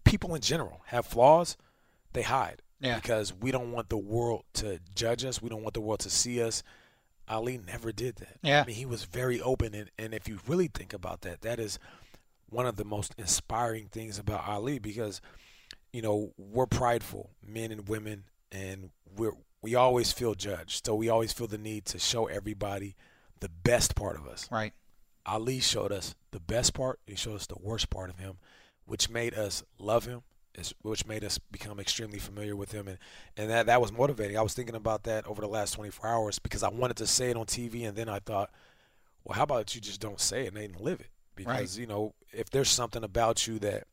people 0.04 0.34
in 0.34 0.42
general 0.42 0.82
have 0.86 1.06
flaws, 1.06 1.56
they 2.12 2.22
hide 2.22 2.62
Yeah. 2.80 2.96
because 2.96 3.32
we 3.32 3.50
don't 3.50 3.72
want 3.72 3.88
the 3.88 3.96
world 3.96 4.44
to 4.54 4.80
judge 4.94 5.24
us. 5.24 5.40
We 5.40 5.48
don't 5.48 5.62
want 5.62 5.74
the 5.74 5.80
world 5.80 6.00
to 6.00 6.10
see 6.10 6.42
us 6.42 6.62
Ali 7.28 7.58
never 7.58 7.92
did 7.92 8.16
that. 8.16 8.38
Yeah. 8.42 8.62
I 8.62 8.66
mean, 8.66 8.76
he 8.76 8.86
was 8.86 9.04
very 9.04 9.40
open, 9.40 9.74
and, 9.74 9.90
and 9.98 10.14
if 10.14 10.28
you 10.28 10.38
really 10.46 10.68
think 10.68 10.92
about 10.92 11.22
that, 11.22 11.40
that 11.42 11.58
is 11.58 11.78
one 12.48 12.66
of 12.66 12.76
the 12.76 12.84
most 12.84 13.14
inspiring 13.18 13.88
things 13.88 14.18
about 14.18 14.46
Ali 14.46 14.78
because, 14.78 15.20
you 15.92 16.02
know, 16.02 16.32
we're 16.38 16.66
prideful, 16.66 17.30
men 17.44 17.72
and 17.72 17.88
women, 17.88 18.24
and 18.52 18.90
we're 19.16 19.32
we 19.62 19.74
always 19.74 20.12
feel 20.12 20.34
judged. 20.34 20.86
So 20.86 20.94
we 20.94 21.08
always 21.08 21.32
feel 21.32 21.48
the 21.48 21.58
need 21.58 21.86
to 21.86 21.98
show 21.98 22.26
everybody 22.26 22.94
the 23.40 23.48
best 23.48 23.96
part 23.96 24.16
of 24.16 24.28
us. 24.28 24.48
Right. 24.52 24.72
Ali 25.24 25.58
showed 25.58 25.90
us 25.90 26.14
the 26.30 26.38
best 26.38 26.72
part. 26.72 27.00
He 27.06 27.16
showed 27.16 27.34
us 27.34 27.46
the 27.48 27.58
worst 27.60 27.90
part 27.90 28.10
of 28.10 28.20
him, 28.20 28.38
which 28.84 29.10
made 29.10 29.34
us 29.34 29.64
love 29.80 30.04
him, 30.04 30.22
which 30.82 31.06
made 31.06 31.24
us 31.24 31.38
become 31.38 31.78
extremely 31.80 32.18
familiar 32.18 32.56
with 32.56 32.72
him, 32.72 32.88
and 32.88 32.98
and 33.36 33.50
that 33.50 33.66
that 33.66 33.80
was 33.80 33.92
motivating. 33.92 34.38
I 34.38 34.42
was 34.42 34.54
thinking 34.54 34.74
about 34.74 35.04
that 35.04 35.26
over 35.26 35.40
the 35.40 35.48
last 35.48 35.72
24 35.72 36.08
hours 36.08 36.38
because 36.38 36.62
I 36.62 36.68
wanted 36.68 36.96
to 36.98 37.06
say 37.06 37.30
it 37.30 37.36
on 37.36 37.46
TV, 37.46 37.86
and 37.86 37.96
then 37.96 38.08
I 38.08 38.18
thought, 38.18 38.50
well, 39.24 39.36
how 39.36 39.42
about 39.42 39.74
you 39.74 39.80
just 39.80 40.00
don't 40.00 40.20
say 40.20 40.44
it 40.44 40.48
and 40.48 40.56
then 40.56 40.76
live 40.78 41.00
it? 41.00 41.10
Because 41.34 41.78
you 41.78 41.86
know, 41.86 42.14
if 42.32 42.50
there's 42.50 42.70
something 42.70 43.04
about 43.04 43.46
you 43.46 43.58
that 43.60 43.84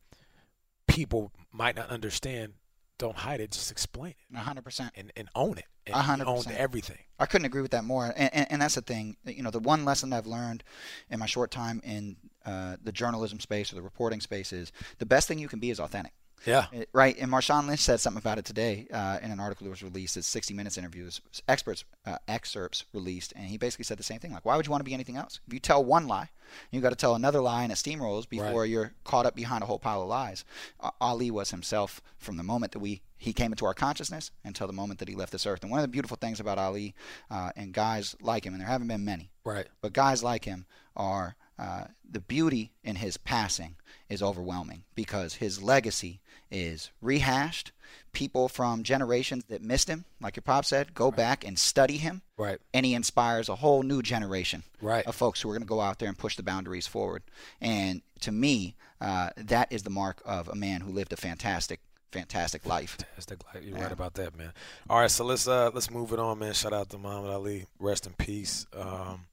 people 0.88 1.32
might 1.51 1.75
not 1.75 1.89
understand, 1.89 2.53
don't 2.98 3.17
hide 3.17 3.41
it. 3.41 3.51
Just 3.51 3.72
explain 3.72 4.15
it 4.32 4.38
hundred 4.38 4.63
percent. 4.63 4.91
and, 4.96 5.12
and 5.15 5.27
own 5.36 5.58
it. 5.58 5.65
And 5.86 5.96
hundred 5.96 6.25
he 6.25 6.29
owned 6.29 6.43
percent. 6.46 6.60
everything. 6.60 7.00
I 7.20 7.25
couldn't 7.25 7.46
agree 7.46 7.62
with 7.62 7.72
that 7.72 7.84
more. 7.84 8.13
And, 8.15 8.34
and, 8.34 8.48
and 8.51 8.62
that's 8.62 8.75
the 8.75 8.82
thing. 8.82 9.17
You 9.25 9.43
know, 9.43 9.51
the 9.51 9.60
one 9.60 9.86
lesson 9.86 10.13
I've 10.13 10.27
learned 10.27 10.63
in 11.10 11.20
my 11.20 11.25
short 11.25 11.51
time 11.51 11.82
in 11.84 12.15
uh, 12.46 12.77
the 12.82 12.91
journalism 12.91 13.39
space 13.39 13.72
or 13.72 13.75
the 13.75 13.82
reporting 13.82 14.22
space 14.22 14.53
is 14.53 14.72
the 15.00 15.05
best 15.05 15.27
thing 15.27 15.39
you 15.39 15.48
can 15.48 15.60
be 15.60 15.70
is 15.70 15.79
authentic. 15.79 16.13
Yeah. 16.45 16.65
Uh, 16.75 16.83
Right, 16.93 17.17
and 17.19 17.31
Marshawn 17.31 17.67
Lynch 17.67 17.79
said 17.79 18.00
something 18.00 18.19
about 18.19 18.38
it 18.38 18.45
today 18.45 18.88
uh, 18.91 19.19
in 19.21 19.31
an 19.31 19.39
article 19.39 19.65
that 19.65 19.69
was 19.69 19.83
released. 19.83 20.17
It's 20.17 20.27
60 20.27 20.53
Minutes 20.53 20.77
interviews, 20.77 21.21
experts 21.47 21.83
uh, 22.05 22.17
excerpts 22.27 22.85
released, 22.93 23.33
and 23.35 23.45
he 23.45 23.57
basically 23.57 23.85
said 23.85 23.97
the 23.97 24.03
same 24.03 24.19
thing. 24.19 24.31
Like, 24.31 24.45
why 24.45 24.55
would 24.55 24.65
you 24.65 24.71
want 24.71 24.81
to 24.81 24.85
be 24.85 24.93
anything 24.93 25.15
else? 25.17 25.39
If 25.47 25.53
you 25.53 25.59
tell 25.59 25.83
one 25.83 26.07
lie, 26.07 26.29
you 26.71 26.81
got 26.81 26.89
to 26.89 26.95
tell 26.95 27.15
another 27.15 27.41
lie, 27.41 27.63
and 27.63 27.71
it 27.71 27.75
steamrolls 27.75 28.27
before 28.27 28.62
Right. 28.62 28.69
you're 28.69 28.93
caught 29.03 29.25
up 29.25 29.35
behind 29.35 29.63
a 29.63 29.65
whole 29.65 29.79
pile 29.79 30.01
of 30.01 30.07
lies. 30.09 30.43
Uh, 30.79 30.91
Ali 31.01 31.31
was 31.31 31.51
himself 31.51 32.01
from 32.17 32.38
the 32.38 32.43
moment 32.43 32.73
that 32.73 32.79
we 32.79 33.01
he 33.17 33.31
came 33.31 33.53
into 33.53 33.65
our 33.65 33.73
consciousness 33.73 34.31
until 34.43 34.67
the 34.67 34.73
moment 34.73 35.00
that 35.00 35.07
he 35.07 35.15
left 35.15 35.31
this 35.31 35.45
earth. 35.45 35.62
And 35.63 35.71
one 35.71 35.79
of 35.79 35.83
the 35.85 35.88
beautiful 35.88 36.17
things 36.17 36.41
about 36.41 36.57
Ali 36.57 36.93
uh, 37.31 37.51
and 37.55 37.73
guys 37.73 38.17
like 38.21 38.45
him, 38.45 38.53
and 38.53 38.59
there 38.59 38.67
haven't 38.67 38.89
been 38.89 39.05
many, 39.05 39.31
Right. 39.45 39.67
but 39.81 39.93
guys 39.93 40.21
like 40.23 40.43
him 40.43 40.65
are 40.97 41.38
uh, 41.57 41.85
the 42.09 42.19
beauty 42.19 42.73
in 42.83 42.97
his 42.97 43.15
passing 43.15 43.77
is 44.09 44.21
overwhelming 44.21 44.83
because 44.93 45.35
his 45.35 45.63
legacy 45.63 46.19
is 46.53 46.91
rehashed. 47.01 47.72
People 48.13 48.48
from 48.48 48.83
generations 48.83 49.43
that 49.45 49.62
missed 49.62 49.88
him, 49.89 50.05
like 50.22 50.36
your 50.36 50.41
pop 50.43 50.65
said, 50.65 50.93
go 50.93 51.10
back 51.12 51.43
and 51.45 51.57
study 51.60 51.98
him, 51.98 52.22
Right. 52.38 52.60
and 52.74 52.86
he 52.86 52.93
inspires 52.93 53.50
a 53.50 53.55
whole 53.55 53.81
new 53.83 54.01
generation 54.03 54.63
Right. 54.81 55.05
of 55.05 55.15
folks 55.15 55.41
who 55.41 55.50
are 55.50 55.53
going 55.53 55.63
to 55.63 55.67
go 55.67 55.81
out 55.81 56.00
there 56.00 56.07
and 56.10 56.17
push 56.17 56.36
the 56.36 56.43
boundaries 56.43 56.88
forward. 56.88 57.24
And 57.60 58.01
to 58.22 58.31
me, 58.31 58.75
uh, 59.01 59.31
that 59.36 59.72
is 59.72 59.83
the 59.83 59.89
mark 59.89 60.22
of 60.25 60.48
a 60.48 60.55
man 60.55 60.81
who 60.81 60.91
lived 60.91 61.12
a 61.12 61.17
fantastic, 61.17 61.79
fantastic 62.12 62.65
life. 62.65 62.98
Fantastic. 62.98 63.39
Like, 63.53 63.63
You're 63.63 63.77
Yeah. 63.77 63.83
right 63.83 63.91
about 63.91 64.13
that, 64.15 64.36
man. 64.36 64.53
All 64.89 65.00
right, 65.00 65.10
so 65.12 65.25
let's 65.25 65.48
uh 65.48 65.72
let's 65.74 65.89
move 65.89 66.13
it 66.13 66.19
on, 66.19 66.38
man. 66.39 66.53
Shout 66.53 66.72
out 66.74 66.89
to 66.91 66.98
Muhammad 67.00 67.31
Ali. 67.31 67.65
Rest 67.79 68.05
in 68.05 68.13
peace. 68.13 68.67
Um, 68.74 69.25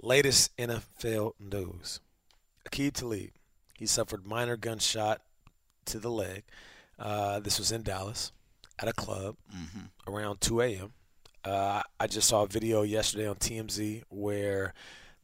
latest 0.00 0.56
NFL 0.56 1.34
news: 1.38 2.00
Akeem 2.68 2.92
Talib. 2.92 3.30
He 3.76 3.86
suffered 3.86 4.24
minor 4.26 4.56
gunshot 4.56 5.20
to 5.86 5.98
the 5.98 6.10
leg. 6.10 6.44
Uh, 6.98 7.40
this 7.40 7.58
was 7.58 7.72
in 7.72 7.82
Dallas 7.82 8.32
at 8.78 8.88
a 8.88 8.92
club 8.92 9.36
hmm 9.52 9.80
around 10.06 10.40
2 10.42 10.60
a.m. 10.60 10.92
Uh, 11.44 11.82
I 11.98 12.06
just 12.06 12.28
saw 12.28 12.42
a 12.42 12.46
video 12.46 12.82
yesterday 12.82 13.26
on 13.26 13.36
TMZ 13.36 14.02
where 14.10 14.74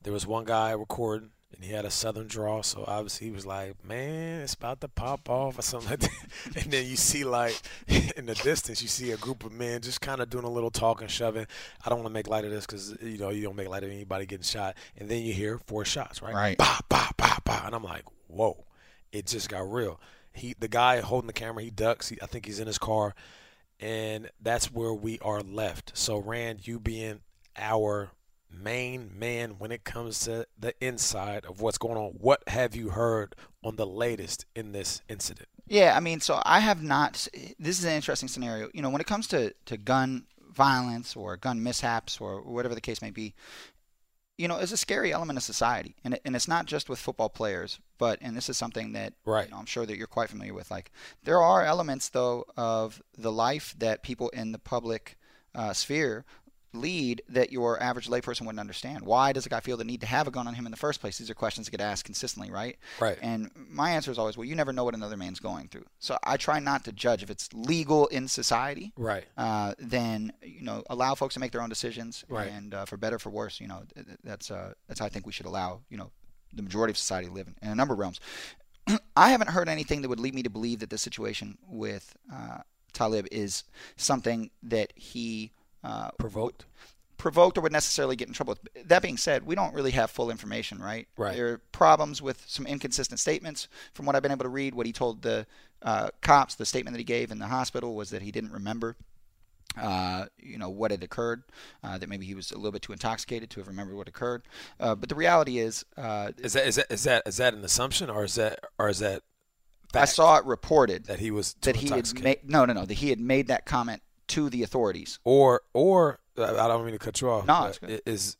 there 0.03 0.13
was 0.13 0.27
one 0.27 0.45
guy 0.45 0.73
recording 0.73 1.31
and 1.55 1.65
he 1.65 1.73
had 1.73 1.85
a 1.85 1.91
southern 1.91 2.29
draw, 2.29 2.63
so 2.63 2.85
obviously 2.87 3.27
he 3.27 3.33
was 3.33 3.45
like, 3.45 3.85
"Man, 3.85 4.41
it's 4.41 4.55
about 4.55 4.81
to 4.83 4.89
pop 4.89 5.29
off" 5.29 5.59
or 5.59 5.63
something 5.63 5.91
like 5.91 6.01
that. 6.01 6.57
and 6.63 6.73
then 6.73 6.87
you 6.87 6.97
see 6.97 7.25
like 7.25 7.61
in 8.17 8.27
the 8.27 8.35
distance, 8.37 8.81
you 8.81 8.89
see 8.89 9.11
a 9.11 9.17
group 9.17 9.45
of 9.45 9.53
men 9.53 9.83
just 9.83 10.01
kind 10.01 10.21
of 10.21 10.31
doing 10.31 10.45
a 10.45 10.51
little 10.51 10.71
talking, 10.71 11.09
shoving. 11.09 11.47
I 11.85 11.89
don't 11.91 11.99
want 11.99 12.07
to 12.09 12.15
make 12.15 12.29
light 12.29 12.45
of 12.45 12.51
this 12.51 12.67
because 12.67 12.97
you 13.03 13.19
know 13.19 13.31
you 13.31 13.43
don't 13.43 13.57
make 13.57 13.69
light 13.69 13.83
of 13.83 13.91
anybody 13.91 14.27
getting 14.27 14.45
shot. 14.45 14.77
And 14.97 15.09
then 15.09 15.23
you 15.23 15.35
hear 15.35 15.59
four 15.59 15.85
shots, 15.85 16.23
right? 16.23 16.35
Right. 16.35 16.57
Bah, 16.57 16.79
bah, 16.89 17.11
bah, 17.17 17.39
bah. 17.45 17.63
And 17.67 17.75
I'm 17.75 17.85
like, 17.85 18.05
"Whoa!" 18.29 18.65
It 19.13 19.27
just 19.27 19.49
got 19.49 19.71
real. 19.71 20.01
He, 20.33 20.55
the 20.59 20.69
guy 20.69 21.01
holding 21.01 21.27
the 21.27 21.33
camera, 21.33 21.63
he 21.63 21.71
ducks. 21.71 22.09
He, 22.09 22.19
I 22.23 22.27
think 22.27 22.47
he's 22.47 22.61
in 22.61 22.67
his 22.67 22.79
car 22.79 23.15
and 23.81 24.31
that's 24.41 24.71
where 24.71 24.93
we 24.93 25.19
are 25.21 25.41
left. 25.41 25.93
So, 25.97 26.19
Rand, 26.19 26.67
you 26.67 26.79
being 26.79 27.21
our 27.57 28.11
main 28.53 29.11
man 29.19 29.53
when 29.59 29.73
it 29.73 29.85
comes 29.85 30.21
to 30.21 30.47
the 30.59 30.75
inside 30.85 31.47
of 31.47 31.61
what's 31.61 31.79
going 31.79 31.97
on, 31.97 32.11
what 32.19 32.47
have 32.49 32.77
you 32.77 32.91
heard 32.91 33.35
on 33.65 33.77
the 33.77 33.87
latest 33.87 34.45
in 34.55 34.73
this 34.73 35.01
incident? 35.09 35.49
Yeah, 35.67 35.97
I 35.97 36.01
mean, 36.01 36.21
so 36.21 36.43
I 36.45 36.61
have 36.61 36.83
not. 36.83 37.27
This 37.59 37.79
is 37.79 37.85
an 37.85 37.93
interesting 37.93 38.29
scenario. 38.29 38.69
You 38.75 38.83
know, 38.83 38.91
when 38.91 39.01
it 39.01 39.07
comes 39.07 39.27
to, 39.29 39.55
to 39.67 39.77
gun 39.77 40.27
violence 40.53 41.17
or 41.17 41.37
gun 41.37 41.63
mishaps 41.63 42.21
or 42.21 42.43
whatever 42.43 42.75
the 42.75 42.81
case 42.81 43.01
may 43.01 43.11
be, 43.11 43.35
you 44.37 44.49
know, 44.49 44.59
it's 44.59 44.73
a 44.73 44.77
scary 44.77 45.13
element 45.13 45.37
of 45.37 45.43
society, 45.43 45.97
and 46.05 46.15
it, 46.15 46.23
and 46.25 46.35
it's 46.35 46.49
not 46.49 46.67
just 46.67 46.89
with 46.89 46.99
football 46.99 47.29
players, 47.29 47.79
but 48.01 48.19
and 48.21 48.37
this 48.37 48.49
is 48.49 48.57
something 48.57 48.93
that 48.95 49.13
Right. 49.25 49.45
you 49.47 49.53
know, 49.53 49.59
I'm 49.59 49.67
sure 49.67 49.87
that 49.87 49.97
you're 49.97 50.09
quite 50.19 50.31
familiar 50.31 50.55
with. 50.55 50.71
Like, 50.73 50.91
there 51.23 51.41
are 51.41 51.65
elements 51.65 52.09
though 52.09 52.45
of 52.57 53.01
the 53.17 53.31
life 53.31 53.75
that 53.79 54.03
people 54.03 54.29
in 54.31 54.51
the 54.51 54.59
public 54.59 55.17
uh, 55.55 55.73
sphere 55.73 56.25
lead 56.73 57.21
that 57.29 57.51
your 57.51 57.83
average 57.83 58.07
layperson 58.09 58.43
wouldn't 58.43 58.61
understand. 58.61 59.03
Why 59.05 59.33
does 59.33 59.45
a 59.45 59.49
guy 59.49 59.59
feel 59.59 59.77
the 59.77 59.83
need 59.83 60.01
to 60.03 60.07
have 60.07 60.29
a 60.29 60.31
gun 60.31 60.47
on 60.47 60.55
him 60.55 60.67
in 60.67 60.71
the 60.71 60.77
first 60.77 61.01
place? 61.01 61.19
These 61.19 61.29
are 61.29 61.35
questions 61.35 61.67
that 61.67 61.73
get 61.73 61.81
asked 61.81 62.05
consistently, 62.05 62.49
right? 62.49 62.79
Right. 63.01 63.19
And 63.21 63.51
my 63.57 63.91
answer 63.91 64.13
is 64.13 64.19
always, 64.21 64.37
well, 64.37 64.45
you 64.45 64.55
never 64.55 64.73
know 64.73 64.85
what 64.85 64.95
another 64.95 65.17
man's 65.17 65.41
going 65.41 65.67
through. 65.67 65.87
So 65.99 66.17
I 66.23 66.37
try 66.37 66.61
not 66.61 66.85
to 66.85 66.93
judge 66.93 67.25
if 67.25 67.31
it's 67.31 67.49
legal 67.53 68.07
in 68.07 68.29
society. 68.29 68.93
Right. 68.97 69.25
Uh, 69.37 69.75
then 69.81 70.33
you 70.43 70.63
know, 70.63 70.85
allow 70.89 71.17
folks 71.17 71.35
to 71.35 71.41
make 71.41 71.51
their 71.51 71.61
own 71.63 71.71
decisions, 71.71 72.25
Right. 72.29 72.49
and 72.53 72.73
uh, 72.73 72.85
for 72.85 72.97
better 72.97 73.19
for 73.19 73.31
worse, 73.31 73.59
you 73.61 73.67
know, 73.67 73.83
th- 73.93 74.07
th- 74.07 74.19
that's 74.23 74.49
uh, 74.53 74.75
that's 74.87 75.01
how 75.01 75.07
I 75.07 75.09
think 75.09 75.27
we 75.27 75.33
should 75.33 75.47
allow 75.47 75.81
you 75.91 75.97
know 75.97 76.13
the 76.53 76.63
majority 76.63 76.91
of 76.91 76.99
society 76.99 77.29
live 77.29 77.49
in, 77.49 77.55
in 77.63 77.71
a 77.71 77.75
number 77.75 77.95
of 77.95 78.01
realms. 78.01 78.21
I 79.17 79.31
haven't 79.31 79.51
heard 79.51 79.69
anything 79.69 80.03
that 80.03 80.09
would 80.09 80.21
lead 80.21 80.35
me 80.35 80.43
to 80.43 80.51
believe 80.51 80.81
that 80.81 80.91
the 80.91 80.99
situation 80.99 81.59
with 81.69 82.17
uh, 82.33 82.59
Talib 82.93 83.27
is 83.31 83.65
something 83.97 84.51
that 84.63 84.93
he 84.95 85.53
uh, 85.83 86.11
Provoked? 86.19 86.67
provoked 87.21 87.59
or 87.59 87.61
would 87.61 87.73
necessarily 87.73 88.17
get 88.17 88.29
in 88.29 88.35
trouble 88.35 88.57
with. 88.63 88.89
That 88.89 89.03
being 89.03 89.19
said, 89.19 89.45
we 89.45 89.55
don't 89.55 89.75
really 89.75 89.91
have 89.91 90.11
full 90.11 90.31
information, 90.31 90.79
right? 90.79 91.07
Right. 91.19 91.37
There 91.37 91.49
are 91.49 91.59
problems 91.71 92.23
with 92.23 92.43
some 92.47 92.67
inconsistent 92.67 93.21
statements. 93.21 93.69
From 93.93 94.07
what 94.07 94.17
I've 94.17 94.23
been 94.23 94.33
able 94.33 94.45
to 94.45 94.49
read, 94.49 94.75
what 94.75 94.87
he 94.87 94.93
told 94.93 95.21
the 95.21 95.47
uh, 95.83 96.09
cops, 96.23 96.55
the 96.55 96.65
statement 96.65 96.95
that 96.95 96.99
he 96.99 97.05
gave 97.05 97.31
in 97.31 97.39
the 97.39 97.47
hospital 97.47 97.95
was 97.95 98.09
that 98.11 98.23
he 98.23 98.33
didn't 98.33 98.53
remember. 98.53 98.97
Uh, 99.77 100.27
you 100.39 100.59
know 100.59 100.69
what 100.69 100.91
had 100.91 101.03
occurred. 101.03 101.45
Uh, 101.85 101.97
that 101.97 102.09
maybe 102.09 102.27
he 102.27 102.35
was 102.35 102.51
a 102.51 102.57
little 102.57 102.73
bit 102.73 102.83
too 102.83 102.93
intoxicated 102.93 103.51
to 103.51 103.61
have 103.61 103.69
remembered 103.69 103.97
what 103.97 104.09
occurred. 104.09 104.43
Uh, 104.81 104.95
but 104.95 105.09
the 105.09 105.15
reality 105.15 105.59
is, 105.59 105.85
uh, 105.97 106.33
Is 106.39 106.55
that 106.55 106.67
is 106.67 106.77
that 106.77 106.87
is 106.91 107.05
that 107.05 107.23
is 107.27 107.37
that 107.37 107.55
an 107.55 107.65
assumption 107.65 108.11
or 108.11 108.25
is 108.25 108.35
that 108.35 108.59
or 108.79 108.89
is 108.89 108.99
that 108.99 109.23
I 109.95 110.01
fact 110.01 110.13
saw 110.13 110.37
it 110.39 110.45
reported 110.45 111.05
that 111.07 111.21
he 111.21 111.31
was 111.31 111.55
too 111.55 111.73
that 111.73 111.77
he 111.77 111.89
had 111.89 112.23
made 112.23 112.49
no, 112.49 112.65
no, 112.65 112.73
no, 112.73 112.85
that 112.85 112.95
he 112.95 113.11
had 113.11 113.21
made 113.21 113.47
that 113.49 113.65
comment 113.65 114.03
to 114.29 114.51
the 114.51 114.63
authorities. 114.63 115.19
or 115.25 115.63
or 115.73 116.21
I 116.37 116.69
don't 116.69 116.85
mean 116.85 116.93
to 116.93 116.99
cut 116.99 117.21
you 117.21 117.31
off. 117.31 117.47
No, 117.47 117.61
but 117.61 117.69
it's 117.69 117.79
good. 117.79 118.03
is 118.07 118.37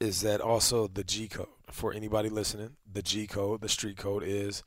is 0.00 0.20
that 0.22 0.40
also 0.40 0.86
the 0.86 1.04
G 1.04 1.28
code 1.28 1.48
for 1.70 1.92
anybody 1.92 2.28
listening? 2.28 2.76
The 2.90 3.02
G 3.02 3.26
code, 3.26 3.60
the 3.60 3.68
street 3.68 3.96
code 3.96 4.22
is, 4.24 4.62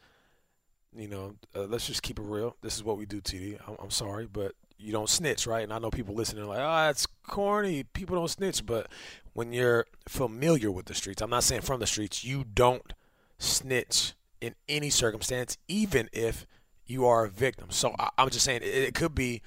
you 0.95 1.07
know, 1.07 1.35
uh, 1.55 1.63
let's 1.63 1.87
just 1.87 2.03
keep 2.03 2.19
it 2.19 2.23
real. 2.23 2.55
This 2.61 2.75
is 2.75 2.83
what 2.83 2.97
we 2.97 3.05
do, 3.05 3.21
TD. 3.21 3.59
I'm, 3.67 3.75
I'm 3.81 3.91
sorry, 3.91 4.27
but 4.31 4.53
you 4.81 4.91
don't 4.91 5.09
snitch, 5.09 5.47
right? 5.47 5.63
And 5.63 5.71
I 5.71 5.79
know 5.79 5.91
people 5.91 6.15
listening 6.15 6.43
are 6.43 6.47
like, 6.47 6.59
ah, 6.59 6.83
oh, 6.83 6.87
that's 6.87 7.05
corny. 7.27 7.83
People 7.83 8.15
don't 8.15 8.29
snitch, 8.29 8.65
but 8.65 8.87
when 9.33 9.53
you're 9.53 9.85
familiar 10.07 10.71
with 10.71 10.85
the 10.85 10.93
streets, 10.93 11.21
I'm 11.21 11.29
not 11.29 11.43
saying 11.43 11.61
from 11.61 11.79
the 11.79 11.87
streets, 11.87 12.23
you 12.23 12.43
don't 12.43 12.93
snitch 13.37 14.13
in 14.39 14.55
any 14.67 14.89
circumstance, 14.89 15.57
even 15.67 16.09
if 16.11 16.45
you 16.85 17.05
are 17.05 17.25
a 17.25 17.29
victim. 17.29 17.67
So 17.69 17.95
I, 17.97 18.09
I'm 18.17 18.29
just 18.29 18.45
saying 18.45 18.61
it, 18.63 18.67
it 18.67 18.93
could 18.95 19.15
be 19.15 19.41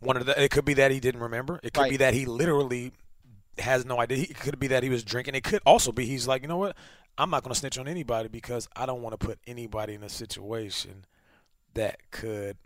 one 0.00 0.16
of 0.16 0.26
the. 0.26 0.42
It 0.42 0.50
could 0.50 0.64
be 0.64 0.74
that 0.74 0.90
he 0.90 1.00
didn't 1.00 1.20
remember. 1.20 1.60
It 1.62 1.72
could 1.72 1.90
be 1.90 1.96
that 1.98 2.14
he 2.14 2.26
literally 2.26 2.92
has 3.58 3.84
no 3.84 4.00
idea. 4.00 4.24
It 4.28 4.38
could 4.38 4.58
be 4.58 4.68
that 4.68 4.82
he 4.82 4.88
was 4.88 5.04
drinking. 5.04 5.34
It 5.34 5.44
could 5.44 5.62
also 5.64 5.92
be 5.92 6.06
he's 6.06 6.26
like, 6.26 6.42
you 6.42 6.48
know 6.48 6.56
what? 6.56 6.76
I'm 7.18 7.30
not 7.30 7.42
going 7.42 7.52
to 7.52 7.58
snitch 7.58 7.78
on 7.78 7.86
anybody 7.86 8.28
because 8.28 8.68
I 8.74 8.86
don't 8.86 9.02
want 9.02 9.18
to 9.18 9.26
put 9.26 9.38
anybody 9.46 9.94
in 9.94 10.02
a 10.02 10.08
situation 10.08 11.04
that 11.74 12.10
could 12.10 12.56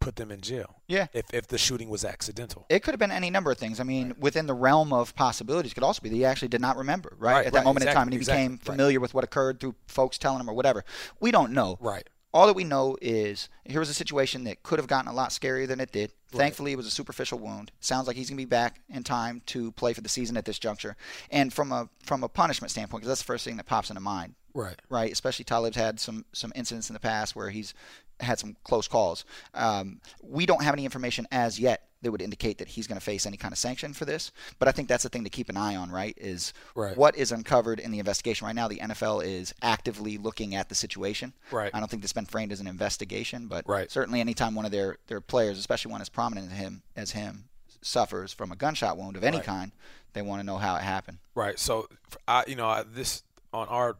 put 0.00 0.16
them 0.16 0.30
in 0.30 0.40
jail. 0.40 0.82
Yeah. 0.86 1.06
If 1.12 1.32
if 1.32 1.46
the 1.48 1.58
shooting 1.58 1.88
was 1.88 2.04
accidental. 2.04 2.66
It 2.68 2.82
could 2.82 2.92
have 2.92 2.98
been 2.98 3.10
any 3.10 3.30
number 3.30 3.50
of 3.50 3.58
things. 3.58 3.80
I 3.80 3.84
mean, 3.84 4.14
within 4.18 4.46
the 4.46 4.54
realm 4.54 4.92
of 4.92 5.14
possibilities, 5.14 5.74
could 5.74 5.82
also 5.82 6.00
be 6.02 6.08
that 6.08 6.16
he 6.16 6.24
actually 6.24 6.48
did 6.48 6.60
not 6.60 6.76
remember, 6.76 7.14
right, 7.18 7.32
Right, 7.32 7.46
at 7.46 7.52
that 7.52 7.58
right, 7.60 7.64
moment 7.64 7.86
in 7.86 7.92
time, 7.92 8.04
and 8.08 8.12
he 8.12 8.18
exactly, 8.18 8.42
became 8.44 8.52
right. 8.52 8.62
familiar 8.64 9.00
with 9.00 9.14
what 9.14 9.24
occurred 9.24 9.60
through 9.60 9.74
folks 9.86 10.18
telling 10.18 10.40
him 10.40 10.48
or 10.48 10.54
whatever. 10.54 10.84
We 11.20 11.30
don't 11.30 11.52
know. 11.52 11.76
Right. 11.80 12.08
All 12.34 12.46
that 12.46 12.54
we 12.56 12.64
know 12.64 12.96
is 13.00 13.48
here 13.64 13.80
was 13.80 13.88
a 13.88 13.94
situation 13.94 14.44
that 14.44 14.62
could 14.62 14.78
have 14.78 14.86
gotten 14.86 15.10
a 15.10 15.14
lot 15.14 15.30
scarier 15.30 15.66
than 15.66 15.80
it 15.80 15.92
did. 15.92 16.12
Thankfully, 16.30 16.72
it 16.72 16.76
was 16.76 16.86
a 16.86 16.90
superficial 16.90 17.38
wound. 17.38 17.72
Sounds 17.80 18.06
like 18.06 18.16
he's 18.16 18.28
going 18.28 18.36
to 18.36 18.42
be 18.42 18.48
back 18.48 18.80
in 18.90 19.02
time 19.02 19.40
to 19.46 19.72
play 19.72 19.94
for 19.94 20.02
the 20.02 20.10
season 20.10 20.36
at 20.36 20.44
this 20.44 20.58
juncture. 20.58 20.94
And 21.30 21.50
from 21.54 21.72
a 21.72 21.88
from 22.04 22.22
a 22.22 22.28
punishment 22.28 22.70
standpoint, 22.70 23.00
because 23.00 23.08
that's 23.08 23.22
the 23.22 23.32
first 23.32 23.46
thing 23.46 23.56
that 23.56 23.64
pops 23.64 23.88
into 23.88 24.00
mind, 24.02 24.34
Right. 24.52 24.78
right? 24.90 25.10
Especially 25.10 25.46
Talib's 25.46 25.76
had 25.76 25.98
some 25.98 26.26
some 26.34 26.52
incidents 26.54 26.90
in 26.90 26.94
the 26.94 27.00
past 27.00 27.34
where 27.34 27.48
he's 27.48 27.72
had 28.20 28.38
some 28.38 28.56
close 28.64 28.88
calls. 28.88 29.24
Um, 29.54 30.00
we 30.22 30.46
don't 30.46 30.62
have 30.62 30.74
any 30.74 30.84
information 30.84 31.26
as 31.30 31.58
yet 31.58 31.84
that 32.02 32.12
would 32.12 32.22
indicate 32.22 32.58
that 32.58 32.68
he's 32.68 32.86
going 32.86 32.98
to 32.98 33.04
face 33.04 33.26
any 33.26 33.36
kind 33.36 33.50
of 33.50 33.58
sanction 33.58 33.92
for 33.92 34.04
this. 34.04 34.30
But 34.60 34.68
I 34.68 34.72
think 34.72 34.88
that's 34.88 35.02
the 35.02 35.08
thing 35.08 35.24
to 35.24 35.30
keep 35.30 35.48
an 35.48 35.56
eye 35.56 35.74
on, 35.74 35.90
right? 35.90 36.14
Is 36.16 36.52
Right. 36.76 36.96
what 36.96 37.16
is 37.16 37.32
uncovered 37.32 37.80
in 37.80 37.90
the 37.90 37.98
investigation 37.98 38.46
right 38.46 38.54
now. 38.54 38.68
The 38.68 38.78
NFL 38.78 39.24
is 39.24 39.52
actively 39.62 40.16
looking 40.16 40.54
at 40.54 40.68
the 40.68 40.76
situation. 40.76 41.32
Right. 41.50 41.72
I 41.74 41.80
don't 41.80 41.90
think 41.90 42.02
this 42.02 42.10
has 42.10 42.14
been 42.14 42.26
framed 42.26 42.52
as 42.52 42.60
an 42.60 42.68
investigation, 42.68 43.48
but 43.48 43.68
Right. 43.68 43.90
certainly 43.90 44.20
anytime 44.20 44.54
one 44.54 44.64
of 44.64 44.70
their 44.70 44.98
their 45.08 45.20
players, 45.20 45.58
especially 45.58 45.90
one 45.90 46.00
as 46.00 46.08
prominent 46.08 46.52
as 46.52 46.58
him 46.58 46.82
as 46.94 47.10
him, 47.12 47.48
suffers 47.82 48.32
from 48.32 48.52
a 48.52 48.56
gunshot 48.56 48.96
wound 48.96 49.16
of 49.16 49.24
any 49.24 49.38
Right. 49.38 49.46
kind, 49.46 49.72
they 50.12 50.22
want 50.22 50.38
to 50.40 50.44
know 50.46 50.58
how 50.58 50.76
it 50.76 50.82
happened. 50.82 51.18
Right. 51.34 51.58
So, 51.58 51.88
I, 52.28 52.44
you 52.46 52.54
know, 52.54 52.68
I, 52.68 52.82
this 52.84 53.22
on 53.52 53.66
our 53.68 53.96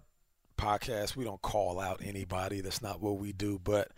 podcast, 0.59 1.17
we 1.17 1.25
don't 1.25 1.41
call 1.41 1.81
out 1.81 2.03
anybody. 2.05 2.61
That's 2.61 2.83
not 2.83 3.01
what 3.01 3.17
we 3.17 3.33
do. 3.33 3.59
But 3.63 3.93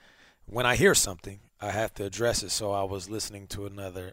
when 0.46 0.66
I 0.66 0.76
hear 0.76 0.94
something, 0.94 1.40
I 1.60 1.72
have 1.72 1.92
to 1.94 2.04
address 2.04 2.42
it. 2.42 2.50
So 2.50 2.70
I 2.70 2.84
was 2.84 3.10
listening 3.10 3.48
to 3.48 3.66
another 3.66 4.12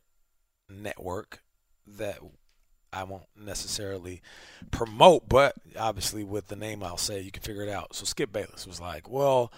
network 0.69 1.43
that 1.86 2.17
I 2.91 3.03
won't 3.03 3.27
necessarily 3.39 4.21
promote, 4.71 5.29
but 5.29 5.55
obviously 5.77 6.23
with 6.23 6.47
the 6.47 6.55
name 6.55 6.81
I'll 6.81 6.97
say, 6.97 7.21
you 7.21 7.31
can 7.31 7.43
figure 7.43 7.63
it 7.63 7.69
out. 7.69 7.93
So 7.93 8.05
Skip 8.05 8.31
Bayless 8.31 8.65
was 8.65 8.81
like, 8.81 9.10
well. 9.10 9.51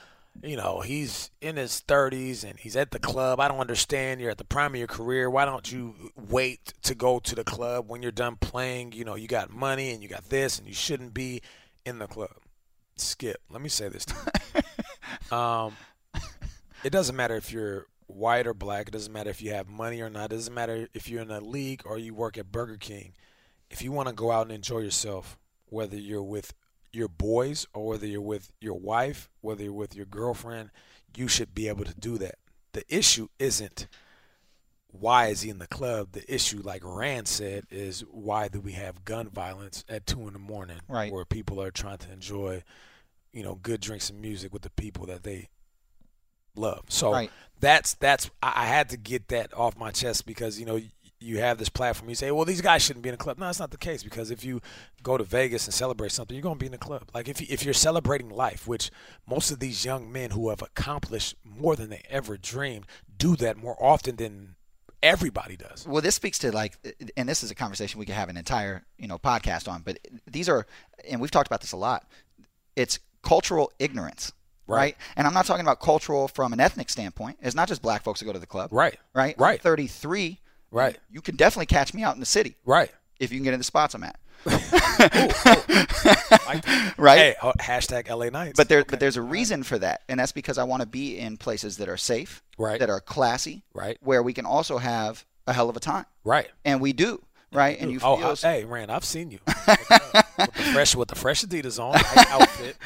You 0.44 0.56
know, 0.56 0.80
he's 0.82 1.32
in 1.42 1.58
his 1.58 1.84
30s 1.86 2.48
and 2.48 2.58
he's 2.58 2.78
at 2.78 2.92
the 2.92 3.00
club. 3.00 3.42
I 3.42 3.50
don't 3.50 3.60
understand. 3.60 4.22
You're 4.22 4.30
at 4.30 4.38
the 4.38 4.46
prime 4.46 4.74
of 4.74 4.78
your 4.78 4.88
career. 4.88 5.30
Why 5.30 5.44
don't 5.44 5.70
you 5.70 5.96
wait 6.16 6.74
to 6.84 6.96
go 6.96 7.20
to 7.20 7.36
the 7.36 7.44
club 7.44 7.90
when 7.90 8.02
you're 8.04 8.12
done 8.12 8.38
playing? 8.38 8.94
You 8.94 9.04
know, 9.04 9.16
you 9.16 9.28
got 9.28 9.52
money 9.52 9.92
and 9.92 10.02
you 10.02 10.08
got 10.08 10.30
this, 10.30 10.58
and 10.58 10.68
you 10.68 10.74
shouldn't 10.74 11.14
be 11.14 11.42
in 11.84 11.98
the 12.00 12.08
club. 12.08 12.38
Skip, 13.00 13.38
let 13.50 13.62
me 13.62 13.70
say 13.70 13.90
this 13.90 14.06
to 14.06 14.16
you. 15.32 15.38
um, 15.38 15.76
it 16.84 16.92
doesn't 16.92 17.16
matter 17.16 17.36
if 17.36 17.52
you're 17.52 17.88
white 18.08 18.48
or 18.48 18.54
black. 18.54 18.88
It 18.88 18.92
doesn't 18.92 19.14
matter 19.14 19.30
if 19.30 19.42
you 19.42 19.52
have 19.52 19.68
money 19.68 20.02
or 20.02 20.10
not. 20.10 20.32
It 20.32 20.36
doesn't 20.36 20.54
matter 20.54 20.88
if 20.94 21.10
you're 21.10 21.22
in 21.22 21.32
a 21.32 21.40
league 21.42 21.82
or 21.86 21.98
you 21.98 22.14
work 22.14 22.38
at 22.38 22.52
Burger 22.52 22.78
King. 22.78 23.14
If 23.70 23.82
you 23.82 23.92
want 23.92 24.08
to 24.10 24.16
go 24.16 24.32
out 24.32 24.44
and 24.44 24.52
enjoy 24.52 24.80
yourself, 24.80 25.38
whether 25.68 25.96
you're 25.98 26.24
with 26.24 26.54
your 26.92 27.08
boys 27.08 27.68
or 27.74 27.88
whether 27.88 28.08
you're 28.08 28.22
with 28.22 28.52
your 28.60 28.74
wife, 28.80 29.30
whether 29.42 29.64
you're 29.64 29.74
with 29.74 29.96
your 29.96 30.06
girlfriend, 30.08 30.72
you 31.16 31.28
should 31.28 31.54
be 31.54 31.68
able 31.68 31.86
to 31.86 31.94
do 31.94 32.18
that. 32.18 32.36
The 32.74 32.84
issue 32.88 33.28
isn't 33.38 33.88
why 34.92 35.28
is 35.28 35.42
he 35.42 35.50
in 35.52 35.60
the 35.60 35.68
club. 35.68 36.14
The 36.14 36.34
issue, 36.34 36.62
like 36.64 36.82
Rand 36.84 37.28
said, 37.28 37.66
is 37.70 38.02
why 38.10 38.48
do 38.48 38.60
we 38.60 38.72
have 38.72 39.06
gun 39.06 39.30
violence 39.30 39.84
at 39.88 40.08
two 40.08 40.26
in 40.28 40.34
the 40.34 40.40
morning, 40.40 40.80
Right. 40.88 41.12
where 41.14 41.26
people 41.26 41.62
are 41.62 41.70
trying 41.72 42.00
to 42.00 42.12
enjoy, 42.12 42.64
you 43.34 43.44
know, 43.44 43.56
good 43.56 43.82
drinks 43.82 44.10
and 44.10 44.22
music 44.22 44.52
with 44.54 44.62
the 44.64 44.70
people 44.72 45.06
that 45.08 45.24
they 45.24 45.50
love. 46.56 46.86
So 46.90 47.12
Right. 47.12 47.32
that's 47.60 47.94
that's 47.96 48.30
I 48.42 48.66
had 48.66 48.90
to 48.90 48.98
get 48.98 49.28
that 49.30 49.54
off 49.54 49.78
my 49.78 49.92
chest 49.92 50.26
because 50.26 50.60
you 50.60 50.66
know 50.66 50.80
you 51.22 51.40
have 51.40 51.58
this 51.58 51.68
platform. 51.70 52.08
You 52.08 52.16
say, 52.16 52.32
well, 52.32 52.46
these 52.46 52.62
guys 52.62 52.82
shouldn't 52.82 53.04
be 53.04 53.10
in 53.10 53.16
a 53.16 53.18
club. 53.18 53.38
No, 53.38 53.46
that's 53.46 53.60
not 53.60 53.72
the 53.72 53.78
case 53.78 54.04
because 54.04 54.32
if 54.32 54.46
you 54.46 54.62
go 55.04 55.18
to 55.18 55.24
Vegas 55.26 55.66
and 55.68 55.74
celebrate 55.74 56.14
something, 56.14 56.34
you're 56.34 56.42
going 56.42 56.56
to 56.56 56.60
be 56.60 56.68
in 56.68 56.74
a 56.74 56.78
club. 56.78 57.10
Like 57.14 57.28
if 57.28 57.42
you, 57.42 57.48
if 57.50 57.66
you're 57.66 57.74
celebrating 57.74 58.30
life, 58.30 58.68
which 58.70 58.90
most 59.28 59.52
of 59.52 59.60
these 59.60 59.84
young 59.84 60.10
men 60.10 60.32
who 60.32 60.50
have 60.50 60.62
accomplished 60.62 61.36
more 61.44 61.76
than 61.76 61.90
they 61.90 62.04
ever 62.10 62.38
dreamed 62.38 62.86
do 63.18 63.36
that 63.36 63.58
more 63.58 63.76
often 63.84 64.16
than 64.16 64.56
everybody 65.04 65.58
does. 65.58 65.86
Well, 65.86 66.02
this 66.02 66.16
speaks 66.16 66.40
to 66.40 66.54
like, 66.54 66.78
and 67.18 67.28
this 67.28 67.44
is 67.44 67.52
a 67.52 67.56
conversation 67.56 68.00
we 68.00 68.06
could 68.06 68.16
have 68.16 68.30
an 68.30 68.38
entire 68.38 68.86
you 68.98 69.08
know 69.10 69.18
podcast 69.18 69.68
on. 69.70 69.82
But 69.82 70.00
these 70.26 70.48
are, 70.48 70.66
and 71.10 71.20
we've 71.20 71.32
talked 71.32 71.48
about 71.48 71.60
this 71.60 71.74
a 71.74 71.78
lot. 71.78 72.08
It's 72.78 72.98
cultural 73.22 73.72
ignorance, 73.80 74.32
right? 74.68 74.78
Right. 74.78 74.98
And 75.16 75.26
I'm 75.28 75.34
not 75.34 75.46
talking 75.46 75.66
about 75.66 75.80
cultural 75.80 76.28
from 76.28 76.54
an 76.54 76.60
ethnic 76.60 76.90
standpoint. 76.90 77.38
It's 77.42 77.56
not 77.56 77.68
just 77.68 77.82
black 77.82 78.04
folks 78.04 78.20
that 78.20 78.26
go 78.26 78.34
to 78.34 78.40
the 78.40 78.46
club, 78.48 78.70
Right. 78.72 78.98
Right. 79.14 79.36
I'm 79.38 79.44
Right. 79.44 79.62
33. 79.62 80.40
Right. 80.72 80.98
You 81.12 81.22
can 81.22 81.36
definitely 81.36 81.66
catch 81.66 81.94
me 81.94 82.04
out 82.04 82.14
in 82.16 82.20
the 82.20 82.26
city 82.26 82.56
Right. 82.66 82.92
if 83.20 83.32
you 83.32 83.38
can 83.38 83.44
get 83.44 83.54
in 83.54 83.60
the 83.60 83.64
spots 83.64 83.96
I'm 83.96 84.04
at. 84.04 84.20
Like, 86.48 86.66
Right. 86.98 87.18
Hey, 87.20 87.36
hashtag 87.60 88.10
LA 88.10 88.30
Nights. 88.30 88.58
But 88.58 88.70
there, 88.70 88.80
Okay. 88.80 88.88
but 88.92 89.00
there's 89.00 89.18
a 89.18 89.22
reason 89.22 89.64
for 89.64 89.78
that, 89.80 90.02
and 90.10 90.20
that's 90.20 90.32
because 90.32 90.58
I 90.58 90.64
want 90.64 90.82
to 90.82 90.88
be 90.88 91.18
in 91.18 91.38
places 91.38 91.78
that 91.78 91.88
are 91.90 91.98
safe, 91.98 92.44
Right. 92.58 92.80
that 92.80 92.90
are 92.90 93.00
classy, 93.00 93.64
Right. 93.74 93.98
where 94.02 94.22
we 94.24 94.34
can 94.34 94.46
also 94.46 94.78
have 94.80 95.26
a 95.48 95.54
hell 95.54 95.70
of 95.70 95.78
a 95.78 95.80
time, 95.80 96.06
right. 96.24 96.50
and 96.66 96.80
we 96.82 96.94
do, 96.94 97.24
right? 97.52 97.80
And 97.80 97.92
you 97.92 98.00
oh, 98.04 98.18
feel 98.18 98.50
I- 98.50 98.54
hey, 98.60 98.66
Rand, 98.66 98.92
I've 98.92 99.06
seen 99.06 99.32
you 99.32 99.40
with 99.48 99.56
the 99.88 100.64
fresh 100.74 100.96
with 100.96 101.10
the 101.10 101.16
fresh 101.16 101.44
Adidas 101.44 101.80
on, 101.82 101.96
outfit, 102.42 102.78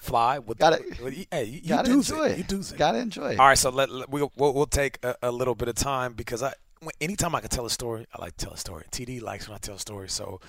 fly 0.00 0.38
with 0.38 0.58
Gotta- 0.58 0.82
the, 0.96 1.02
with- 1.04 1.26
hey, 1.30 1.44
you, 1.44 1.60
you 1.62 1.68
gotta 1.68 1.88
do 1.88 2.00
it. 2.00 2.32
it. 2.32 2.38
You 2.38 2.44
do 2.44 2.60
it. 2.60 2.74
Gotta 2.76 2.98
enjoy 2.98 3.32
it. 3.32 3.38
All 3.40 3.46
right, 3.46 3.58
so 3.58 3.70
let, 3.70 3.90
let- 3.90 4.08
we'll, 4.10 4.32
we'll 4.36 4.54
we'll 4.54 4.66
take 4.66 4.98
a, 5.02 5.14
a 5.22 5.30
little 5.32 5.54
bit 5.54 5.68
of 5.68 5.74
time 5.74 6.14
because 6.14 6.42
I 6.42 6.52
anytime 7.00 7.34
I 7.34 7.40
can 7.40 7.50
tell 7.50 7.66
a 7.66 7.70
story, 7.70 8.06
I 8.14 8.20
like 8.22 8.36
to 8.36 8.44
tell 8.46 8.54
a 8.54 8.58
story. 8.58 8.84
TD 8.90 9.20
likes 9.22 9.48
when 9.48 9.54
I 9.54 9.58
tell 9.58 9.74
a 9.76 9.78
story, 9.80 10.08
so 10.08 10.40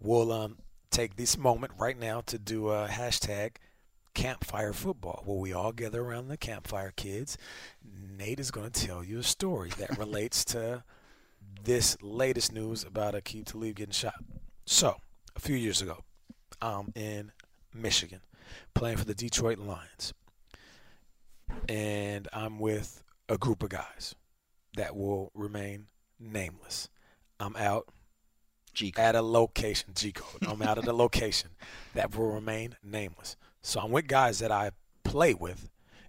we'll 0.00 0.32
um 0.32 0.58
take 0.90 1.16
this 1.16 1.38
moment 1.38 1.72
right 1.78 1.98
now 1.98 2.20
to 2.22 2.38
do 2.38 2.68
a 2.70 2.88
hashtag 2.88 3.52
campfire 4.12 4.72
football 4.72 5.22
where 5.24 5.38
we 5.38 5.52
all 5.52 5.70
gather 5.70 6.02
around 6.02 6.26
the 6.28 6.36
campfire 6.36 6.92
kids. 6.96 7.38
Nate 8.18 8.40
is 8.40 8.50
going 8.50 8.68
to 8.68 8.86
tell 8.86 9.04
you 9.04 9.20
a 9.20 9.22
story 9.22 9.70
that 9.78 9.96
relates 9.98 10.44
to 10.46 10.82
this 11.64 11.96
latest 12.02 12.52
news 12.52 12.84
about 12.84 13.14
Akeem 13.14 13.44
Talib 13.44 13.76
getting 13.76 13.92
shot. 13.92 14.14
So, 14.66 14.96
a 15.36 15.40
few 15.40 15.56
years 15.56 15.82
ago, 15.82 16.04
I'm 16.60 16.92
in 16.94 17.32
Michigan 17.74 18.20
playing 18.74 18.96
for 18.96 19.04
the 19.04 19.14
Detroit 19.14 19.58
Lions. 19.58 20.12
And 21.68 22.28
I'm 22.32 22.58
with 22.58 23.02
a 23.28 23.36
group 23.38 23.62
of 23.62 23.70
guys 23.70 24.14
that 24.76 24.96
will 24.96 25.30
remain 25.34 25.86
nameless. 26.18 26.88
I'm 27.38 27.56
out 27.56 27.88
G 28.74 28.92
at 28.96 29.16
a 29.16 29.22
location, 29.22 29.90
G 29.94 30.12
code. 30.12 30.48
I'm 30.48 30.62
out 30.62 30.78
at 30.78 30.86
a 30.86 30.92
location 30.92 31.50
that 31.94 32.16
will 32.16 32.32
remain 32.32 32.76
nameless. 32.82 33.36
So 33.62 33.80
I'm 33.80 33.90
with 33.90 34.06
guys 34.06 34.38
that 34.38 34.52
I 34.52 34.70
play 35.04 35.34
with, 35.34 35.68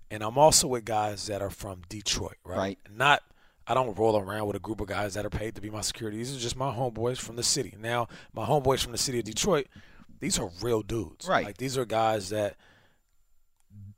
and 0.10 0.23
I'm 0.23 0.38
also 0.38 0.67
with 0.67 0.86
guys 0.86 1.27
that 1.27 1.41
are 1.41 1.49
from 1.49 1.82
Detroit, 1.89 2.38
right? 2.45 2.58
Right. 2.58 2.80
Not, 2.89 3.23
I 3.67 3.74
don't 3.74 3.97
roll 3.97 4.17
around 4.17 4.47
with 4.47 4.56
a 4.56 4.60
group 4.60 4.82
of 4.82 4.88
guys 4.88 5.13
that 5.13 5.26
are 5.26 5.30
paid 5.30 5.56
to 5.56 5.62
be 5.62 5.69
my 5.69 5.82
security. 5.82 6.17
These 6.17 6.36
are 6.36 6.39
just 6.39 6.56
my 6.56 6.71
homeboys 6.74 7.17
from 7.17 7.36
the 7.36 7.43
city. 7.43 7.76
Now, 7.80 8.08
my 8.34 8.45
homeboys 8.45 8.82
from 8.82 8.91
the 8.91 8.97
city 8.97 9.19
of 9.19 9.26
Detroit, 9.26 9.67
these 10.19 10.39
are 10.39 10.50
real 10.62 10.82
dudes. 10.82 11.28
Right. 11.28 11.45
Like 11.45 11.58
these 11.58 11.78
are 11.78 11.86
guys 11.86 12.30
that 12.30 12.58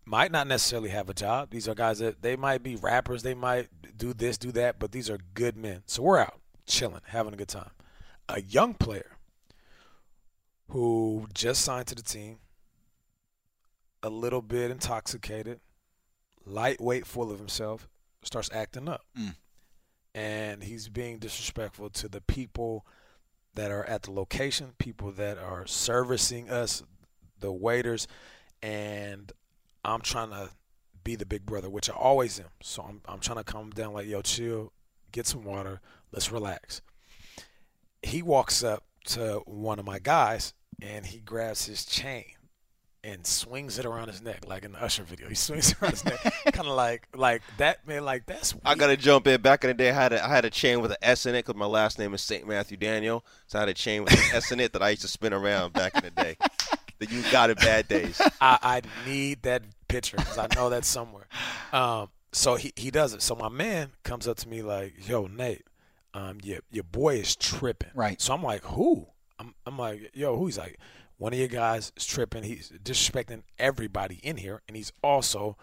might 0.06 0.32
not 0.32 0.48
necessarily 0.48 0.90
have 0.90 1.10
a 1.10 1.14
job. 1.14 1.50
These 1.50 1.68
are 1.68 1.76
guys 1.76 2.00
that 2.00 2.22
they 2.22 2.36
might 2.36 2.62
be 2.62 2.76
rappers, 2.76 3.24
they 3.24 3.34
might 3.34 3.70
do 3.98 4.14
this, 4.14 4.38
do 4.38 4.52
that, 4.52 4.80
but 4.80 4.92
these 4.92 5.10
are 5.10 5.20
good 5.34 5.56
men. 5.56 5.84
So 5.86 6.04
we're 6.04 6.20
out 6.20 6.40
chilling, 6.66 7.02
having 7.06 7.34
a 7.34 7.38
good 7.38 7.48
time. 7.48 7.72
A 8.30 8.42
young 8.42 8.74
player 8.74 9.18
who 10.70 11.28
just 11.34 11.62
signed 11.62 11.88
to 11.88 11.96
the 11.96 12.02
team, 12.02 12.40
a 14.02 14.10
little 14.10 14.42
bit 14.42 14.72
intoxicated, 14.72 15.60
lightweight, 16.46 17.06
full 17.06 17.32
of 17.32 17.40
himself, 17.40 17.88
starts 18.24 18.50
acting 18.54 18.90
up. 18.90 19.06
Mm. 19.18 19.36
And 20.16 20.64
he's 20.64 20.90
being 20.90 21.18
disrespectful 21.18 21.90
to 21.90 22.08
the 22.08 22.22
people 22.22 22.86
that 23.56 23.72
are 23.72 23.86
at 23.86 24.04
the 24.04 24.12
location, 24.12 24.74
people 24.78 25.12
that 25.12 25.38
are 25.38 25.66
servicing 25.66 26.50
us, 26.50 26.84
the 27.40 27.52
waiters, 27.52 28.08
and 28.62 29.32
I'm 29.84 30.02
trying 30.02 30.30
to 30.30 30.50
be 31.04 31.16
the 31.16 31.26
big 31.26 31.46
brother, 31.46 31.70
which 31.70 31.90
I 31.90 31.94
always 31.94 32.40
am. 32.40 32.48
So 32.62 32.84
I'm 32.84 33.02
I'm 33.06 33.20
trying 33.20 33.38
to 33.40 33.44
calm 33.44 33.72
down, 33.72 33.94
like, 33.94 34.08
yo, 34.08 34.22
chill, 34.22 34.72
get 35.12 35.28
some 35.28 35.44
water, 35.44 35.82
let's 36.12 36.32
relax. 36.32 36.82
He 38.02 38.22
walks 38.22 38.64
up 38.64 38.84
to 39.06 39.42
one 39.46 39.80
of 39.80 39.86
my 39.86 40.00
guys 40.00 40.54
and 40.82 41.06
he 41.06 41.20
grabs 41.20 41.66
his 41.66 41.86
chain 41.86 42.34
and 43.04 43.28
swings 43.28 43.78
it 43.78 43.86
around 43.86 44.08
his 44.08 44.22
neck, 44.22 44.46
like 44.48 44.64
in 44.64 44.72
the 44.72 44.82
Usher 44.82 45.04
video. 45.04 45.28
He 45.28 45.36
swings 45.36 45.72
it 45.72 45.82
around 45.82 45.92
his 45.92 46.06
neck, 46.06 46.22
kind 46.54 46.68
of 46.68 46.76
like 46.76 47.08
like 47.16 47.42
that 47.58 47.86
man, 47.88 48.06
like 48.06 48.26
that's. 48.26 48.56
I 48.64 48.76
gotta 48.76 48.96
jump 48.98 49.28
in. 49.28 49.42
Back 49.42 49.64
in 49.64 49.70
the 49.70 49.74
day, 49.74 49.90
I 49.90 49.94
had 49.94 50.14
a, 50.14 50.24
I 50.24 50.30
had 50.30 50.46
a 50.46 50.50
chain 50.50 50.82
with 50.82 50.92
an 50.92 50.98
S 51.02 51.26
in 51.26 51.36
it 51.36 51.46
because 51.46 51.60
my 51.60 51.66
last 51.66 52.00
name 52.00 52.14
is 52.14 52.22
Saint 52.22 52.48
Matthew 52.48 52.78
Daniel. 52.78 53.26
So 53.48 53.60
I 53.60 53.62
had 53.62 53.70
a 53.70 53.74
chain 53.74 54.04
with 54.04 54.14
an 54.14 54.20
S 54.36 54.52
in 54.52 54.60
it 54.60 54.74
that 54.74 54.82
I 54.82 54.90
used 54.92 55.02
to 55.02 55.08
spin 55.08 55.34
around 55.34 55.74
back 55.74 55.96
in 55.96 56.04
the 56.04 56.12
day. 56.12 56.38
that 57.00 57.12
you 57.12 57.24
got 57.32 57.50
it 57.50 57.60
bad 57.60 57.88
days. 57.88 58.22
I, 58.40 58.58
I 58.62 59.10
need 59.10 59.44
that 59.44 59.64
picture 59.88 60.18
because 60.18 60.38
I 60.38 60.48
know 60.56 60.70
that's 60.70 60.88
somewhere. 60.88 61.28
Um, 61.74 62.10
so 62.32 62.56
he, 62.56 62.72
he 62.76 62.90
does 62.90 63.14
it. 63.14 63.22
So 63.22 63.36
my 63.36 63.50
man 63.50 63.92
comes 64.04 64.28
up 64.28 64.38
to 64.38 64.50
me 64.50 64.62
like, 64.62 65.08
"Yo, 65.08 65.28
Nate, 65.28 65.68
um, 66.14 66.38
your 66.42 66.60
your 66.72 66.84
boy 66.84 67.18
is 67.18 67.36
tripping." 67.36 67.92
Right. 67.94 68.22
So 68.22 68.34
I'm 68.34 68.44
like, 68.44 68.64
"Who?" 68.64 69.08
I'm 69.40 69.54
I'm 69.66 69.78
like, 69.78 70.12
"Yo, 70.14 70.38
who?" 70.38 70.46
He's 70.46 70.58
like, 70.58 70.80
"One 71.18 71.34
of 71.34 71.40
your 71.40 71.48
guys 71.48 71.92
is 71.96 72.06
tripping. 72.06 72.44
He's 72.44 72.70
disrespecting 72.84 73.44
everybody 73.60 74.16
in 74.24 74.38
here, 74.38 74.62
and 74.68 74.76
he's 74.78 74.92
also 75.04 75.58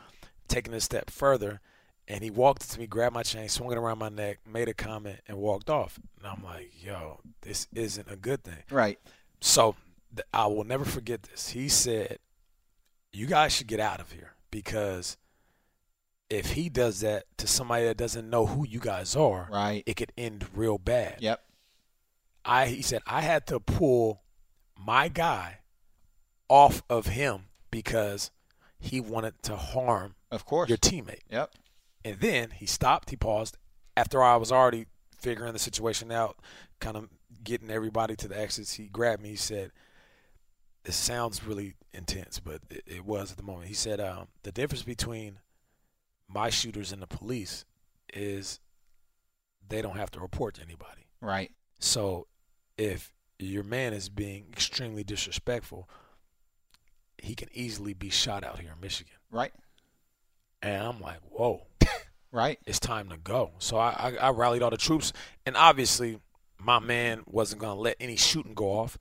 taking 0.48 0.74
a 0.74 0.80
step 0.80 1.10
further, 1.10 1.60
and 2.08 2.24
he 2.24 2.30
walked 2.30 2.68
to 2.70 2.78
me, 2.78 2.86
grabbed 2.86 3.14
my 3.14 3.22
chain, 3.22 3.48
swung 3.48 3.72
it 3.72 3.78
around 3.78 3.98
my 3.98 4.08
neck, 4.08 4.38
made 4.46 4.68
a 4.68 4.74
comment, 4.74 5.20
and 5.28 5.36
walked 5.38 5.70
off. 5.70 5.98
And 6.18 6.26
I'm 6.26 6.42
like, 6.42 6.72
yo, 6.82 7.20
this 7.42 7.68
isn't 7.72 8.10
a 8.10 8.16
good 8.16 8.42
thing. 8.42 8.64
Right. 8.70 8.98
So 9.40 9.76
th- 10.14 10.26
I 10.34 10.46
will 10.46 10.64
never 10.64 10.84
forget 10.84 11.22
this. 11.24 11.50
He 11.50 11.68
said, 11.68 12.18
"You 13.12 13.26
guys 13.26 13.52
should 13.54 13.66
get 13.68 13.80
out 13.80 14.00
of 14.00 14.12
here 14.12 14.34
because 14.50 15.16
if 16.28 16.52
he 16.52 16.68
does 16.68 17.00
that 17.00 17.24
to 17.38 17.46
somebody 17.46 17.84
that 17.84 17.96
doesn't 17.96 18.28
know 18.28 18.46
who 18.46 18.66
you 18.66 18.78
guys 18.80 19.16
are, 19.16 19.48
Right. 19.50 19.82
it 19.86 19.94
could 19.94 20.12
end 20.18 20.46
real 20.54 20.78
bad." 20.78 21.16
Yep. 21.20 21.42
I 22.44 22.66
he 22.66 22.82
said 22.82 23.02
I 23.06 23.20
had 23.20 23.46
to 23.48 23.60
pull 23.60 24.22
my 24.84 25.08
guy 25.08 25.58
off 26.48 26.82
of 26.88 27.06
him 27.06 27.44
because 27.70 28.30
he 28.78 29.00
wanted 29.00 29.40
to 29.42 29.56
harm 29.56 30.14
Of 30.30 30.44
course. 30.44 30.68
your 30.68 30.78
teammate. 30.78 31.20
Yep. 31.30 31.52
And 32.04 32.18
then 32.20 32.50
he 32.50 32.66
stopped, 32.66 33.10
he 33.10 33.16
paused. 33.16 33.56
After 33.96 34.22
I 34.22 34.36
was 34.36 34.50
already 34.50 34.86
figuring 35.20 35.52
the 35.52 35.58
situation 35.58 36.10
out, 36.10 36.38
kind 36.80 36.96
of 36.96 37.08
getting 37.44 37.70
everybody 37.70 38.16
to 38.16 38.28
the 38.28 38.38
exits, 38.40 38.74
he 38.74 38.86
grabbed 38.86 39.22
me. 39.22 39.30
He 39.30 39.36
said, 39.36 39.70
This 40.84 40.96
sounds 40.96 41.44
really 41.44 41.74
intense, 41.92 42.40
but 42.40 42.62
it, 42.70 42.82
it 42.86 43.04
was 43.04 43.30
at 43.32 43.36
the 43.36 43.42
moment. 43.42 43.68
He 43.68 43.74
said, 43.74 44.00
um, 44.00 44.28
The 44.44 44.52
difference 44.52 44.82
between 44.82 45.38
my 46.26 46.48
shooters 46.48 46.90
and 46.92 47.02
the 47.02 47.06
police 47.06 47.64
is 48.14 48.60
they 49.68 49.82
don't 49.82 49.96
have 49.96 50.10
to 50.12 50.20
report 50.20 50.54
to 50.54 50.62
anybody. 50.62 51.06
Right. 51.20 51.50
So 51.80 52.26
if 52.78 53.12
your 53.46 53.64
man 53.64 53.92
is 53.92 54.08
being 54.08 54.46
extremely 54.52 55.04
disrespectful, 55.04 55.88
he 57.18 57.34
can 57.34 57.48
easily 57.52 57.92
be 57.94 58.10
shot 58.10 58.44
out 58.44 58.58
here 58.58 58.72
in 58.74 58.80
Michigan. 58.80 59.12
Right. 59.30 59.52
And 60.62 60.82
I'm 60.82 61.00
like, 61.00 61.18
Whoa 61.30 61.66
Right. 62.32 62.58
it's 62.66 62.78
time 62.80 63.08
to 63.10 63.16
go. 63.16 63.52
So 63.58 63.76
I, 63.76 63.90
I, 64.20 64.28
I 64.28 64.30
rallied 64.30 64.62
all 64.62 64.70
the 64.70 64.76
troops, 64.76 65.12
and 65.44 65.56
obviously 65.56 66.20
my 66.58 66.78
man 66.78 67.22
wasn't 67.26 67.60
gonna 67.60 67.80
let 67.80 67.96
any 67.98 68.16
shooting 68.16 68.54
go 68.54 68.66
off, 68.66 68.98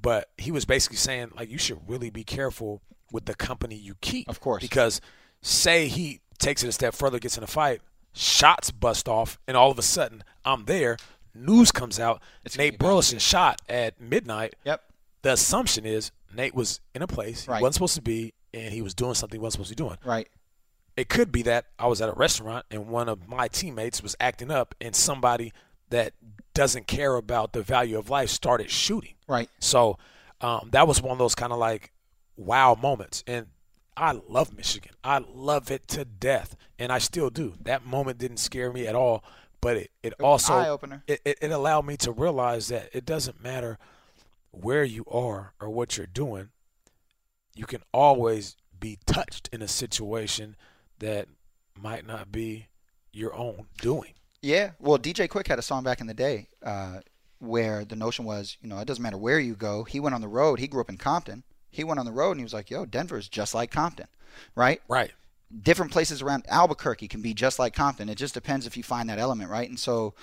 but 0.00 0.30
he 0.38 0.50
was 0.50 0.64
basically 0.64 0.98
saying 0.98 1.32
like 1.34 1.50
you 1.50 1.58
should 1.58 1.78
really 1.88 2.10
be 2.10 2.24
careful 2.24 2.82
with 3.10 3.24
the 3.24 3.34
company 3.34 3.74
you 3.74 3.94
keep. 4.00 4.28
Of 4.28 4.40
course. 4.40 4.62
because 4.62 5.00
say 5.40 5.88
he 5.88 6.20
takes 6.38 6.62
it 6.62 6.68
a 6.68 6.72
step 6.72 6.94
further, 6.94 7.18
gets 7.18 7.36
in 7.38 7.44
a 7.44 7.46
fight, 7.48 7.80
shots 8.12 8.70
bust 8.70 9.08
off, 9.08 9.38
and 9.48 9.56
all 9.56 9.70
of 9.70 9.78
a 9.78 9.82
sudden 9.82 10.22
I'm 10.44 10.66
there. 10.66 10.96
News 11.34 11.72
comes 11.72 11.98
out. 11.98 12.22
It's 12.44 12.56
Nate 12.56 12.78
Burleson 12.78 13.18
shot 13.18 13.60
at 13.68 14.00
midnight. 14.00 14.54
Yep. 14.64 14.82
The 15.22 15.32
assumption 15.32 15.84
is 15.84 16.12
Nate 16.34 16.54
was 16.54 16.80
in 16.94 17.02
a 17.02 17.06
place 17.06 17.48
Right. 17.48 17.58
he 17.58 17.62
wasn't 17.62 17.74
supposed 17.74 17.94
to 17.96 18.02
be, 18.02 18.34
and 18.52 18.72
he 18.72 18.82
was 18.82 18.94
doing 18.94 19.14
something 19.14 19.38
he 19.38 19.42
wasn't 19.42 19.66
supposed 19.66 19.76
to 19.76 19.82
be 19.82 19.88
doing. 19.88 19.98
Right. 20.04 20.28
It 20.96 21.08
could 21.08 21.32
be 21.32 21.42
that 21.42 21.66
I 21.78 21.86
was 21.88 22.00
at 22.00 22.08
a 22.08 22.12
restaurant 22.12 22.66
and 22.70 22.86
one 22.88 23.08
of 23.08 23.28
my 23.28 23.48
teammates 23.48 24.02
was 24.02 24.14
acting 24.20 24.50
up 24.52 24.74
and 24.80 24.94
somebody 24.94 25.52
that 25.90 26.12
doesn't 26.54 26.86
care 26.86 27.16
about 27.16 27.52
the 27.52 27.62
value 27.62 27.98
of 27.98 28.10
life 28.10 28.30
started 28.30 28.70
shooting. 28.70 29.14
Right. 29.26 29.48
So 29.58 29.98
um, 30.40 30.68
that 30.72 30.86
was 30.86 31.02
one 31.02 31.10
of 31.12 31.18
those 31.18 31.34
kind 31.34 31.52
of 31.52 31.58
like 31.58 31.92
wow 32.36 32.76
moments. 32.80 33.24
And 33.26 33.46
I 33.96 34.12
love 34.28 34.56
Michigan. 34.56 34.92
I 35.02 35.18
love 35.18 35.70
it 35.72 35.88
to 35.88 36.04
death. 36.04 36.56
And 36.78 36.92
I 36.92 36.98
still 36.98 37.30
do. 37.30 37.54
That 37.62 37.84
moment 37.84 38.18
didn't 38.18 38.36
scare 38.38 38.72
me 38.72 38.86
at 38.86 38.94
all. 38.94 39.24
But 39.64 39.78
it, 39.78 39.90
it 40.02 40.14
an 40.18 40.24
also. 40.24 40.52
It, 41.06 41.22
it, 41.24 41.38
it 41.40 41.50
allowed 41.50 41.86
me 41.86 41.96
to 41.96 42.12
realize 42.12 42.68
that 42.68 42.90
it 42.92 43.06
doesn't 43.06 43.42
matter 43.42 43.78
where 44.50 44.84
you 44.84 45.06
are 45.10 45.54
or 45.58 45.70
what 45.70 45.96
you're 45.96 46.06
doing. 46.06 46.50
You 47.56 47.64
can 47.64 47.80
always 47.90 48.56
be 48.78 48.98
touched 49.06 49.48
in 49.52 49.62
a 49.62 49.68
situation 49.68 50.56
that 50.98 51.28
might 51.80 52.06
not 52.06 52.30
be 52.30 52.66
your 53.10 53.34
own 53.34 53.66
doing. 53.80 54.12
Yeah. 54.42 54.72
Well, 54.78 54.98
DJ 54.98 55.28
Quik 55.28 55.48
had 55.48 55.58
a 55.58 55.62
song 55.62 55.82
back 55.82 56.02
in 56.02 56.08
the 56.08 56.14
day 56.14 56.48
uh, 56.62 57.00
where 57.38 57.86
the 57.86 57.96
notion 57.96 58.26
was, 58.26 58.58
you 58.60 58.68
know, 58.68 58.78
it 58.80 58.84
doesn't 58.84 59.02
matter 59.02 59.16
where 59.16 59.40
you 59.40 59.54
go. 59.54 59.84
He 59.84 59.98
went 59.98 60.14
on 60.14 60.20
the 60.20 60.28
road. 60.28 60.58
He 60.58 60.68
grew 60.68 60.82
up 60.82 60.90
in 60.90 60.98
Compton. 60.98 61.42
He 61.70 61.84
went 61.84 61.98
on 61.98 62.04
the 62.04 62.12
road 62.12 62.32
and 62.32 62.40
he 62.40 62.44
was 62.44 62.52
like, 62.52 62.70
yo, 62.70 62.84
Denver's 62.84 63.30
just 63.30 63.54
like 63.54 63.70
Compton, 63.70 64.08
right? 64.54 64.82
Right. 64.88 65.12
Different 65.62 65.92
places 65.92 66.22
around 66.22 66.44
Albuquerque 66.48 67.08
can 67.08 67.22
be 67.22 67.34
just 67.34 67.58
like 67.58 67.74
Compton. 67.74 68.08
It 68.08 68.16
just 68.16 68.34
depends 68.34 68.66
if 68.66 68.76
you 68.76 68.82
find 68.82 69.08
that 69.08 69.18
element, 69.18 69.50
right? 69.50 69.68
And 69.68 69.78
so 69.78 70.14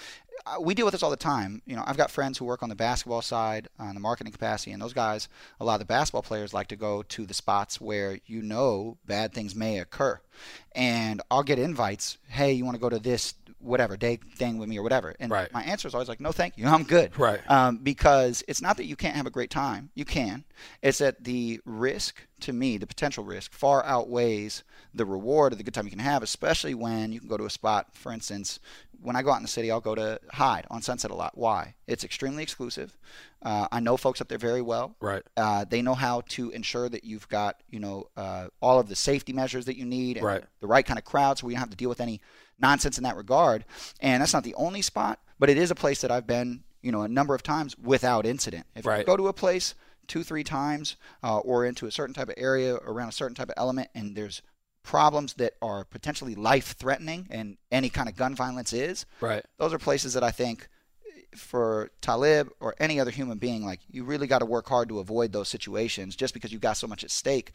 we 0.60 0.74
deal 0.74 0.86
with 0.86 0.94
this 0.94 1.04
all 1.04 1.10
the 1.10 1.16
time. 1.18 1.62
You 1.66 1.76
know, 1.76 1.84
I've 1.86 1.98
got 1.98 2.10
friends 2.12 2.38
who 2.38 2.46
work 2.46 2.64
on 2.64 2.70
the 2.70 2.76
basketball 2.76 3.22
side, 3.22 3.68
on 3.78 3.94
the 3.94 4.00
marketing 4.02 4.34
capacity, 4.34 4.72
and 4.72 4.82
those 4.82 4.94
guys, 4.94 5.30
a 5.60 5.66
lot 5.66 5.76
of 5.76 5.80
the 5.80 5.86
basketball 5.86 6.24
players 6.24 6.54
like 6.54 6.68
to 6.70 6.76
go 6.76 7.04
to 7.04 7.26
the 7.26 7.34
spots 7.34 7.80
where 7.80 8.20
you 8.26 8.42
know 8.42 8.98
bad 9.06 9.34
things 9.34 9.56
may 9.56 9.80
occur. 9.80 10.20
And 10.74 11.22
I'll 11.30 11.44
get 11.44 11.60
invites, 11.60 12.18
hey, 12.28 12.54
you 12.54 12.66
want 12.66 12.76
to 12.76 12.82
go 12.82 12.90
to 12.90 13.00
this 13.00 13.34
whatever 13.60 13.96
day 13.96 14.18
thing 14.38 14.58
with 14.58 14.68
me 14.68 14.80
or 14.80 14.82
whatever. 14.84 15.16
And 15.20 15.32
Right. 15.32 15.52
my 15.54 15.62
answer 15.62 15.88
is 15.88 15.94
always 15.94 16.10
like, 16.10 16.20
no, 16.20 16.32
thank 16.32 16.58
you, 16.58 16.66
I'm 16.68 16.84
good. 16.84 17.18
Right. 17.20 17.40
Um, 17.50 17.78
because 17.78 18.44
it's 18.48 18.62
not 18.62 18.78
that 18.78 18.86
you 18.86 18.96
can't 18.96 19.16
have 19.16 19.28
a 19.28 19.32
great 19.32 19.52
time. 19.52 19.92
You 19.94 20.06
can. 20.06 20.44
It's 20.82 20.98
that 20.98 21.24
the 21.24 21.60
risk, 21.66 22.26
to 22.42 22.54
me, 22.54 22.78
the 22.78 22.88
potential 22.88 23.24
risk, 23.24 23.54
far 23.54 23.86
outweighs 23.86 24.64
the 24.96 25.06
reward 25.06 25.52
of 25.52 25.58
the 25.60 25.64
good 25.64 25.74
time 25.76 25.86
you 25.86 25.92
can 25.92 26.00
have, 26.00 26.24
especially 26.24 26.74
when 26.74 27.12
you 27.12 27.20
can 27.20 27.30
go 27.30 27.38
to 27.38 27.46
a 27.46 27.50
spot, 27.52 27.88
for 27.94 28.12
instance, 28.12 28.60
when 29.02 29.16
I 29.16 29.22
go 29.24 29.32
out 29.32 29.38
in 29.38 29.42
the 29.44 29.48
city, 29.50 29.72
I'll 29.72 29.82
go 29.82 29.96
to 29.96 30.20
Hyde 30.32 30.66
on 30.70 30.82
Sunset 30.82 31.12
a 31.12 31.16
lot. 31.16 31.38
Why? 31.38 31.76
It's 31.88 32.04
extremely 32.04 32.44
exclusive. 32.44 32.98
Uh, 33.42 33.68
I 33.72 33.80
know 33.80 33.98
folks 33.98 34.22
up 34.22 34.28
there 34.28 34.38
very 34.38 34.62
well. 34.62 34.96
Right. 35.00 35.24
Uh, 35.36 35.66
they 35.68 35.82
know 35.82 35.96
how 35.96 36.22
to 36.30 36.52
ensure 36.52 36.88
that 36.90 37.04
you've 37.04 37.28
got, 37.30 37.62
you 37.70 37.80
know, 37.80 38.08
uh, 38.16 38.48
all 38.62 38.80
of 38.80 38.88
the 38.90 38.96
safety 38.96 39.34
measures 39.34 39.66
that 39.66 39.78
you 39.78 39.86
need 39.86 40.18
and 40.18 40.26
Right. 40.26 40.44
the 40.60 40.68
right 40.68 40.86
kind 40.86 41.00
of 41.00 41.06
crowd 41.06 41.40
so 41.40 41.48
we 41.48 41.54
don't 41.54 41.60
have 41.62 41.70
to 41.72 41.78
deal 41.78 41.90
with 41.90 42.02
any 42.02 42.22
nonsense 42.60 42.98
in 42.98 43.04
that 43.04 43.16
regard. 43.18 43.66
And 44.00 44.22
that's 44.22 44.34
not 44.34 44.44
the 44.44 44.56
only 44.56 44.82
spot, 44.82 45.20
but 45.40 45.50
it 45.50 45.58
is 45.58 45.72
a 45.72 45.76
place 45.76 46.02
that 46.02 46.12
I've 46.12 46.28
been, 46.28 46.64
you 46.82 46.92
know, 46.92 47.02
a 47.02 47.08
number 47.08 47.34
of 47.34 47.42
times 47.44 47.76
without 47.78 48.26
incident. 48.26 48.66
If 48.76 48.86
you 49.00 49.06
go 49.06 49.18
to 49.18 49.28
a 49.28 49.34
place 49.34 49.74
two, 50.08 50.24
three 50.24 50.44
times 50.44 50.96
uh, 51.24 51.40
or 51.40 51.66
into 51.66 51.88
a 51.88 51.92
certain 51.92 52.14
type 52.14 52.28
of 52.30 52.36
area 52.38 52.76
around 52.76 53.10
a 53.10 53.14
certain 53.14 53.34
type 53.36 53.50
of 53.50 53.56
element 53.58 53.90
and 53.96 54.16
there's 54.16 54.42
problems 54.84 55.34
that 55.36 55.54
are 55.62 55.84
potentially 55.86 56.36
life 56.36 56.76
threatening 56.78 57.28
and 57.30 57.58
any 57.72 57.90
kind 57.90 58.10
of 58.10 58.16
gun 58.16 58.36
violence 58.36 58.74
is, 58.74 59.06
Right. 59.20 59.44
those 59.58 59.74
are 59.74 59.78
places 59.80 60.14
that 60.14 60.24
I 60.24 60.32
think 60.32 60.68
for 61.36 61.92
Talib 62.02 62.50
or 62.60 62.76
any 62.80 63.00
other 63.00 63.12
human 63.12 63.38
being, 63.38 63.64
like 63.66 63.80
you 63.90 64.04
really 64.04 64.28
got 64.28 64.40
to 64.40 64.46
work 64.46 64.68
hard 64.68 64.90
to 64.90 65.00
avoid 65.00 65.32
those 65.32 65.48
situations 65.50 66.16
just 66.16 66.34
because 66.34 66.52
you've 66.52 66.62
got 66.62 66.78
so 66.78 66.88
much 66.88 67.04
at 67.04 67.12
stake. 67.12 67.52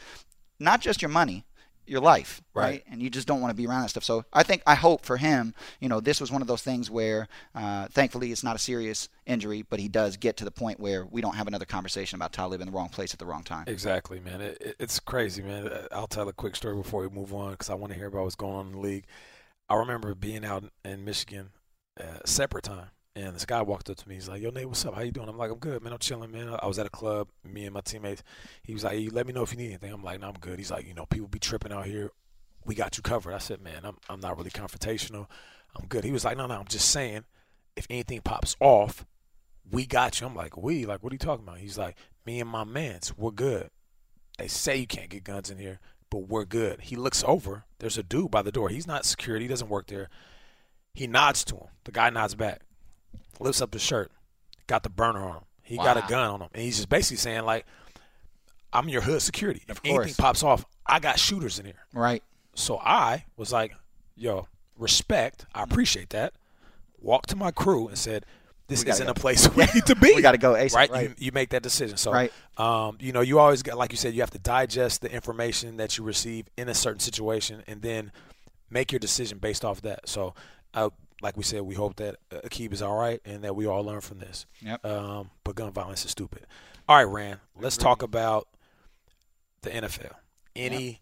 Not 0.58 0.80
just 0.80 1.02
your 1.02 1.10
money, 1.10 1.44
your 1.86 2.00
life, 2.00 2.42
right? 2.54 2.62
Right. 2.64 2.84
And 2.90 3.00
you 3.02 3.10
just 3.10 3.26
don't 3.28 3.40
want 3.40 3.50
to 3.50 3.56
be 3.56 3.66
around 3.66 3.82
that 3.82 3.90
stuff. 3.90 4.04
So 4.04 4.24
I 4.32 4.42
think, 4.42 4.62
I 4.66 4.74
hope 4.74 5.04
for 5.04 5.16
him, 5.16 5.54
you 5.80 5.88
know, 5.88 6.00
this 6.00 6.20
was 6.20 6.30
one 6.32 6.42
of 6.42 6.48
those 6.48 6.62
things 6.62 6.90
where 6.90 7.28
uh, 7.54 7.86
thankfully 7.88 8.32
it's 8.32 8.42
not 8.42 8.56
a 8.56 8.58
serious 8.58 9.08
injury, 9.26 9.62
but 9.68 9.78
he 9.80 9.88
does 9.88 10.16
get 10.16 10.36
to 10.38 10.44
the 10.44 10.50
point 10.50 10.80
where 10.80 11.04
we 11.06 11.20
don't 11.20 11.34
have 11.36 11.46
another 11.46 11.64
conversation 11.64 12.16
about 12.16 12.32
Talib 12.32 12.60
in 12.60 12.66
the 12.66 12.72
wrong 12.72 12.88
place 12.88 13.12
at 13.12 13.18
the 13.18 13.26
wrong 13.26 13.42
time. 13.42 13.64
Exactly, 13.66 14.20
man. 14.20 14.40
It, 14.40 14.58
it- 14.60 14.76
it's 14.78 15.00
crazy, 15.00 15.42
man. 15.42 15.68
Uh, 15.68 15.86
I'll 15.92 16.06
tell 16.06 16.28
a 16.28 16.32
quick 16.32 16.56
story 16.56 16.76
before 16.76 17.02
we 17.02 17.08
move 17.08 17.32
on 17.32 17.52
because 17.52 17.70
I 17.70 17.74
want 17.74 17.92
to 17.92 17.98
hear 17.98 18.08
about 18.08 18.24
what's 18.24 18.34
going 18.34 18.54
on 18.54 18.66
in 18.66 18.72
the 18.72 18.78
league. 18.78 19.04
I 19.68 19.74
remember 19.76 20.14
being 20.14 20.44
out 20.44 20.64
in 20.84 21.04
Michigan, 21.04 21.50
uh, 22.00 22.18
separate 22.24 22.64
time, 22.64 22.88
and 23.16 23.34
this 23.34 23.46
guy 23.46 23.62
walked 23.62 23.88
up 23.88 23.96
to 23.96 24.08
me. 24.08 24.14
He's 24.14 24.28
like, 24.28 24.42
"Yo, 24.42 24.50
Nate, 24.50 24.68
what's 24.68 24.84
up? 24.84 24.94
How 24.94 25.00
you 25.00 25.10
doing?" 25.10 25.28
I'm 25.28 25.38
like, 25.38 25.50
"I'm 25.50 25.58
good, 25.58 25.82
man. 25.82 25.94
I'm 25.94 25.98
chilling, 25.98 26.30
man." 26.30 26.54
I 26.60 26.66
was 26.66 26.78
at 26.78 26.86
a 26.86 26.90
club, 26.90 27.28
me 27.42 27.64
and 27.64 27.72
my 27.72 27.80
teammates. 27.80 28.22
He 28.62 28.74
was 28.74 28.84
like, 28.84 28.92
hey, 28.92 29.08
"Let 29.08 29.26
me 29.26 29.32
know 29.32 29.42
if 29.42 29.52
you 29.52 29.56
need 29.56 29.68
anything." 29.68 29.92
I'm 29.92 30.04
like, 30.04 30.20
"No, 30.20 30.28
I'm 30.28 30.34
good." 30.34 30.58
He's 30.58 30.70
like, 30.70 30.86
"You 30.86 30.92
know, 30.92 31.06
people 31.06 31.26
be 31.26 31.38
tripping 31.38 31.72
out 31.72 31.86
here. 31.86 32.10
We 32.66 32.74
got 32.74 32.98
you 32.98 33.02
covered." 33.02 33.32
I 33.32 33.38
said, 33.38 33.62
"Man, 33.62 33.84
I'm 33.84 33.96
I'm 34.10 34.20
not 34.20 34.36
really 34.36 34.50
confrontational. 34.50 35.28
I'm 35.74 35.86
good." 35.86 36.04
He 36.04 36.12
was 36.12 36.26
like, 36.26 36.36
"No, 36.36 36.46
no, 36.46 36.54
I'm 36.58 36.66
just 36.66 36.90
saying, 36.90 37.24
if 37.74 37.86
anything 37.88 38.20
pops 38.20 38.54
off, 38.60 39.06
we 39.70 39.86
got 39.86 40.20
you." 40.20 40.26
I'm 40.26 40.34
like, 40.34 40.56
"We? 40.58 40.84
Like, 40.84 41.02
what 41.02 41.10
are 41.10 41.14
you 41.14 41.18
talking 41.18 41.46
about?" 41.46 41.58
He's 41.58 41.78
like, 41.78 41.96
"Me 42.26 42.38
and 42.38 42.50
my 42.50 42.64
mans, 42.64 43.16
we're 43.16 43.30
good." 43.30 43.70
They 44.38 44.48
say 44.48 44.76
you 44.76 44.86
can't 44.86 45.08
get 45.08 45.24
guns 45.24 45.48
in 45.48 45.56
here, 45.56 45.80
but 46.10 46.28
we're 46.28 46.44
good. 46.44 46.82
He 46.82 46.96
looks 46.96 47.24
over. 47.26 47.64
There's 47.78 47.96
a 47.96 48.02
dude 48.02 48.30
by 48.30 48.42
the 48.42 48.52
door. 48.52 48.68
He's 48.68 48.86
not 48.86 49.06
security. 49.06 49.46
He 49.46 49.48
doesn't 49.48 49.70
work 49.70 49.86
there. 49.86 50.10
He 50.92 51.06
nods 51.06 51.44
to 51.46 51.56
him. 51.56 51.68
The 51.84 51.92
guy 51.92 52.10
nods 52.10 52.34
back. 52.34 52.65
Lifts 53.40 53.60
up 53.62 53.72
his 53.72 53.82
shirt. 53.82 54.10
Got 54.66 54.82
the 54.82 54.90
burner 54.90 55.22
on 55.24 55.36
him. 55.36 55.42
He 55.62 55.76
got 55.76 55.96
a 55.96 56.04
gun 56.08 56.30
on 56.30 56.42
him. 56.42 56.48
And 56.54 56.62
he's 56.62 56.76
just 56.76 56.88
basically 56.88 57.16
saying, 57.16 57.44
like, 57.44 57.66
I'm 58.72 58.88
your 58.88 59.00
hood 59.02 59.22
security. 59.22 59.62
If 59.68 59.80
anything 59.84 60.14
pops 60.14 60.42
off, 60.42 60.64
I 60.86 61.00
got 61.00 61.18
shooters 61.18 61.58
in 61.58 61.66
here. 61.66 61.86
Right. 61.92 62.22
So 62.54 62.78
I 62.78 63.24
was 63.36 63.52
like, 63.52 63.74
yo, 64.16 64.46
respect. 64.78 65.46
I 65.54 65.62
appreciate 65.62 66.10
that. 66.10 66.34
Walked 67.00 67.30
to 67.30 67.36
my 67.36 67.50
crew 67.50 67.88
and 67.88 67.98
said, 67.98 68.26
this 68.68 68.82
isn't 68.82 69.06
go. 69.06 69.10
a 69.12 69.14
place 69.14 69.48
we 69.56 69.64
need 69.74 69.86
to 69.86 69.94
be. 69.96 70.12
We 70.14 70.22
gotta 70.22 70.38
go 70.38 70.54
ASAP, 70.54 70.74
Right? 70.74 70.90
right. 70.90 71.08
You, 71.10 71.14
you 71.26 71.32
make 71.32 71.50
that 71.50 71.62
decision. 71.62 71.96
So, 71.96 72.12
Right. 72.12 72.32
um, 72.58 72.98
you 73.00 73.12
know, 73.12 73.20
you 73.20 73.38
always 73.38 73.62
got, 73.62 73.78
like 73.78 73.92
you 73.92 73.96
said, 73.98 74.14
you 74.14 74.20
have 74.22 74.30
to 74.30 74.38
digest 74.40 75.02
the 75.02 75.10
information 75.12 75.76
that 75.76 75.96
you 75.98 76.04
receive 76.04 76.46
in 76.56 76.68
a 76.68 76.74
certain 76.74 77.00
situation 77.00 77.62
and 77.68 77.82
then 77.82 78.10
make 78.70 78.90
your 78.90 78.98
decision 78.98 79.38
based 79.38 79.64
off 79.64 79.82
that. 79.82 80.08
So, 80.08 80.34
uh, 80.74 80.90
like 81.22 81.36
we 81.36 81.42
said, 81.42 81.62
we 81.62 81.74
hope 81.74 81.96
that 81.96 82.16
uh, 82.30 82.40
Aqib 82.44 82.72
is 82.72 82.82
all 82.82 82.96
right 82.96 83.20
and 83.24 83.42
that 83.44 83.56
we 83.56 83.66
all 83.66 83.82
learn 83.82 84.00
from 84.00 84.18
this. 84.18 84.46
Yep. 84.60 84.84
Um, 84.84 85.30
but 85.44 85.54
gun 85.54 85.72
violence 85.72 86.04
is 86.04 86.10
stupid. 86.10 86.46
All 86.88 86.96
right, 86.96 87.04
Rand, 87.04 87.40
let's 87.60 87.76
talk 87.76 88.02
about 88.02 88.48
the 89.62 89.70
NFL. 89.70 90.12
Any 90.54 91.00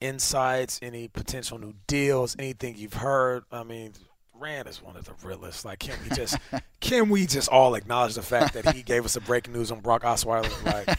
insights, 0.00 0.78
any 0.82 1.08
potential 1.08 1.58
new 1.58 1.74
deals, 1.86 2.36
anything 2.38 2.76
you've 2.76 2.94
heard? 2.94 3.44
I 3.50 3.64
mean, 3.64 3.94
Rand 4.38 4.68
is 4.68 4.82
one 4.82 4.96
of 4.96 5.04
the 5.04 5.26
realest. 5.26 5.64
Like, 5.64 5.78
can 5.78 5.96
we 6.02 6.14
just 6.14 6.36
can 6.80 7.08
we 7.08 7.26
just 7.26 7.48
all 7.48 7.74
acknowledge 7.74 8.14
the 8.14 8.22
fact 8.22 8.54
that 8.54 8.74
he 8.74 8.82
gave 8.82 9.04
us 9.04 9.16
a 9.16 9.20
breaking 9.20 9.54
news 9.54 9.70
on 9.70 9.80
Brock 9.80 10.02
Osweiler? 10.02 10.64
Like 10.64 10.93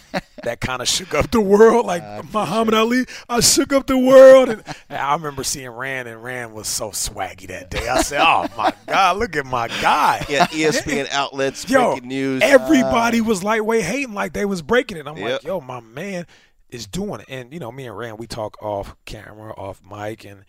that 0.45 0.61
kind 0.61 0.81
of 0.81 0.87
shook 0.87 1.13
up 1.13 1.29
the 1.31 1.41
world. 1.41 1.85
Like 1.85 2.03
Muhammad 2.33 2.73
Ali, 2.73 3.05
I 3.29 3.41
shook 3.41 3.71
up 3.73 3.85
the 3.87 3.97
world. 3.97 4.49
And, 4.49 4.63
and 4.89 4.97
I 4.99 5.13
remember 5.13 5.43
seeing 5.43 5.69
Rand, 5.69 6.07
and 6.07 6.23
Rand 6.23 6.53
was 6.53 6.67
so 6.67 6.89
swaggy 6.91 7.47
that 7.47 7.69
day. 7.69 7.87
I 7.87 8.01
said, 8.01 8.21
"Oh 8.21 8.47
my 8.57 8.73
God, 8.87 9.17
look 9.17 9.35
at 9.35 9.45
my 9.45 9.67
guy!" 9.67 10.25
Yeah, 10.29 10.47
ESPN 10.47 11.09
outlets 11.11 11.69
Yo, 11.69 11.91
breaking 11.91 12.07
news. 12.09 12.41
Everybody 12.43 13.21
was 13.21 13.43
lightweight 13.43 13.83
hating 13.83 14.13
like 14.13 14.33
they 14.33 14.45
was 14.45 14.61
breaking 14.61 14.97
it. 14.97 15.07
I'm 15.07 15.17
Yep. 15.17 15.31
like, 15.31 15.43
yo, 15.43 15.61
my 15.61 15.79
man 15.81 16.25
is 16.69 16.87
doing 16.87 17.19
it. 17.21 17.25
And 17.29 17.53
you 17.53 17.59
know, 17.59 17.71
me 17.71 17.85
and 17.87 17.97
Rand, 17.97 18.17
we 18.19 18.27
talk 18.27 18.61
off 18.61 18.95
camera, 19.05 19.53
off 19.53 19.81
mic, 19.89 20.25
and 20.25 20.45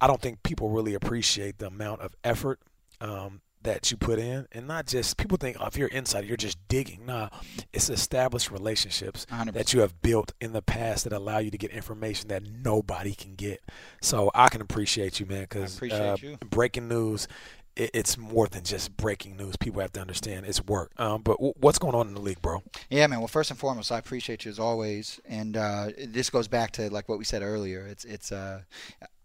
I 0.00 0.06
don't 0.06 0.20
think 0.20 0.42
people 0.42 0.68
really 0.70 0.94
appreciate 0.94 1.58
the 1.58 1.66
amount 1.68 2.02
of 2.02 2.14
effort 2.22 2.60
um, 3.00 3.40
that 3.66 3.90
you 3.90 3.96
put 3.96 4.18
in, 4.18 4.48
and 4.52 4.66
not 4.66 4.86
just 4.86 5.16
people 5.18 5.36
think 5.36 5.56
oh, 5.60 5.66
if 5.66 5.76
you're 5.76 5.88
inside, 5.88 6.24
you're 6.24 6.36
just 6.36 6.56
digging. 6.68 7.04
Nah, 7.06 7.28
it's 7.72 7.90
established 7.90 8.50
relationships 8.50 9.26
100%. 9.30 9.52
that 9.52 9.72
you 9.74 9.80
have 9.80 10.00
built 10.02 10.32
in 10.40 10.52
the 10.52 10.62
past 10.62 11.04
that 11.04 11.12
allow 11.12 11.38
you 11.38 11.50
to 11.50 11.58
get 11.58 11.70
information 11.70 12.28
that 12.28 12.42
nobody 12.42 13.14
can 13.14 13.34
get. 13.34 13.60
So 14.00 14.30
I 14.34 14.48
can 14.48 14.60
appreciate 14.60 15.20
you, 15.20 15.26
man, 15.26 15.42
because 15.42 15.76
appreciate 15.76 16.00
uh, 16.00 16.16
you. 16.20 16.38
breaking 16.48 16.88
news. 16.88 17.28
it- 17.76 17.90
It's 17.92 18.16
more 18.16 18.46
than 18.48 18.64
just 18.64 18.96
breaking 18.96 19.36
news. 19.36 19.56
People 19.56 19.80
have 19.82 19.92
to 19.92 20.00
understand 20.00 20.46
it's 20.46 20.64
work. 20.64 20.92
Um, 20.98 21.20
but 21.22 21.34
w- 21.36 21.52
what's 21.58 21.78
going 21.78 21.94
on 21.94 22.08
in 22.08 22.14
the 22.14 22.20
league, 22.22 22.40
bro? 22.40 22.62
Yeah, 22.88 23.06
man. 23.06 23.18
Well, 23.18 23.28
first 23.28 23.50
and 23.50 23.58
foremost, 23.60 23.92
I 23.92 23.98
appreciate 23.98 24.44
you 24.46 24.50
as 24.50 24.58
always, 24.58 25.20
and 25.28 25.56
uh, 25.56 25.88
this 26.08 26.30
goes 26.30 26.48
back 26.48 26.70
to 26.72 26.88
like 26.90 27.08
what 27.08 27.18
we 27.18 27.24
said 27.24 27.42
earlier. 27.42 27.86
It's 27.86 28.04
it's 28.06 28.32
uh, 28.32 28.62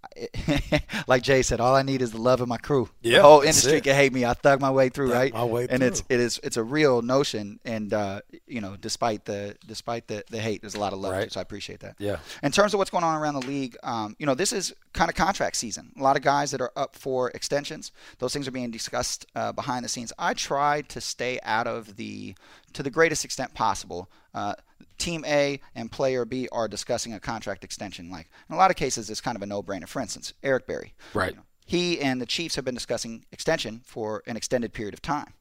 like 1.07 1.23
Jay 1.23 1.41
said, 1.41 1.59
all 1.59 1.75
I 1.75 1.83
need 1.83 2.01
is 2.01 2.11
the 2.11 2.21
love 2.21 2.41
of 2.41 2.47
my 2.47 2.57
crew. 2.57 2.89
Yeah, 3.01 3.17
the 3.17 3.23
whole 3.23 3.41
industry 3.41 3.77
it. 3.77 3.83
can 3.83 3.95
hate 3.95 4.13
me. 4.13 4.25
I 4.25 4.33
thug 4.33 4.59
my 4.59 4.71
way 4.71 4.89
through, 4.89 5.09
Thug 5.09 5.17
right? 5.17 5.33
my 5.33 5.43
way 5.43 5.67
and 5.69 5.81
it's 5.83 6.01
through. 6.01 6.17
it 6.17 6.19
is 6.21 6.39
it's 6.43 6.57
a 6.57 6.63
real 6.63 7.01
notion, 7.01 7.59
and 7.65 7.93
uh, 7.93 8.21
you 8.47 8.61
know, 8.61 8.75
despite 8.75 9.25
the 9.25 9.55
despite 9.65 10.07
the, 10.07 10.23
the 10.29 10.39
hate, 10.39 10.61
there's 10.61 10.75
a 10.75 10.79
lot 10.79 10.93
of 10.93 10.99
love. 10.99 11.13
Right. 11.13 11.31
So 11.31 11.39
I 11.39 11.43
appreciate 11.43 11.79
that. 11.81 11.95
Yeah. 11.99 12.17
In 12.43 12.51
terms 12.51 12.73
of 12.73 12.77
what's 12.77 12.89
going 12.89 13.03
on 13.03 13.19
around 13.19 13.35
the 13.35 13.47
league, 13.47 13.77
um, 13.83 14.15
you 14.19 14.25
know, 14.25 14.35
this 14.35 14.51
is 14.51 14.73
kind 14.93 15.09
of 15.09 15.15
contract 15.15 15.55
season. 15.55 15.91
A 15.97 16.03
lot 16.03 16.15
of 16.15 16.23
guys 16.23 16.51
that 16.51 16.61
are 16.61 16.71
up 16.75 16.95
for 16.95 17.29
extensions. 17.31 17.91
Those 18.19 18.33
things 18.33 18.47
are 18.47 18.51
being 18.51 18.71
discussed 18.71 19.25
uh, 19.35 19.51
behind 19.51 19.85
the 19.85 19.89
scenes. 19.89 20.11
I 20.17 20.33
tried 20.33 20.89
to 20.89 21.01
stay 21.01 21.39
out 21.43 21.67
of 21.67 21.95
the, 21.95 22.35
to 22.73 22.83
the 22.83 22.89
greatest 22.89 23.25
extent 23.25 23.53
possible. 23.53 24.09
Uh, 24.33 24.53
Team 25.01 25.25
A 25.25 25.59
and 25.75 25.91
Player 25.91 26.25
B 26.25 26.47
are 26.51 26.67
discussing 26.67 27.13
a 27.13 27.19
contract 27.19 27.63
extension. 27.63 28.09
Like 28.11 28.29
in 28.49 28.55
a 28.55 28.57
lot 28.57 28.69
of 28.71 28.77
cases, 28.77 29.09
it's 29.09 29.21
kind 29.21 29.35
of 29.35 29.41
a 29.41 29.45
no-brainer. 29.45 29.87
For 29.87 29.99
instance, 30.01 30.33
Eric 30.43 30.67
Berry. 30.67 30.93
Right. 31.13 31.31
You 31.31 31.37
know, 31.37 31.43
he 31.65 31.99
and 32.01 32.21
the 32.21 32.25
Chiefs 32.25 32.55
have 32.55 32.65
been 32.65 32.73
discussing 32.75 33.25
extension 33.31 33.81
for 33.85 34.21
an 34.27 34.35
extended 34.37 34.73
period 34.73 34.93
of 34.93 35.01
time. 35.01 35.33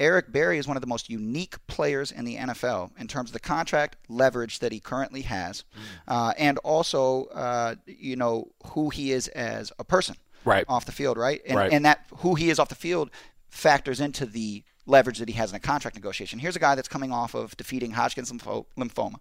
Eric 0.00 0.30
Berry 0.32 0.58
is 0.58 0.66
one 0.68 0.76
of 0.76 0.80
the 0.80 0.86
most 0.86 1.08
unique 1.10 1.54
players 1.66 2.10
in 2.12 2.24
the 2.24 2.36
NFL 2.36 2.90
in 2.98 3.06
terms 3.08 3.30
of 3.30 3.34
the 3.34 3.40
contract 3.40 3.96
leverage 4.08 4.58
that 4.60 4.70
he 4.72 4.80
currently 4.80 5.22
has, 5.22 5.64
uh, 6.08 6.32
and 6.38 6.58
also, 6.58 7.24
uh, 7.26 7.74
you 7.86 8.16
know, 8.16 8.48
who 8.68 8.90
he 8.90 9.12
is 9.12 9.28
as 9.28 9.72
a 9.78 9.84
person 9.84 10.16
Right. 10.44 10.64
off 10.68 10.84
the 10.86 10.92
field, 10.92 11.16
right? 11.16 11.40
And, 11.46 11.56
Right. 11.56 11.72
and 11.72 11.84
that 11.84 12.06
who 12.18 12.34
he 12.36 12.48
is 12.50 12.58
off 12.58 12.68
the 12.68 12.74
field 12.74 13.10
factors 13.48 14.00
into 14.00 14.24
the 14.26 14.64
leverage 14.86 15.18
that 15.18 15.28
he 15.28 15.34
has 15.34 15.50
in 15.50 15.56
a 15.56 15.60
contract 15.60 15.96
negotiation. 15.96 16.38
Here's 16.38 16.56
a 16.56 16.60
guy 16.60 16.74
that's 16.74 16.88
coming 16.88 17.12
off 17.12 17.34
of 17.34 17.56
defeating 17.56 17.92
Hodgkin's 17.92 18.32
lympho- 18.32 18.66
lymphoma. 18.76 19.16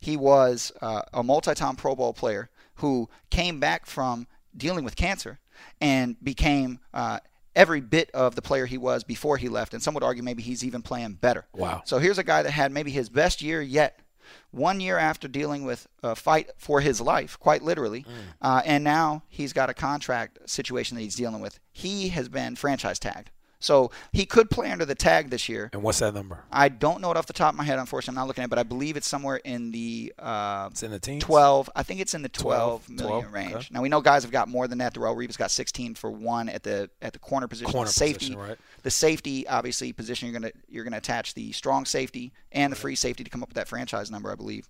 He 0.00 0.16
was 0.16 0.72
uh, 0.80 1.02
a 1.12 1.22
multi-time 1.22 1.76
Pro 1.76 1.94
Bowl 1.94 2.12
player 2.12 2.50
who 2.76 3.08
came 3.30 3.60
back 3.60 3.86
from 3.86 4.26
dealing 4.56 4.84
with 4.84 4.96
cancer 4.96 5.38
and 5.80 6.16
became 6.22 6.80
uh, 6.92 7.20
every 7.54 7.80
bit 7.80 8.10
of 8.12 8.34
the 8.34 8.42
player 8.42 8.66
he 8.66 8.78
was 8.78 9.04
before 9.04 9.36
he 9.36 9.48
left. 9.48 9.72
And 9.72 9.82
some 9.82 9.94
would 9.94 10.02
argue 10.02 10.22
maybe 10.22 10.42
he's 10.42 10.64
even 10.64 10.82
playing 10.82 11.14
better. 11.14 11.46
Wow. 11.54 11.82
So 11.84 11.98
here's 11.98 12.18
a 12.18 12.24
guy 12.24 12.42
that 12.42 12.50
had 12.50 12.72
maybe 12.72 12.90
his 12.90 13.08
best 13.08 13.42
year 13.42 13.62
yet. 13.62 14.00
One 14.50 14.80
year 14.80 14.96
after 14.96 15.28
dealing 15.28 15.64
with 15.64 15.86
a 16.02 16.16
fight 16.16 16.50
for 16.56 16.80
his 16.80 16.98
life, 17.00 17.38
quite 17.38 17.62
literally, 17.62 18.06
uh, 18.40 18.62
and 18.64 18.82
now 18.82 19.22
he's 19.28 19.52
got 19.52 19.68
a 19.68 19.74
contract 19.74 20.38
situation 20.48 20.96
that 20.96 21.02
he's 21.02 21.14
dealing 21.14 21.42
with. 21.42 21.60
He 21.70 22.08
has 22.08 22.30
been 22.30 22.56
franchise 22.56 22.98
tagged, 22.98 23.30
so 23.60 23.90
he 24.12 24.26
could 24.26 24.50
play 24.50 24.70
under 24.70 24.84
the 24.84 24.94
tag 24.94 25.30
this 25.30 25.48
year. 25.48 25.70
And 25.72 25.82
what's 25.82 25.98
that 26.00 26.14
number? 26.14 26.40
I 26.50 26.68
don't 26.68 27.00
know 27.00 27.10
it 27.10 27.16
off 27.16 27.26
the 27.26 27.32
top 27.32 27.54
of 27.54 27.58
my 27.58 27.64
head, 27.64 27.78
unfortunately. 27.78 28.18
I'm 28.18 28.22
not 28.22 28.28
looking 28.28 28.42
at 28.42 28.46
it, 28.46 28.50
but 28.50 28.58
I 28.58 28.62
believe 28.62 28.96
it's 28.96 29.08
somewhere 29.08 29.36
in 29.36 29.70
the 29.70 30.12
uh, 30.18 30.68
It's 30.70 30.82
in 30.82 30.90
the 30.90 30.98
teens. 30.98 31.22
12. 31.22 31.70
I 31.74 31.82
think 31.82 32.00
it's 32.00 32.14
in 32.14 32.22
the 32.22 32.28
12 32.28 32.86
12, 32.86 32.90
million 32.90 33.30
12, 33.30 33.32
range. 33.32 33.54
okay. 33.54 33.66
Now 33.70 33.82
we 33.82 33.88
know 33.88 34.00
guys 34.00 34.22
have 34.22 34.32
got 34.32 34.48
more 34.48 34.68
than 34.68 34.78
that. 34.78 34.94
Darrelle 34.94 35.16
Revis 35.16 35.38
got 35.38 35.50
16 35.50 35.94
for 35.94 36.10
one 36.10 36.48
at 36.48 36.62
the 36.62 36.90
at 37.02 37.12
the 37.12 37.18
corner 37.18 37.48
position. 37.48 37.72
Corner 37.72 37.86
the 37.86 37.92
safety, 37.92 38.26
position, 38.26 38.38
right. 38.38 38.58
the 38.82 38.90
safety 38.90 39.46
obviously 39.48 39.92
position. 39.92 40.28
You're 40.28 40.40
gonna 40.40 40.52
you're 40.68 40.84
gonna 40.84 40.98
attach 40.98 41.34
the 41.34 41.52
strong 41.52 41.84
safety 41.84 42.32
and 42.52 42.72
the 42.72 42.76
free 42.76 42.94
safety 42.94 43.24
to 43.24 43.30
come 43.30 43.42
up 43.42 43.48
with 43.48 43.56
that 43.56 43.68
franchise 43.68 44.10
number, 44.10 44.30
I 44.30 44.34
believe. 44.34 44.68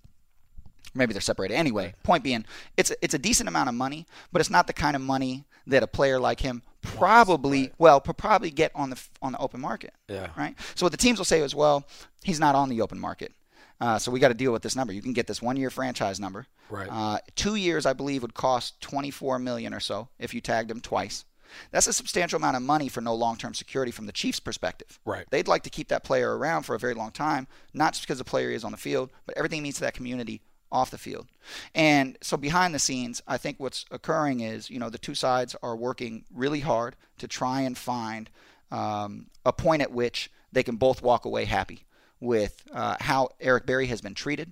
Maybe 0.93 1.13
they're 1.13 1.21
separated. 1.21 1.55
Anyway, 1.55 1.93
point 2.03 2.23
being, 2.23 2.45
it's 2.77 2.91
a, 2.91 2.95
it's 3.01 3.13
a 3.13 3.19
decent 3.19 3.49
amount 3.49 3.69
of 3.69 3.75
money, 3.75 4.05
but 4.31 4.39
it's 4.39 4.49
not 4.49 4.67
the 4.67 4.73
kind 4.73 4.95
of 4.95 5.01
money 5.01 5.45
that 5.67 5.83
a 5.83 5.87
player 5.87 6.19
like 6.19 6.39
him 6.39 6.61
probably 6.81 7.71
well 7.79 7.99
probably 7.99 8.51
get 8.51 8.71
on 8.75 8.91
the 8.91 9.01
on 9.21 9.31
the 9.31 9.39
open 9.39 9.59
market. 9.59 9.93
Yeah. 10.07 10.27
Right. 10.37 10.55
So 10.75 10.85
what 10.85 10.91
the 10.91 10.97
teams 10.97 11.17
will 11.17 11.25
say 11.25 11.41
is, 11.41 11.55
well, 11.55 11.85
he's 12.23 12.39
not 12.39 12.55
on 12.55 12.69
the 12.69 12.81
open 12.81 12.99
market, 12.99 13.33
uh, 13.81 13.99
so 13.99 14.11
we 14.11 14.19
got 14.19 14.29
to 14.29 14.33
deal 14.33 14.51
with 14.51 14.61
this 14.61 14.75
number. 14.75 14.93
You 14.93 15.01
can 15.01 15.13
get 15.13 15.27
this 15.27 15.41
one 15.41 15.57
year 15.57 15.69
franchise 15.69 16.19
number. 16.19 16.45
Right. 16.69 16.87
Uh, 16.89 17.19
two 17.35 17.55
years, 17.55 17.85
I 17.85 17.93
believe, 17.93 18.21
would 18.21 18.33
cost 18.33 18.79
24 18.81 19.39
million 19.39 19.73
or 19.73 19.79
so 19.79 20.09
if 20.19 20.33
you 20.33 20.41
tagged 20.41 20.71
him 20.71 20.81
twice. 20.81 21.25
That's 21.71 21.87
a 21.87 21.93
substantial 21.93 22.37
amount 22.37 22.57
of 22.57 22.63
money 22.63 22.89
for 22.89 23.01
no 23.01 23.13
long-term 23.13 23.53
security 23.53 23.91
from 23.91 24.07
the 24.07 24.11
Chiefs' 24.11 24.39
perspective. 24.39 24.99
Right. 25.05 25.25
They'd 25.29 25.47
like 25.47 25.63
to 25.63 25.69
keep 25.69 25.87
that 25.89 26.03
player 26.03 26.37
around 26.37 26.63
for 26.63 26.75
a 26.75 26.79
very 26.79 26.93
long 26.93 27.11
time, 27.11 27.47
not 27.73 27.93
just 27.93 28.03
because 28.03 28.17
the 28.17 28.25
player 28.25 28.49
is 28.49 28.63
on 28.63 28.71
the 28.71 28.77
field, 28.77 29.11
but 29.25 29.37
everything 29.37 29.61
means 29.61 29.75
to 29.75 29.81
that 29.81 29.93
community 29.93 30.41
off 30.75 30.91
the 30.91 30.97
field. 30.97 31.27
And 31.73 32.17
so 32.21 32.35
behind 32.35 32.75
the 32.75 32.79
scenes, 32.79 33.21
I 33.27 33.37
think 33.37 33.59
what's 33.59 33.85
occurring 33.91 34.41
is, 34.41 34.69
you 34.69 34.77
know, 34.77 34.89
the 34.89 34.97
two 34.97 35.15
sides 35.15 35.55
are 35.63 35.75
working 35.75 36.25
really 36.33 36.59
hard 36.59 36.95
to 37.19 37.27
try 37.27 37.61
and 37.61 37.77
find 37.77 38.29
um, 38.71 39.27
a 39.45 39.53
point 39.53 39.81
at 39.81 39.91
which 39.91 40.29
they 40.51 40.63
can 40.63 40.75
both 40.75 41.01
walk 41.01 41.23
away 41.25 41.45
happy 41.45 41.85
with 42.19 42.63
uh, 42.73 42.97
how 42.99 43.29
Eric 43.39 43.65
Berry 43.65 43.87
has 43.87 44.01
been 44.01 44.15
treated, 44.15 44.51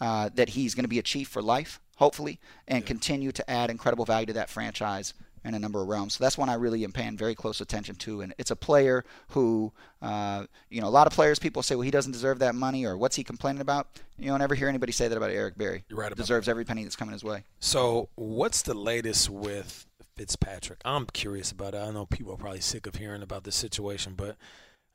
uh, 0.00 0.30
that 0.34 0.50
he's 0.50 0.74
going 0.74 0.84
to 0.84 0.88
be 0.88 0.98
a 0.98 1.02
chief 1.02 1.28
for 1.28 1.42
life, 1.42 1.80
hopefully, 1.96 2.40
and 2.66 2.84
continue 2.84 3.30
to 3.32 3.48
add 3.48 3.70
incredible 3.70 4.04
value 4.04 4.26
to 4.26 4.32
that 4.32 4.50
franchise 4.50 5.14
in 5.44 5.54
a 5.54 5.58
number 5.58 5.80
of 5.80 5.88
realms. 5.88 6.14
So 6.14 6.24
that's 6.24 6.36
one 6.36 6.48
I 6.48 6.54
really 6.54 6.84
am 6.84 6.92
paying 6.92 7.16
very 7.16 7.34
close 7.34 7.60
attention 7.60 7.94
to. 7.96 8.20
And 8.20 8.34
it's 8.38 8.50
a 8.50 8.56
player 8.56 9.04
who, 9.28 9.72
uh, 10.02 10.46
you 10.68 10.80
know, 10.80 10.88
a 10.88 10.90
lot 10.90 11.06
of 11.06 11.12
players, 11.12 11.38
people 11.38 11.62
say, 11.62 11.74
well, 11.74 11.82
he 11.82 11.90
doesn't 11.90 12.12
deserve 12.12 12.40
that 12.40 12.54
money 12.54 12.84
or 12.84 12.96
what's 12.96 13.16
he 13.16 13.24
complaining 13.24 13.60
about? 13.60 13.88
You 14.18 14.30
don't 14.30 14.42
ever 14.42 14.54
hear 14.54 14.68
anybody 14.68 14.92
say 14.92 15.08
that 15.08 15.16
about 15.16 15.30
Eric 15.30 15.56
Berry. 15.56 15.84
You're 15.88 15.98
right 15.98 16.12
about 16.12 16.18
Deserves 16.18 16.48
every 16.48 16.64
penny 16.64 16.82
that's 16.82 16.96
coming 16.96 17.12
his 17.12 17.24
way. 17.24 17.44
So, 17.58 18.10
what's 18.16 18.62
the 18.62 18.74
latest 18.74 19.30
with 19.30 19.86
Fitzpatrick? 20.16 20.80
I'm 20.84 21.06
curious 21.06 21.50
about 21.50 21.74
it. 21.74 21.78
I 21.78 21.90
know 21.90 22.04
people 22.04 22.34
are 22.34 22.36
probably 22.36 22.60
sick 22.60 22.86
of 22.86 22.96
hearing 22.96 23.22
about 23.22 23.44
this 23.44 23.56
situation, 23.56 24.12
but 24.14 24.36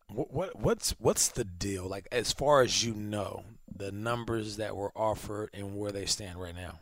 what, 0.07 0.31
what 0.31 0.59
what's 0.59 0.91
what's 0.99 1.29
the 1.29 1.43
deal? 1.43 1.87
Like, 1.87 2.07
as 2.11 2.31
far 2.31 2.61
as 2.61 2.83
you 2.83 2.93
know, 2.93 3.43
the 3.75 3.91
numbers 3.91 4.57
that 4.57 4.75
were 4.75 4.91
offered 4.95 5.49
and 5.53 5.75
where 5.75 5.91
they 5.91 6.05
stand 6.05 6.39
right 6.39 6.55
now. 6.55 6.79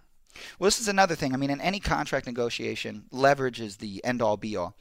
Well, 0.60 0.67
this 0.67 0.80
is 0.80 0.88
another 0.88 1.15
thing. 1.15 1.34
I 1.34 1.38
mean, 1.38 1.50
in 1.50 1.62
any 1.62 1.80
contract 1.80 2.26
negotiation, 2.26 3.06
leverage 3.12 3.62
is 3.62 3.78
the 3.78 4.04
end 4.04 4.22
all 4.22 4.38
be 4.38 4.56
all. 4.56 4.76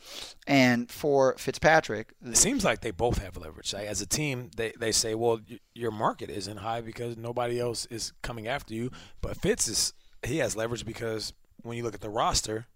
And 0.46 0.90
for 0.90 1.34
Fitzpatrick, 1.38 2.14
It 2.24 2.36
seems 2.36 2.64
like 2.64 2.80
they 2.80 2.90
both 2.90 3.18
have 3.18 3.36
leverage. 3.36 3.74
As 3.74 4.00
a 4.00 4.06
team, 4.06 4.50
they, 4.56 4.72
they 4.78 4.92
say, 4.92 5.14
well, 5.14 5.40
your 5.74 5.90
market 5.90 6.30
isn't 6.30 6.58
high 6.58 6.80
because 6.80 7.16
nobody 7.16 7.60
else 7.60 7.86
is 7.86 8.12
coming 8.22 8.46
after 8.48 8.74
you. 8.74 8.90
But 9.20 9.36
Fitz 9.36 9.68
is 9.68 9.94
he 10.24 10.38
has 10.38 10.56
leverage 10.56 10.84
because 10.84 11.32
when 11.62 11.76
you 11.76 11.82
look 11.82 11.94
at 11.94 12.00
the 12.00 12.10
roster, 12.10 12.66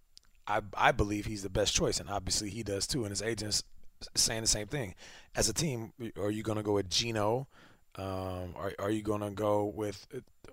I 0.46 0.60
I 0.76 0.92
believe 0.92 1.26
he's 1.26 1.42
the 1.42 1.50
best 1.50 1.74
choice, 1.74 2.00
and 2.00 2.08
obviously 2.08 2.50
he 2.50 2.62
does 2.62 2.86
too. 2.86 3.02
And 3.02 3.10
his 3.10 3.22
agents 3.22 3.62
saying 4.14 4.42
the 4.42 4.48
same 4.48 4.66
thing. 4.66 4.94
As 5.34 5.48
a 5.48 5.52
team, 5.52 5.92
are 6.18 6.30
you 6.30 6.42
going 6.42 6.56
to 6.56 6.62
go 6.62 6.72
with 6.72 6.90
Gino? 6.90 7.48
Um, 7.96 8.54
are 8.56 8.72
are 8.78 8.90
you 8.90 9.02
going 9.02 9.22
to 9.22 9.30
go 9.30 9.64
with 9.64 10.06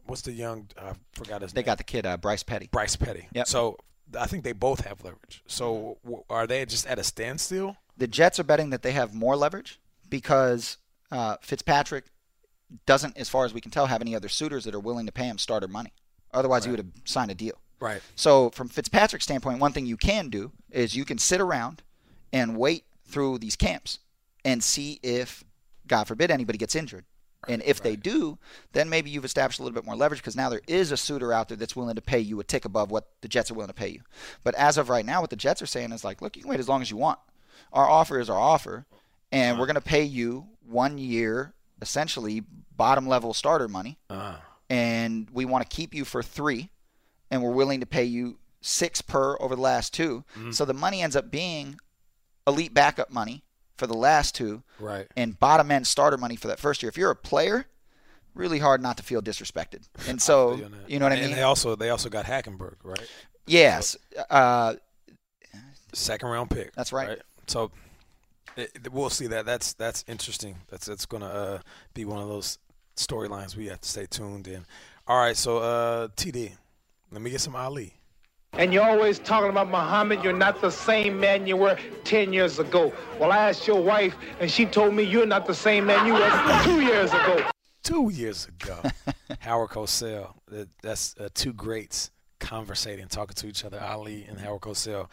what's 0.06 0.22
the 0.22 0.32
young? 0.32 0.68
I 0.82 0.94
forgot 1.14 1.42
his 1.42 1.54
they 1.54 1.62
name. 1.62 1.66
got 1.66 1.78
the 1.78 1.84
kid, 1.84 2.06
uh, 2.06 2.18
Bryce 2.18 2.44
Petty. 2.44 2.70
Bryce 2.72 2.96
Petty. 2.96 3.28
Yep. 3.34 3.48
So 3.48 3.78
I 4.20 4.26
think 4.28 4.44
they 4.44 4.52
both 4.54 4.82
have 4.82 5.04
leverage. 5.04 5.44
So 5.48 5.98
w- 6.04 6.24
are 6.30 6.48
they 6.48 6.66
just 6.66 6.86
at 6.88 7.00
a 7.00 7.04
standstill? 7.04 7.78
The 7.98 8.08
Jets 8.08 8.40
are 8.40 8.44
betting 8.44 8.70
that 8.72 8.82
they 8.82 8.92
have 8.92 9.14
more 9.14 9.36
leverage 9.36 9.80
because 10.10 10.78
uh, 11.12 11.38
Fitzpatrick 11.42 12.06
doesn't, 12.86 13.18
as 13.18 13.30
far 13.30 13.46
as 13.46 13.54
we 13.54 13.62
can 13.62 13.72
tell, 13.72 13.86
have 13.86 14.02
any 14.02 14.16
other 14.16 14.30
suitors 14.30 14.64
that 14.66 14.74
are 14.74 14.80
willing 14.80 15.06
to 15.06 15.12
pay 15.12 15.26
him 15.26 15.38
starter 15.38 15.68
money. 15.68 15.94
Otherwise, 16.34 16.66
he 16.66 16.72
would 16.72 16.80
have 16.80 16.88
signed 17.06 17.30
a 17.30 17.36
deal. 17.36 17.56
Right. 17.80 18.02
So, 18.16 18.50
from 18.50 18.70
Fitzpatrick's 18.70 19.26
standpoint, 19.26 19.60
one 19.60 19.72
thing 19.74 19.86
you 19.86 19.98
can 19.98 20.30
do 20.30 20.52
is 20.72 20.96
you 20.96 21.06
can 21.06 21.18
sit 21.20 21.40
around 21.40 21.84
and 22.32 22.58
wait 22.58 22.86
through 23.06 23.38
these 23.38 23.56
camps 23.56 24.00
and 24.44 24.64
see 24.64 25.00
if, 25.04 25.44
God 25.86 26.06
forbid, 26.06 26.32
anybody 26.32 26.58
gets 26.58 26.76
injured. 26.76 27.06
And 27.48 27.62
if 27.64 27.82
they 27.82 27.96
do, 27.96 28.38
then 28.72 28.90
maybe 28.90 29.10
you've 29.10 29.26
established 29.26 29.60
a 29.60 29.64
little 29.64 29.74
bit 29.76 29.86
more 29.86 29.96
leverage 29.96 30.20
because 30.22 30.36
now 30.36 30.50
there 30.50 30.62
is 30.68 30.92
a 30.92 30.98
suitor 30.98 31.32
out 31.34 31.48
there 31.50 31.58
that's 31.58 31.76
willing 31.76 31.96
to 31.96 32.02
pay 32.02 32.20
you 32.20 32.40
a 32.40 32.44
tick 32.44 32.66
above 32.66 32.92
what 32.92 33.08
the 33.22 33.28
Jets 33.28 33.52
are 33.52 33.54
willing 33.54 33.68
to 33.68 33.74
pay 33.74 33.90
you. 33.90 34.02
But 34.44 34.56
as 34.56 34.78
of 34.78 34.90
right 34.90 35.06
now, 35.06 35.22
what 35.22 35.30
the 35.30 35.36
Jets 35.36 35.62
are 35.62 35.66
saying 35.68 35.92
is 35.92 36.04
like, 36.04 36.22
look, 36.22 36.36
you 36.36 36.44
can 36.44 36.50
wait 36.50 36.60
as 36.60 36.70
long 36.70 36.82
as 36.82 36.90
you 36.92 36.98
want. 36.98 37.20
Our 37.72 37.90
offer 37.90 38.20
is 38.20 38.30
our 38.30 38.40
offer, 38.40 38.86
and 39.32 39.58
we're 39.60 39.66
going 39.66 39.76
to 39.76 39.82
pay 39.82 40.04
you 40.04 40.48
one 40.66 40.98
year, 40.98 41.54
essentially 41.82 42.44
bottom 42.76 43.08
level 43.08 43.34
starter 43.34 43.68
money, 43.68 43.98
Uh, 44.10 44.36
and 44.70 45.30
we 45.32 45.46
want 45.46 45.70
to 45.70 45.76
keep 45.76 45.94
you 45.94 46.06
for 46.06 46.24
three, 46.24 46.70
and 47.30 47.42
we're 47.44 47.52
willing 47.52 47.80
to 47.80 47.86
pay 47.86 48.04
you 48.04 48.38
six 48.62 49.02
per 49.02 49.36
over 49.42 49.56
the 49.56 49.62
last 49.62 49.94
2 49.94 50.24
So 50.52 50.64
the 50.66 50.74
money 50.74 51.02
ends 51.02 51.16
up 51.16 51.30
being 51.30 51.78
elite 52.48 52.74
backup 52.74 53.10
money 53.12 53.44
for 53.84 53.88
the 53.88 53.94
last 53.98 54.34
two, 54.34 54.64
right. 54.80 55.08
and 55.18 55.38
bottom 55.38 55.70
end 55.70 55.86
starter 55.86 56.18
money 56.18 56.38
for 56.38 56.48
that 56.48 56.58
first 56.58 56.82
year. 56.82 56.88
If 56.88 56.96
you're 56.98 57.12
a 57.12 57.16
player, 57.18 57.66
really 58.34 58.60
hard 58.60 58.82
not 58.82 58.96
to 58.96 59.04
feel 59.04 59.22
disrespected. 59.22 59.90
And 60.08 60.22
so, 60.22 60.56
you 60.88 61.00
know 61.00 61.06
what 61.06 61.12
I 61.12 61.16
and 61.16 61.26
mean? 61.28 61.36
they 61.36 61.42
also 61.44 61.76
they 61.76 61.90
also 61.90 62.08
got 62.10 62.26
Hackenberg, 62.26 62.76
right? 62.84 63.06
yes. 63.46 63.98
Uh, 64.30 64.76
Second 65.92 66.30
round 66.30 66.50
pick. 66.50 66.74
That's 66.74 66.94
right. 66.94 67.20
So 67.48 67.72
it, 68.56 68.72
it- 68.74 68.94
we'll 68.94 69.10
see 69.10 69.28
that. 69.28 69.46
That's 69.46 69.74
that's 69.74 70.06
interesting. 70.08 70.56
That's 70.70 70.86
that's 70.86 71.06
gonna 71.06 71.26
uh, 71.28 71.60
be 71.94 72.06
one 72.06 72.22
of 72.22 72.30
those 72.30 72.58
storylines 72.96 73.58
we 73.58 73.68
have 73.68 73.82
to 73.82 73.90
stay 73.90 74.06
tuned 74.06 74.48
in. 74.48 74.66
All 75.08 75.20
right. 75.20 75.36
So 75.36 75.58
uh, 75.58 76.08
TD, 76.16 76.54
let 77.12 77.22
me 77.22 77.32
get 77.32 77.42
some 77.42 77.56
Ali. 77.56 77.94
And 78.56 78.72
you're 78.72 78.84
always 78.84 79.18
talking 79.18 79.50
about 79.50 79.70
Muhammad. 79.70 80.24
You're 80.24 80.32
not 80.34 80.62
the 80.62 80.70
same 80.70 81.20
man 81.20 81.48
you 81.48 81.58
were 81.58 81.78
10 82.04 82.32
years 82.34 82.60
ago. 82.60 82.94
Well, 83.20 83.32
I 83.32 83.50
asked 83.50 83.66
your 83.68 83.82
wife, 83.82 84.16
and 84.40 84.50
she 84.50 84.66
told 84.66 84.94
me 84.94 85.02
you're 85.04 85.26
not 85.26 85.48
the 85.48 85.56
same 85.56 85.88
man 85.88 86.06
you 86.06 86.14
were 86.14 86.62
two 86.64 86.82
years 86.82 87.12
ago. 87.12 87.44
two 87.84 88.10
years 88.12 88.48
ago. 88.48 88.80
Howard 89.40 89.70
Cosell. 89.72 90.36
That- 90.50 90.70
That's 90.84 91.16
uh, 91.20 91.30
two 91.34 91.52
greats 91.54 92.12
conversating, 92.40 93.08
talking 93.08 93.34
to 93.36 93.48
each 93.48 93.66
other. 93.66 93.80
Ali 93.82 94.26
and 94.30 94.40
Howard 94.40 94.62
Cosell. 94.62 95.08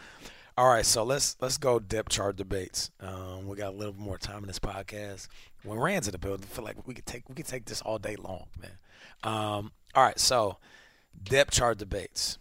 All 0.58 0.68
right, 0.68 0.84
so 0.84 1.02
let's 1.04 1.36
let's 1.40 1.56
go 1.56 1.78
depth 1.78 2.10
chart 2.10 2.36
debates. 2.36 2.90
Um, 3.00 3.46
we 3.46 3.56
got 3.56 3.72
a 3.72 3.76
little 3.76 3.94
more 3.94 4.18
time 4.18 4.38
in 4.42 4.46
this 4.48 4.58
podcast. 4.58 5.28
When 5.62 5.78
Rand's 5.78 6.06
in 6.08 6.12
the 6.12 6.18
building, 6.18 6.44
I 6.50 6.54
feel 6.54 6.64
like 6.64 6.86
we 6.86 6.92
could 6.92 7.06
take 7.06 7.26
we 7.30 7.34
could 7.34 7.46
take 7.46 7.64
this 7.64 7.80
all 7.80 7.98
day 7.98 8.16
long, 8.16 8.48
man. 8.60 8.72
Um, 9.22 9.72
all 9.94 10.02
right, 10.02 10.18
so 10.18 10.58
depth 11.22 11.52
chart 11.52 11.78
debates. 11.78 12.36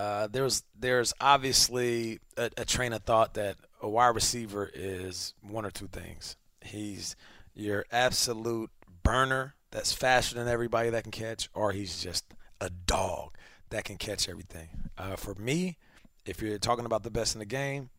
Uh, 0.00 0.26
there's 0.28 0.62
there's 0.78 1.12
obviously 1.20 2.20
a, 2.36 2.50
a 2.56 2.64
train 2.64 2.92
of 2.92 3.02
thought 3.02 3.34
that 3.34 3.56
a 3.82 3.88
wide 3.88 4.14
receiver 4.14 4.70
is 4.72 5.34
one 5.42 5.64
or 5.66 5.70
two 5.70 5.88
things. 5.88 6.36
He's 6.62 7.16
your 7.54 7.84
absolute 7.92 8.70
burner 9.02 9.54
that's 9.70 9.92
faster 9.92 10.34
than 10.36 10.48
everybody 10.48 10.90
that 10.90 11.02
can 11.02 11.12
catch, 11.12 11.48
or 11.54 11.72
he's 11.72 12.02
just 12.02 12.24
a 12.60 12.70
dog 12.70 13.36
that 13.70 13.84
can 13.84 13.96
catch 13.96 14.28
everything. 14.28 14.68
Uh, 14.96 15.16
for 15.16 15.34
me, 15.34 15.76
if 16.24 16.40
you're 16.40 16.58
talking 16.58 16.86
about 16.86 17.02
the 17.02 17.10
best 17.10 17.34
in 17.34 17.38
the 17.38 17.44
game, 17.46 17.90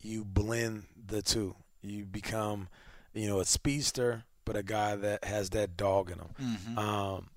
you 0.00 0.24
blend 0.24 0.84
the 1.06 1.22
two. 1.22 1.54
You 1.82 2.04
become, 2.04 2.68
you 3.14 3.28
know, 3.28 3.40
a 3.40 3.44
speedster, 3.44 4.24
but 4.44 4.56
a 4.56 4.62
guy 4.62 4.94
that 4.96 5.24
has 5.24 5.50
that 5.50 5.76
dog 5.76 6.10
in 6.10 6.18
him. 6.18 6.78
Um, 6.78 7.28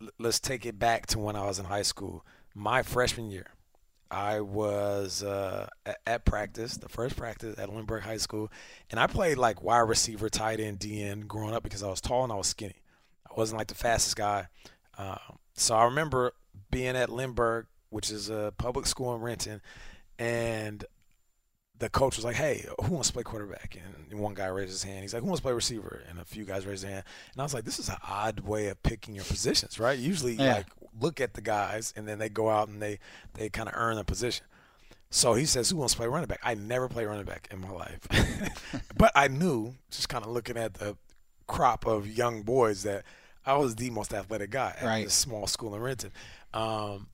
l- 0.00 0.08
let's 0.18 0.38
take 0.40 0.64
it 0.66 0.78
back 0.78 1.06
to 1.08 1.18
when 1.18 1.34
I 1.36 1.44
was 1.46 1.58
in 1.58 1.64
high 1.64 1.82
school. 1.82 2.24
My 2.54 2.82
freshman 2.82 3.30
year, 3.30 3.46
I 4.10 4.40
was 4.40 5.22
uh, 5.22 5.68
at, 6.06 6.24
practice, 6.24 6.76
the 6.76 6.88
first 6.88 7.16
practice 7.16 7.58
at 7.58 7.72
Lindbergh 7.72 8.02
High 8.02 8.16
School, 8.16 8.50
and 8.90 8.98
I 8.98 9.06
played 9.06 9.38
like 9.38 9.62
wide 9.62 9.80
receiver, 9.80 10.28
tight 10.28 10.60
end, 10.60 10.80
DN 10.80 11.26
growing 11.26 11.54
up 11.54 11.62
because 11.62 11.82
I 11.82 11.88
was 11.88 12.00
tall 12.00 12.24
and 12.24 12.32
I 12.32 12.36
was 12.36 12.46
skinny. 12.46 12.82
I 13.28 13.34
wasn't 13.36 13.58
like 13.58 13.68
the 13.68 13.74
fastest 13.74 14.16
guy. 14.16 14.48
Um, 14.96 15.38
so 15.54 15.76
I 15.76 15.84
remember 15.84 16.32
being 16.70 16.96
at 16.96 17.10
Lindbergh, 17.10 17.66
which 17.90 18.10
is 18.10 18.30
a 18.30 18.52
public 18.56 18.86
school 18.86 19.14
in 19.14 19.20
Renton, 19.20 19.60
and 20.18 20.84
the 21.78 21.88
coach 21.88 22.16
was 22.16 22.24
like, 22.24 22.36
"Hey, 22.36 22.64
who 22.84 22.92
wants 22.94 23.08
to 23.08 23.14
play 23.14 23.22
quarterback?" 23.22 23.76
And 24.10 24.18
one 24.20 24.34
guy 24.34 24.46
raised 24.46 24.70
his 24.70 24.82
hand. 24.82 25.02
He's 25.02 25.14
like, 25.14 25.22
"Who 25.22 25.28
wants 25.28 25.40
to 25.40 25.44
play 25.44 25.52
receiver?" 25.52 26.02
And 26.08 26.18
a 26.18 26.24
few 26.24 26.44
guys 26.44 26.66
raised 26.66 26.82
their 26.84 26.90
hand. 26.90 27.04
And 27.32 27.40
I 27.40 27.44
was 27.44 27.54
like, 27.54 27.64
"This 27.64 27.78
is 27.78 27.88
an 27.88 27.96
odd 28.06 28.40
way 28.40 28.68
of 28.68 28.82
picking 28.82 29.14
your 29.14 29.24
positions, 29.24 29.78
right? 29.78 29.98
Usually, 29.98 30.34
Yeah. 30.34 30.54
like 30.54 30.66
look 31.00 31.20
at 31.20 31.34
the 31.34 31.40
guys 31.40 31.92
and 31.96 32.08
then 32.08 32.18
they 32.18 32.28
go 32.28 32.50
out 32.50 32.68
and 32.68 32.82
they 32.82 32.98
they 33.34 33.48
kind 33.48 33.68
of 33.68 33.74
earn 33.76 33.98
a 33.98 34.04
position." 34.04 34.44
So 35.10 35.34
he 35.34 35.46
says, 35.46 35.70
"Who 35.70 35.76
wants 35.76 35.94
to 35.94 35.98
play 35.98 36.06
running 36.08 36.26
back?" 36.28 36.40
I 36.42 36.54
never 36.54 36.88
played 36.88 37.06
running 37.06 37.24
back 37.24 37.48
in 37.50 37.60
my 37.60 37.70
life, 37.70 38.00
but 38.96 39.12
I 39.14 39.28
knew 39.28 39.74
just 39.90 40.08
kind 40.08 40.24
of 40.24 40.30
looking 40.30 40.56
at 40.56 40.74
the 40.74 40.96
crop 41.46 41.86
of 41.86 42.06
young 42.06 42.42
boys 42.42 42.82
that 42.82 43.04
I 43.46 43.56
was 43.56 43.76
the 43.76 43.88
most 43.90 44.12
athletic 44.12 44.50
guy 44.50 44.74
at 44.78 44.84
Right. 44.84 45.04
this 45.04 45.14
small 45.14 45.46
school 45.46 45.74
in 45.74 45.80
Renton. 45.80 46.12
Um, 46.52 47.08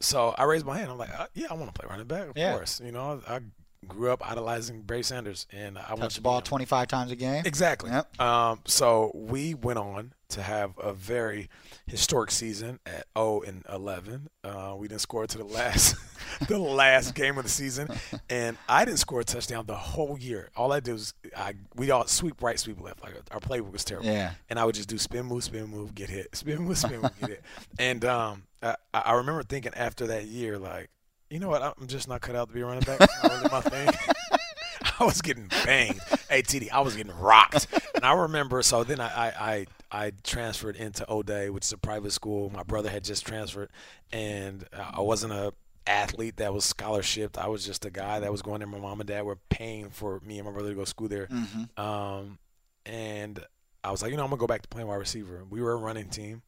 so 0.00 0.34
I 0.36 0.42
raised 0.44 0.66
my 0.66 0.76
hand. 0.78 0.90
I'm 0.90 0.98
like, 0.98 1.10
uh, 1.16 1.28
"Yeah, 1.34 1.46
I 1.50 1.54
want 1.54 1.72
to 1.72 1.78
play 1.80 1.88
running 1.88 2.06
back, 2.08 2.28
of 2.28 2.36
Yeah. 2.36 2.52
course." 2.54 2.80
You 2.80 2.90
know, 2.92 3.22
I 3.28 3.40
grew 3.86 4.10
up 4.10 4.28
idolizing 4.28 4.82
Barry 4.82 5.02
Sanders, 5.02 5.46
and 5.52 5.78
I 5.78 5.90
want 5.90 6.02
touch 6.02 6.16
the 6.16 6.20
ball 6.20 6.40
25 6.40 6.88
times 6.88 7.10
a 7.10 7.16
game. 7.16 7.42
Exactly. 7.44 7.90
Yep. 7.90 8.20
Um, 8.20 8.60
so 8.64 9.12
we 9.14 9.54
went 9.54 9.78
on 9.78 10.12
to 10.28 10.42
have 10.42 10.72
a 10.78 10.92
very 10.92 11.48
historic 11.86 12.30
season 12.30 12.80
at 12.84 13.06
0 13.16 13.42
and 13.46 13.64
11. 13.72 14.28
Uh, 14.42 14.74
we 14.76 14.88
didn't 14.88 15.00
score 15.00 15.26
to 15.26 15.38
the 15.38 15.44
last 15.44 15.94
the 16.48 16.58
last 16.58 17.14
game 17.14 17.38
of 17.38 17.44
the 17.44 17.50
season, 17.50 17.88
and 18.30 18.56
I 18.68 18.84
didn't 18.84 18.98
score 18.98 19.20
a 19.20 19.24
touchdown 19.24 19.66
the 19.66 19.76
whole 19.76 20.18
year. 20.18 20.50
All 20.56 20.72
I 20.72 20.80
did 20.80 20.92
was 20.92 21.14
I 21.36 21.54
we 21.74 21.90
all 21.90 22.06
sweep 22.06 22.42
right, 22.42 22.58
sweep 22.58 22.80
left. 22.80 23.02
Like 23.02 23.14
our 23.30 23.40
playbook 23.40 23.72
was 23.72 23.84
terrible. 23.84 24.08
Yeah. 24.08 24.32
And 24.48 24.58
I 24.58 24.64
would 24.64 24.74
just 24.74 24.88
do 24.88 24.98
spin 24.98 25.26
move, 25.26 25.44
spin 25.44 25.66
move, 25.66 25.94
get 25.94 26.10
hit, 26.10 26.28
spin 26.36 26.62
move, 26.62 26.78
spin 26.78 27.00
move, 27.00 27.20
get 27.20 27.30
hit. 27.30 27.42
And 27.78 28.04
um, 28.04 28.42
I, 28.62 28.76
I 28.92 29.14
remember 29.14 29.42
thinking 29.42 29.74
after 29.74 30.08
that 30.08 30.26
year, 30.26 30.58
like, 30.58 30.90
you 31.30 31.40
know 31.40 31.48
what? 31.48 31.62
I'm 31.62 31.86
just 31.86 32.08
not 32.08 32.20
cut 32.20 32.36
out 32.36 32.48
to 32.48 32.54
be 32.54 32.60
a 32.60 32.66
running 32.66 32.82
back. 32.84 33.00
It's 33.00 33.22
not 33.22 33.32
really 33.32 33.48
my 33.50 33.60
thing. 33.60 33.88
I 35.00 35.04
was 35.04 35.20
getting 35.20 35.48
banged. 35.64 36.00
Hey 36.30 36.42
TD, 36.42 36.70
I 36.72 36.80
was 36.80 36.96
getting 36.96 37.16
rocked. 37.18 37.66
And 37.94 38.04
I 38.04 38.12
remember 38.14 38.62
so 38.62 38.84
then 38.84 39.00
I 39.00 39.08
I, 39.08 39.26
I, 39.28 39.66
I 40.06 40.12
transferred 40.22 40.76
into 40.76 41.10
O'Dea, 41.10 41.50
which 41.50 41.64
is 41.64 41.72
a 41.72 41.78
private 41.78 42.12
school. 42.12 42.50
My 42.50 42.62
brother 42.62 42.88
had 42.88 43.04
just 43.04 43.26
transferred 43.26 43.70
and 44.12 44.64
I 44.72 45.00
wasn't 45.00 45.32
a 45.32 45.52
athlete 45.86 46.38
that 46.38 46.52
was 46.54 46.70
scholarshiped. 46.72 47.36
I 47.38 47.48
was 47.48 47.64
just 47.64 47.84
a 47.84 47.90
guy 47.90 48.20
that 48.20 48.32
was 48.32 48.42
going 48.42 48.58
there. 48.60 48.68
My 48.68 48.78
mom 48.78 49.00
and 49.00 49.08
dad 49.08 49.24
were 49.24 49.38
paying 49.50 49.90
for 49.90 50.20
me 50.24 50.38
and 50.38 50.46
my 50.46 50.52
brother 50.52 50.70
to 50.70 50.74
go 50.74 50.82
to 50.84 50.90
school 50.90 51.08
there. 51.08 51.28
Um, 51.76 52.38
and 52.84 53.38
I 53.84 53.90
was 53.90 54.02
like, 54.02 54.10
you 54.10 54.16
know, 54.16 54.24
I'm 54.24 54.30
gonna 54.30 54.40
go 54.40 54.46
back 54.46 54.62
to 54.62 54.68
playing 54.68 54.88
wide 54.88 54.96
receiver. 54.96 55.44
We 55.48 55.60
were 55.62 55.72
a 55.72 55.76
running 55.76 56.08
team, 56.08 56.42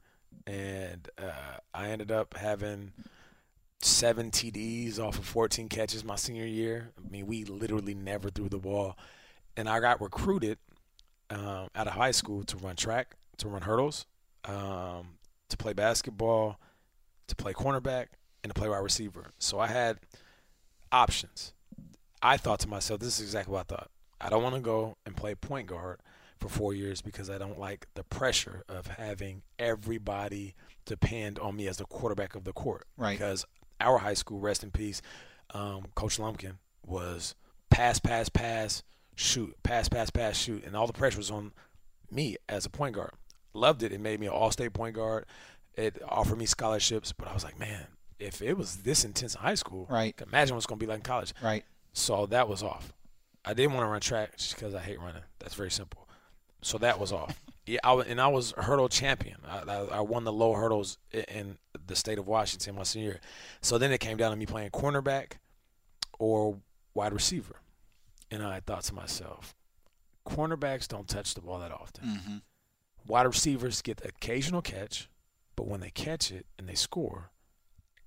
and 0.46 1.08
uh, 1.18 1.58
I 1.74 1.88
ended 1.90 2.10
up 2.10 2.36
having 2.36 2.92
seven 3.80 4.30
TDs 4.30 4.98
off 4.98 5.18
of 5.18 5.24
14 5.24 5.68
catches 5.68 6.04
my 6.04 6.16
senior 6.16 6.46
year. 6.46 6.92
I 6.98 7.10
mean, 7.10 7.26
we 7.26 7.44
literally 7.44 7.94
never 7.94 8.30
threw 8.30 8.48
the 8.48 8.58
ball, 8.58 8.96
and 9.56 9.68
I 9.68 9.80
got 9.80 10.00
recruited 10.00 10.58
um, 11.30 11.68
out 11.74 11.86
of 11.86 11.92
high 11.92 12.10
school 12.10 12.42
to 12.44 12.56
run 12.56 12.76
track, 12.76 13.16
to 13.38 13.48
run 13.48 13.62
hurdles, 13.62 14.06
um, 14.44 15.18
to 15.48 15.56
play 15.56 15.72
basketball, 15.72 16.58
to 17.28 17.36
play 17.36 17.52
cornerback, 17.52 18.06
and 18.42 18.54
to 18.54 18.58
play 18.58 18.68
wide 18.68 18.78
receiver. 18.78 19.26
So 19.38 19.58
I 19.58 19.68
had 19.68 19.98
options. 20.90 21.52
I 22.22 22.36
thought 22.36 22.60
to 22.60 22.68
myself, 22.68 23.00
this 23.00 23.18
is 23.18 23.24
exactly 23.24 23.52
what 23.52 23.60
I 23.70 23.74
thought. 23.74 23.90
I 24.20 24.28
don't 24.30 24.42
want 24.42 24.56
to 24.56 24.60
go 24.60 24.96
and 25.06 25.16
play 25.16 25.34
point 25.34 25.68
guard 25.68 26.00
for 26.38 26.48
four 26.48 26.74
years 26.74 27.00
because 27.00 27.30
I 27.30 27.38
don't 27.38 27.58
like 27.58 27.86
the 27.94 28.04
pressure 28.04 28.64
of 28.68 28.86
having 28.86 29.42
everybody 29.58 30.54
depend 30.84 31.38
on 31.38 31.56
me 31.56 31.68
as 31.68 31.76
the 31.76 31.84
quarterback 31.84 32.34
of 32.34 32.44
the 32.44 32.52
court. 32.52 32.86
Right. 32.96 33.12
Because 33.12 33.44
our 33.80 33.98
high 33.98 34.14
school, 34.14 34.38
rest 34.40 34.62
in 34.62 34.70
peace, 34.70 35.02
um, 35.54 35.86
Coach 35.94 36.18
Lumpkin 36.18 36.58
was 36.86 37.34
pass, 37.70 37.98
pass, 37.98 38.28
pass, 38.28 38.82
shoot, 39.14 39.54
pass, 39.62 39.88
pass, 39.88 40.10
pass, 40.10 40.36
shoot, 40.36 40.64
and 40.64 40.76
all 40.76 40.86
the 40.86 40.92
pressure 40.92 41.18
was 41.18 41.30
on 41.30 41.52
me 42.10 42.36
as 42.48 42.66
a 42.66 42.70
point 42.70 42.94
guard. 42.94 43.12
Loved 43.54 43.82
it. 43.82 43.92
It 43.92 44.00
made 44.00 44.20
me 44.20 44.26
an 44.26 44.32
all-state 44.32 44.72
point 44.72 44.94
guard. 44.94 45.26
It 45.74 46.00
offered 46.06 46.38
me 46.38 46.46
scholarships, 46.46 47.12
but 47.12 47.28
I 47.28 47.34
was 47.34 47.44
like, 47.44 47.58
man, 47.58 47.86
if 48.18 48.42
it 48.42 48.56
was 48.56 48.78
this 48.78 49.04
intense 49.04 49.34
in 49.34 49.40
high 49.40 49.54
school, 49.54 49.86
Right. 49.88 50.20
Imagine 50.20 50.54
what 50.54 50.58
it's 50.58 50.66
going 50.66 50.78
to 50.78 50.84
be 50.84 50.88
like 50.88 50.98
in 50.98 51.02
college. 51.02 51.32
Right. 51.42 51.64
So 51.92 52.26
that 52.26 52.48
was 52.48 52.62
off. 52.62 52.92
I 53.44 53.54
didn't 53.54 53.72
want 53.74 53.84
to 53.84 53.88
run 53.88 54.00
track 54.00 54.36
just 54.36 54.54
because 54.54 54.74
I 54.74 54.80
hate 54.80 55.00
running. 55.00 55.22
That's 55.38 55.54
very 55.54 55.70
simple. 55.70 56.08
So 56.62 56.78
that 56.78 56.98
was 56.98 57.12
off. 57.12 57.40
Yeah, 57.68 57.80
I, 57.84 57.94
and 57.96 58.20
I 58.20 58.28
was 58.28 58.54
hurdle 58.56 58.88
champion. 58.88 59.36
I, 59.46 59.58
I, 59.58 59.84
I 59.98 60.00
won 60.00 60.24
the 60.24 60.32
low 60.32 60.54
hurdles 60.54 60.96
in 61.12 61.58
the 61.86 61.94
state 61.94 62.18
of 62.18 62.26
Washington 62.26 62.74
my 62.74 62.82
senior 62.82 63.08
year. 63.08 63.20
So 63.60 63.76
then 63.76 63.92
it 63.92 63.98
came 63.98 64.16
down 64.16 64.30
to 64.30 64.36
me 64.36 64.46
playing 64.46 64.70
cornerback 64.70 65.32
or 66.18 66.60
wide 66.94 67.12
receiver. 67.12 67.56
And 68.30 68.42
I 68.42 68.60
thought 68.60 68.84
to 68.84 68.94
myself, 68.94 69.54
cornerbacks 70.26 70.88
don't 70.88 71.06
touch 71.06 71.34
the 71.34 71.42
ball 71.42 71.58
that 71.58 71.70
often. 71.70 72.04
Mm-hmm. 72.04 72.36
Wide 73.06 73.26
receivers 73.26 73.82
get 73.82 73.98
the 73.98 74.08
occasional 74.08 74.62
catch, 74.62 75.08
but 75.54 75.66
when 75.66 75.80
they 75.80 75.90
catch 75.90 76.30
it 76.30 76.46
and 76.58 76.68
they 76.68 76.74
score, 76.74 77.30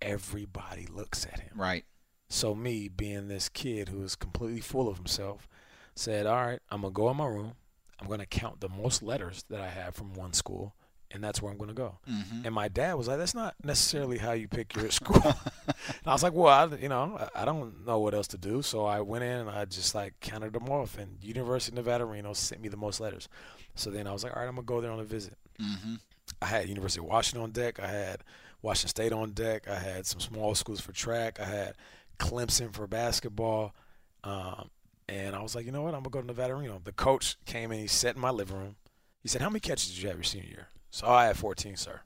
everybody 0.02 0.88
looks 0.88 1.26
at 1.26 1.40
him. 1.40 1.54
Right. 1.56 1.86
So 2.30 2.56
me 2.56 2.88
being 2.88 3.28
this 3.28 3.48
kid 3.48 3.90
who 3.90 4.04
is 4.04 4.16
completely 4.16 4.62
full 4.62 4.88
of 4.88 4.98
himself, 4.98 5.48
said, 5.96 6.26
"All 6.26 6.46
right, 6.46 6.60
I'm 6.70 6.82
gonna 6.82 6.94
go 6.94 7.10
in 7.10 7.18
my 7.18 7.28
room. 7.28 7.54
I'm 8.02 8.08
going 8.08 8.20
to 8.20 8.26
count 8.26 8.60
the 8.60 8.70
most 8.70 9.04
letters 9.04 9.46
that 9.50 9.62
I 9.62 9.68
have 9.68 9.96
from 9.96 10.14
one 10.14 10.34
school, 10.34 10.74
and 11.12 11.24
that's 11.24 11.42
where 11.42 11.52
I'm 11.52 11.58
going 11.58 11.70
to 11.70 11.76
go. 11.76 12.00
Mm-hmm. 12.10 12.46
And 12.46 12.56
my 12.56 12.68
dad 12.68 12.96
was 12.96 13.08
like, 13.08 13.20
"That's 13.20 13.36
not 13.36 13.54
necessarily 13.64 14.18
how 14.18 14.32
you 14.32 14.48
pick 14.48 14.76
your 14.76 14.90
school." 14.92 15.22
and 15.24 16.08
I 16.08 16.14
was 16.14 16.24
like, 16.24 16.34
"Well, 16.34 16.48
I, 16.48 16.76
you 16.78 16.90
know, 16.90 17.30
I, 17.36 17.46
don't 17.46 17.86
know 17.86 18.00
what 18.00 18.14
else 18.14 18.28
to 18.30 18.38
do." 18.38 18.62
So 18.62 18.86
I 18.86 19.02
went 19.02 19.24
in 19.24 19.42
and 19.42 19.50
I 19.50 19.66
just 19.66 19.94
like 19.94 20.20
counted 20.20 20.54
them 20.54 20.68
off, 20.70 20.98
and 20.98 21.18
University 21.22 21.74
of 21.78 21.86
Nevada, 21.86 22.06
Reno 22.06 22.34
sent 22.34 22.62
me 22.62 22.70
the 22.70 22.78
most 22.78 23.00
letters. 23.00 23.30
So 23.76 23.92
then 23.92 24.08
I 24.08 24.14
was 24.14 24.24
like, 24.24 24.36
"All 24.36 24.42
right, 24.42 24.50
I'm 24.50 24.56
gonna 24.56 24.66
go 24.66 24.82
there 24.82 24.92
on 24.92 25.00
a 25.00 25.06
visit." 25.06 25.38
Mm-hmm. 25.62 25.96
I 26.42 26.46
had 26.46 26.68
University 26.68 27.00
of 27.00 27.06
Washington 27.06 27.44
on 27.44 27.52
deck. 27.52 27.80
I 27.80 27.88
had 27.88 28.24
Washington 28.62 28.90
State 28.90 29.14
on 29.14 29.32
deck. 29.32 29.68
I 29.68 29.76
had 29.76 30.06
some 30.06 30.20
small 30.20 30.56
schools 30.56 30.82
for 30.82 30.92
track. 30.92 31.40
I 31.40 31.46
had 31.46 31.76
Clemson 32.20 32.74
for 32.74 32.88
basketball. 32.88 33.76
Um, 34.24 34.70
and 35.12 35.36
I 35.36 35.42
was 35.42 35.56
like, 35.56 35.66
you 35.66 35.72
know 35.72 35.82
what? 35.82 35.94
I'm 35.94 36.02
gonna 36.04 36.10
go 36.10 36.22
to 36.22 36.28
Nevada 36.28 36.56
Reno. 36.56 36.80
The 36.84 36.92
coach 36.92 37.36
came 37.46 37.72
and 37.72 37.82
He 37.82 37.88
sat 37.88 38.16
in 38.16 38.22
my 38.22 38.30
living 38.30 38.58
room. 38.58 38.76
He 39.22 39.28
said, 39.28 39.42
"How 39.42 39.50
many 39.50 39.60
catches 39.60 39.90
did 39.90 40.02
you 40.02 40.08
have 40.08 40.18
your 40.18 40.24
senior 40.24 40.48
year?" 40.50 40.68
So 40.90 41.08
I 41.08 41.26
had 41.26 41.38
14, 41.38 41.76
sir. 41.76 42.02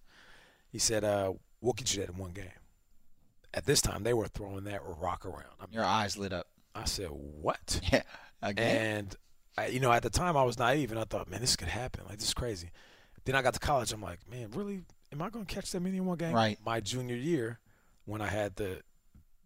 He 0.70 0.80
said, 0.80 1.04
uh, 1.04 1.34
"We'll 1.62 1.74
get 1.74 1.94
you 1.94 2.02
that 2.02 2.10
in 2.10 2.18
one 2.18 2.32
game." 2.32 2.50
At 3.54 3.66
this 3.66 3.80
time, 3.82 4.04
they 4.04 4.14
were 4.14 4.28
throwing 4.28 4.66
that 4.66 4.82
rock 4.84 5.26
around. 5.26 5.54
I, 5.60 5.66
mean, 5.66 5.74
Your 5.74 5.86
eyes 5.86 6.18
lit 6.18 6.34
up. 6.34 6.48
I 6.74 6.86
said, 6.86 7.10
"What?" 7.12 7.80
Yeah. 7.92 8.04
Again. 8.42 8.98
And 8.98 9.16
I, 9.58 9.68
you 9.68 9.80
know, 9.80 9.92
at 9.92 10.04
the 10.04 10.10
time, 10.10 10.36
I 10.36 10.44
was 10.44 10.60
naive, 10.60 10.92
and 10.92 11.00
I 11.00 11.06
thought, 11.06 11.30
"Man, 11.30 11.42
this 11.42 11.56
could 11.56 11.70
happen. 11.70 12.04
Like 12.08 12.18
this 12.18 12.28
is 12.28 12.34
crazy." 12.34 12.72
Then 13.24 13.36
I 13.36 13.42
got 13.42 13.54
to 13.54 13.60
college. 13.60 13.92
I'm 13.94 14.02
like, 14.02 14.20
"Man, 14.30 14.52
really? 14.52 14.84
Am 15.12 15.22
I 15.22 15.30
going 15.30 15.46
to 15.46 15.54
catch 15.56 15.72
that 15.72 15.80
many 15.80 15.98
in 15.98 16.06
one 16.06 16.18
game?" 16.18 16.34
Right. 16.34 16.58
My 16.66 16.80
junior 16.80 17.16
year, 17.16 17.60
when 18.06 18.22
I 18.22 18.28
had 18.28 18.56
the 18.58 18.82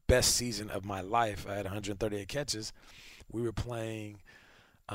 best 0.07 0.36
season 0.36 0.70
of 0.72 0.84
my 0.84 1.01
life, 1.01 1.45
I 1.47 1.53
had 1.53 1.66
138 1.66 2.28
catches. 2.28 2.74
We 3.32 3.42
were 3.42 3.52
playing. 3.52 4.20
Uh, 4.88 4.94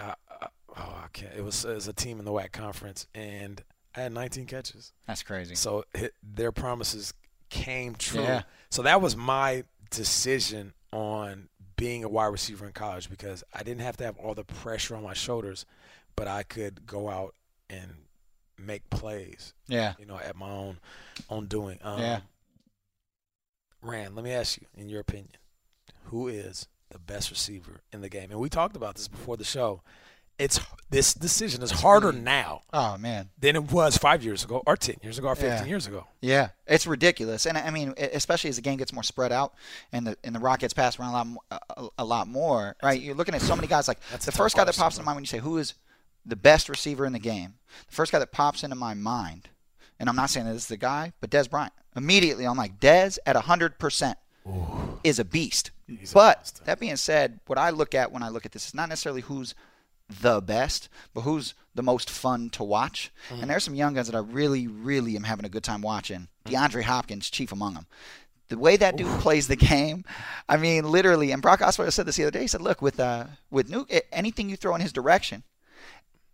I, 0.00 0.14
I, 0.30 0.46
oh, 0.76 1.00
I 1.04 1.06
can't. 1.12 1.32
It 1.34 1.44
was, 1.44 1.64
it 1.64 1.74
was 1.74 1.88
a 1.88 1.92
team 1.92 2.18
in 2.18 2.24
the 2.24 2.32
WAC 2.32 2.52
conference, 2.52 3.06
and 3.14 3.62
I 3.94 4.00
had 4.02 4.12
19 4.12 4.46
catches. 4.46 4.92
That's 5.06 5.22
crazy. 5.22 5.54
So 5.54 5.84
it, 5.94 6.14
their 6.22 6.50
promises 6.52 7.14
came 7.50 7.94
true. 7.94 8.22
Yeah. 8.22 8.42
So 8.70 8.82
that 8.82 9.00
was 9.00 9.16
my 9.16 9.64
decision 9.90 10.72
on 10.92 11.48
being 11.76 12.04
a 12.04 12.08
wide 12.08 12.26
receiver 12.26 12.66
in 12.66 12.72
college 12.72 13.10
because 13.10 13.44
I 13.54 13.62
didn't 13.62 13.82
have 13.82 13.96
to 13.98 14.04
have 14.04 14.16
all 14.18 14.34
the 14.34 14.44
pressure 14.44 14.96
on 14.96 15.02
my 15.02 15.14
shoulders, 15.14 15.66
but 16.16 16.26
I 16.26 16.42
could 16.42 16.86
go 16.86 17.08
out 17.08 17.34
and 17.70 17.90
make 18.58 18.88
plays. 18.90 19.54
Yeah. 19.68 19.94
You 19.98 20.06
know, 20.06 20.18
at 20.18 20.36
my 20.36 20.48
own 20.50 20.78
own 21.28 21.46
doing. 21.46 21.78
Um, 21.82 22.00
Yeah. 22.00 22.20
Rand, 23.82 24.14
let 24.14 24.24
me 24.24 24.30
ask 24.32 24.60
you, 24.60 24.66
in 24.76 24.88
your 24.88 25.00
opinion, 25.00 25.32
who 26.04 26.28
is 26.28 26.68
the 26.92 26.98
best 26.98 27.30
receiver 27.30 27.80
in 27.92 28.00
the 28.00 28.08
game? 28.08 28.30
And 28.30 28.38
we 28.40 28.48
talked 28.48 28.76
about 28.76 28.94
this 28.96 29.08
before 29.08 29.36
the 29.36 29.44
show. 29.44 29.82
It's 30.38 30.58
this 30.90 31.12
decision 31.14 31.62
is 31.62 31.70
harder 31.70 32.10
mm. 32.10 32.22
now 32.22 32.62
Oh 32.72 32.96
man. 32.96 33.28
than 33.38 33.54
it 33.54 33.70
was 33.70 33.98
five 33.98 34.24
years 34.24 34.42
ago, 34.44 34.62
or 34.66 34.76
ten 34.76 34.96
years 35.02 35.18
ago, 35.18 35.28
or 35.28 35.34
fifteen 35.36 35.64
Yeah. 35.64 35.68
years 35.68 35.86
ago. 35.86 36.06
Yeah, 36.20 36.48
it's 36.66 36.86
ridiculous, 36.86 37.46
and 37.46 37.56
I 37.58 37.70
mean, 37.70 37.94
especially 37.98 38.48
as 38.48 38.56
the 38.56 38.62
game 38.62 38.78
gets 38.78 38.92
more 38.94 39.02
spread 39.02 39.30
out, 39.30 39.52
and 39.92 40.06
the 40.06 40.16
and 40.24 40.34
the 40.34 40.40
rock 40.40 40.60
gets 40.60 40.72
passed 40.72 40.98
around 40.98 41.10
a 41.10 41.12
lot, 41.12 41.62
a, 41.76 41.88
a 41.98 42.04
lot 42.04 42.28
more, 42.28 42.76
right? 42.82 43.00
You're 43.00 43.14
looking 43.14 43.34
at 43.34 43.42
so 43.42 43.54
many 43.54 43.68
guys. 43.68 43.86
Like 43.88 43.98
That's 44.10 44.24
the 44.24 44.32
first 44.32 44.56
guy 44.56 44.64
that 44.64 44.74
pops 44.74 44.96
into 44.96 45.04
mind 45.04 45.16
when 45.16 45.22
you 45.22 45.28
say 45.28 45.38
who 45.38 45.58
is 45.58 45.74
the 46.24 46.34
best 46.36 46.68
receiver 46.70 47.04
in 47.04 47.12
the 47.12 47.18
game. 47.18 47.54
The 47.88 47.94
first 47.94 48.10
guy 48.10 48.18
that 48.18 48.32
pops 48.32 48.64
into 48.64 48.74
my 48.74 48.94
mind, 48.94 49.50
and 50.00 50.08
I'm 50.08 50.16
not 50.16 50.30
saying 50.30 50.46
that 50.46 50.54
this 50.54 50.62
is 50.62 50.68
the 50.68 50.76
guy, 50.78 51.12
but 51.20 51.30
Dez 51.30 51.48
Bryant. 51.48 51.74
Immediately, 51.94 52.46
I'm 52.46 52.56
like, 52.56 52.80
Dez 52.80 53.18
at 53.26 53.36
hundred 53.36 53.78
percent 53.78 54.16
is 55.04 55.18
a 55.18 55.24
beast. 55.24 55.70
He's 55.86 56.12
a 56.12 56.14
but 56.14 56.40
beast. 56.40 56.64
that 56.64 56.80
being 56.80 56.96
said, 56.96 57.40
what 57.46 57.58
I 57.58 57.70
look 57.70 57.94
at 57.94 58.12
when 58.12 58.22
I 58.22 58.28
look 58.28 58.46
at 58.46 58.52
this 58.52 58.66
is 58.66 58.74
not 58.74 58.88
necessarily 58.88 59.22
who's 59.22 59.54
the 60.20 60.40
best, 60.40 60.88
but 61.14 61.22
who's 61.22 61.54
the 61.74 61.82
most 61.82 62.10
fun 62.10 62.50
to 62.50 62.64
watch. 62.64 63.10
Mm-hmm. 63.28 63.42
And 63.42 63.50
there's 63.50 63.64
some 63.64 63.74
young 63.74 63.94
guns 63.94 64.08
that 64.08 64.16
I 64.16 64.20
really, 64.20 64.66
really 64.66 65.16
am 65.16 65.24
having 65.24 65.44
a 65.44 65.48
good 65.48 65.64
time 65.64 65.80
watching. 65.80 66.28
DeAndre 66.44 66.82
Hopkins, 66.82 67.30
chief 67.30 67.52
among 67.52 67.74
them. 67.74 67.86
The 68.48 68.58
way 68.58 68.76
that 68.76 68.96
dude 68.96 69.20
plays 69.20 69.48
the 69.48 69.56
game, 69.56 70.04
I 70.48 70.58
mean, 70.58 70.84
literally. 70.84 71.32
And 71.32 71.40
Brock 71.40 71.60
Osweiler 71.60 71.92
said 71.92 72.06
this 72.06 72.16
the 72.16 72.24
other 72.24 72.32
day. 72.32 72.42
He 72.42 72.46
said, 72.46 72.60
"Look, 72.60 72.82
with 72.82 73.00
uh, 73.00 73.26
with 73.50 73.70
Nuke, 73.70 74.02
anything 74.12 74.50
you 74.50 74.56
throw 74.56 74.74
in 74.74 74.82
his 74.82 74.92
direction, 74.92 75.42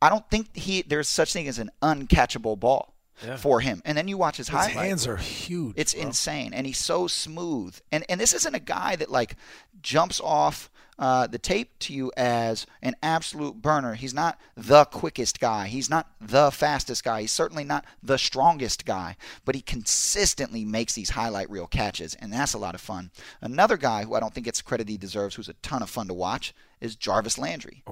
I 0.02 0.08
don't 0.08 0.28
think 0.28 0.56
he 0.56 0.82
there's 0.82 1.06
such 1.06 1.32
thing 1.32 1.46
as 1.46 1.60
an 1.60 1.70
uncatchable 1.80 2.58
ball 2.58 2.94
Yeah. 3.24 3.36
for 3.36 3.60
him." 3.60 3.82
And 3.84 3.96
then 3.96 4.08
you 4.08 4.18
watch 4.18 4.36
his, 4.36 4.48
highlights. 4.48 4.72
His 4.72 4.82
hands 4.82 5.06
are 5.06 5.16
huge. 5.16 5.74
It's 5.76 5.94
bro. 5.94 6.02
insane, 6.04 6.52
and 6.54 6.66
he's 6.66 6.78
so 6.78 7.06
smooth. 7.06 7.78
And 7.92 8.04
and 8.08 8.20
this 8.20 8.32
isn't 8.32 8.54
a 8.54 8.60
guy 8.60 8.96
that 8.96 9.10
like 9.10 9.36
jumps 9.82 10.20
off 10.20 10.70
uh, 10.98 11.28
the 11.28 11.38
tape 11.38 11.78
to 11.78 11.92
you 11.92 12.10
as 12.16 12.66
an 12.82 12.96
absolute 13.02 13.62
burner. 13.62 13.94
He's 13.94 14.14
not 14.14 14.38
the 14.56 14.84
quickest 14.84 15.38
guy. 15.38 15.68
He's 15.68 15.88
not 15.88 16.10
the 16.20 16.50
fastest 16.50 17.04
guy. 17.04 17.20
He's 17.20 17.32
certainly 17.32 17.64
not 17.64 17.84
the 18.02 18.18
strongest 18.18 18.84
guy. 18.84 19.16
But 19.44 19.54
he 19.54 19.60
consistently 19.60 20.64
makes 20.64 20.94
these 20.94 21.10
highlight 21.10 21.50
reel 21.50 21.68
catches, 21.68 22.14
and 22.16 22.32
that's 22.32 22.54
a 22.54 22.58
lot 22.58 22.74
of 22.74 22.80
fun. 22.80 23.10
Another 23.40 23.76
guy 23.76 24.04
who 24.04 24.14
I 24.14 24.20
don't 24.20 24.34
think 24.34 24.46
gets 24.46 24.60
credit 24.60 24.88
he 24.88 24.96
deserves, 24.96 25.36
who's 25.36 25.48
a 25.48 25.54
ton 25.54 25.82
of 25.82 25.90
fun 25.90 26.08
to 26.08 26.14
watch, 26.14 26.52
is 26.80 26.96
Jarvis 26.96 27.38
Landry. 27.38 27.82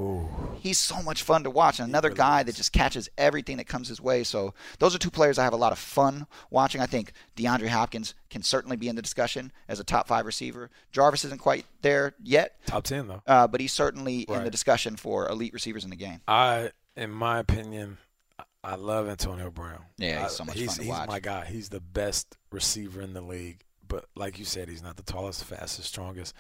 He's 0.59 0.79
so 0.79 1.03
much 1.03 1.23
fun 1.23 1.45
to 1.45 1.51
watch, 1.51 1.79
and 1.79 1.89
another 1.89 2.11
guy 2.11 2.43
that 2.43 2.55
just 2.55 2.73
catches 2.73 3.09
everything 3.19 3.57
that 3.59 3.67
comes 3.67 3.89
his 3.89 4.01
way. 4.01 4.25
So 4.25 4.55
those 4.79 4.95
are 4.95 4.99
two 4.99 5.11
players 5.11 5.39
I 5.39 5.45
have 5.45 5.53
a 5.53 5.57
lot 5.57 5.73
of 5.73 5.79
fun 5.79 6.27
watching. 6.51 6.81
I 6.81 6.87
think 6.87 7.13
DeAndre 7.37 7.69
Hopkins 7.69 8.15
can 8.31 8.43
certainly 8.43 8.77
be 8.77 8.89
in 8.89 8.97
the 8.97 9.03
discussion 9.03 9.53
as 9.69 9.81
a 9.81 9.85
top 9.85 10.09
five 10.09 10.27
receiver. 10.27 10.71
Jarvis 10.93 11.25
isn't 11.25 11.41
quite 11.41 11.67
there 11.83 12.15
yet, 12.23 12.61
top 12.67 12.85
ten 12.85 13.07
though. 13.09 13.23
uh, 13.27 13.47
but 13.47 13.61
he's 13.61 13.73
certainly 13.73 14.21
in 14.29 14.45
the 14.45 14.51
discussion 14.51 14.97
for 14.97 15.29
elite 15.29 15.53
receivers 15.53 15.85
in 15.85 15.91
the 15.91 15.97
game. 15.97 16.21
I, 16.27 16.71
in 16.97 17.11
my 17.11 17.39
opinion, 17.39 17.99
I- 18.39 18.45
I 18.65 18.75
love 18.75 19.09
Antonio 19.09 19.51
Brown. 19.51 19.85
Yeah, 19.97 20.23
he's 20.25 20.33
so 20.33 20.45
much 20.45 20.59
he's, 20.59 20.67
fun 20.69 20.77
to 20.77 20.83
he's 20.83 20.91
watch. 20.91 21.09
my 21.09 21.21
guy. 21.21 21.45
He's 21.45 21.69
the 21.69 21.79
best 21.81 22.37
receiver 22.51 23.01
in 23.01 23.13
the 23.13 23.21
league. 23.21 23.61
But 23.87 24.07
like 24.17 24.41
you 24.41 24.45
said, 24.45 24.69
he's 24.69 24.83
not 24.83 24.97
the 24.97 25.05
tallest, 25.05 25.45
fastest, 25.45 25.87
strongest. 25.89 26.35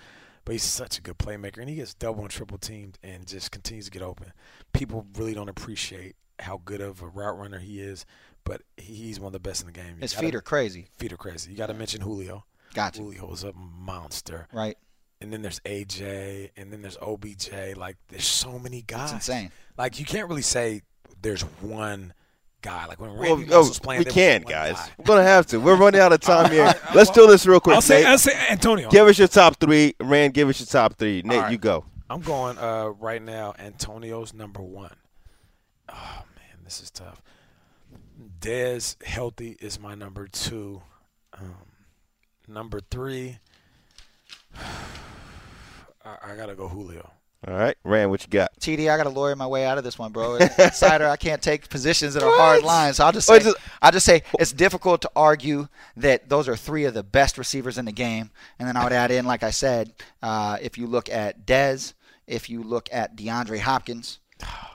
But 0.46 0.52
he's 0.52 0.62
such 0.62 0.96
a 0.96 1.02
good 1.02 1.18
playmaker, 1.18 1.58
and 1.58 1.68
he 1.68 1.74
gets 1.76 1.92
double 1.92 2.22
and 2.22 2.30
triple 2.30 2.56
teamed 2.56 2.98
and 3.02 3.26
just 3.26 3.50
continues 3.50 3.84
to 3.86 3.90
get 3.90 4.00
open. 4.00 4.32
People 4.72 5.04
really 5.18 5.34
don't 5.34 5.50
appreciate 5.50 6.16
how 6.38 6.62
good 6.64 6.80
of 6.80 7.02
a 7.02 7.06
route 7.08 7.36
runner 7.36 7.58
he 7.58 7.80
is, 7.80 8.06
but 8.44 8.62
he's 8.78 9.18
one 9.20 9.26
of 9.26 9.32
the 9.34 9.40
best 9.40 9.60
in 9.60 9.66
the 9.66 9.72
game. 9.72 9.96
You 9.96 10.02
His 10.02 10.14
gotta- 10.14 10.26
feet 10.26 10.34
are 10.36 10.40
crazy. 10.40 10.86
feet 10.96 11.12
are 11.12 11.16
crazy. 11.18 11.50
You 11.50 11.56
got 11.58 11.66
to 11.66 11.74
mention 11.74 12.00
Julio. 12.00 12.44
Got 12.74 12.96
you. 12.96 13.02
Julio 13.04 13.32
is 13.32 13.42
a 13.44 13.52
monster. 13.52 14.46
Right. 14.52 14.78
and 15.20 15.32
then 15.32 15.40
there's 15.42 15.60
AJ, 15.60 16.50
and 16.56 16.70
then 16.72 16.82
there's 16.82 16.98
OBJ. 17.02 17.74
Like 17.76 17.96
there's 18.08 18.26
so 18.26 18.58
many 18.58 18.82
guys. 18.82 19.12
insane. 19.12 19.50
Like 19.76 19.98
you 19.98 20.04
can't 20.04 20.28
really 20.28 20.42
say 20.42 20.82
there's 21.22 21.42
one 21.60 22.12
guy. 22.62 22.86
Like 22.86 23.00
when 23.00 23.10
Well, 23.16 23.36
Randy 23.36 23.52
oh, 23.52 23.58
Moss 23.58 23.68
was 23.68 23.78
playing, 23.78 24.00
we 24.00 24.04
can, 24.04 24.42
guys. 24.42 24.74
guy. 24.74 24.90
We're 24.98 25.04
gonna 25.04 25.22
have 25.22 25.46
to. 25.48 25.58
We're 25.58 25.76
running 25.76 26.00
out 26.00 26.12
of 26.12 26.20
time 26.32 26.50
here. 26.50 26.74
Let's 26.94 27.16
well, 27.16 27.26
do 27.26 27.32
this 27.32 27.46
real 27.46 27.60
quick. 27.60 27.76
I'll 27.76 27.82
say, 27.82 27.98
Nate. 27.98 28.06
I'll 28.06 28.18
say 28.18 28.32
Antonio. 28.50 28.90
Give 28.90 29.06
us 29.06 29.18
your 29.18 29.28
top 29.28 29.56
three. 29.58 29.94
Rand, 30.00 30.34
give 30.34 30.48
us 30.48 30.60
your 30.60 30.66
top 30.66 30.94
three. 30.96 31.22
Nate, 31.24 31.38
right. 31.38 31.52
you 31.52 31.58
go. 31.58 31.84
I'm 32.08 32.20
going 32.20 32.58
uh, 32.58 32.88
right 32.98 33.22
now. 33.22 33.54
Antonio's 33.58 34.32
number 34.32 34.62
one. 34.62 34.94
Oh 35.88 36.22
man, 36.36 36.64
this 36.64 36.80
is 36.80 36.90
tough. 36.90 37.22
Dez 38.40 39.02
healthy 39.02 39.56
is 39.60 39.80
my 39.80 39.94
number 39.94 40.26
two. 40.28 40.82
Um, 41.32 41.66
number 42.48 42.80
three, 42.90 43.38
I, 46.04 46.16
I 46.22 46.36
gotta 46.36 46.54
go 46.54 46.68
Julio. 46.68 47.10
All 47.46 47.54
right, 47.54 47.76
Rand, 47.84 48.10
what 48.10 48.22
you 48.22 48.28
got? 48.28 48.50
TD, 48.60 48.90
I 48.90 48.96
got 48.96 49.04
to 49.04 49.08
lawyer 49.10 49.36
my 49.36 49.46
way 49.46 49.64
out 49.66 49.78
of 49.78 49.84
this 49.84 49.98
one, 49.98 50.10
bro. 50.10 50.38
Cider, 50.72 51.06
I 51.06 51.16
can't 51.16 51.40
take 51.40 51.68
positions 51.68 52.14
that 52.14 52.22
are 52.24 52.36
hard 52.36 52.64
lines. 52.64 52.96
So 52.96 53.04
I'll 53.04 53.12
just 53.12 53.26
say, 53.28 53.36
is 53.36 53.46
it? 53.46 53.54
I'll 53.82 53.92
just 53.92 54.06
say 54.06 54.22
it's 54.40 54.52
difficult 54.52 55.02
to 55.02 55.10
argue 55.14 55.68
that 55.96 56.28
those 56.28 56.48
are 56.48 56.56
three 56.56 56.84
of 56.86 56.94
the 56.94 57.02
best 57.04 57.38
receivers 57.38 57.78
in 57.78 57.84
the 57.84 57.92
game. 57.92 58.30
And 58.58 58.66
then 58.66 58.76
I 58.76 58.82
would 58.82 58.92
add 58.92 59.10
in, 59.12 59.26
like 59.26 59.42
I 59.42 59.50
said, 59.50 59.92
uh, 60.22 60.56
if 60.60 60.76
you 60.76 60.86
look 60.88 61.08
at 61.08 61.46
Dez, 61.46 61.92
if 62.26 62.50
you 62.50 62.62
look 62.64 62.88
at 62.90 63.16
DeAndre 63.16 63.60
Hopkins, 63.60 64.18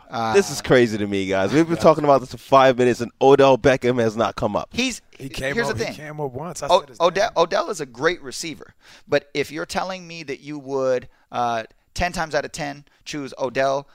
uh, 0.10 0.34
This 0.34 0.50
is 0.52 0.62
crazy 0.62 0.98
to 0.98 1.08
me, 1.08 1.26
guys. 1.28 1.52
We've 1.52 1.68
been 1.68 1.78
talking 1.78 2.04
about 2.04 2.22
this 2.22 2.32
for 2.32 2.38
five 2.38 2.78
minutes, 2.78 3.02
and 3.02 3.12
Odell 3.22 3.58
Beckham 3.58 4.00
has 4.00 4.16
not 4.16 4.36
come 4.36 4.56
up. 4.56 4.70
he's 4.72 5.02
He 5.18 5.30
came 5.30 5.56
here's 5.56 5.70
up. 5.70 5.78
the 5.78 5.84
thing. 5.86 5.94
He 5.94 6.00
came 6.00 6.20
up 6.22 6.32
once. 6.32 6.64
I 6.64 6.68
O- 6.68 6.86
said 6.88 6.98
Odell. 7.02 7.32
Odell 7.36 7.70
is 7.70 7.82
a 7.82 7.86
great 7.86 8.22
receiver, 8.22 8.76
but 9.08 9.30
if 9.34 9.52
you're 9.52 9.66
telling 9.66 10.08
me 10.08 10.24
that 10.24 10.40
you 10.40 10.58
would 10.60 11.10
uh, 11.32 11.64
ten 11.94 12.12
times 12.12 12.36
out 12.36 12.46
of 12.46 12.52
ten 12.52 12.86
choose 13.06 13.34
Odell 13.40 13.88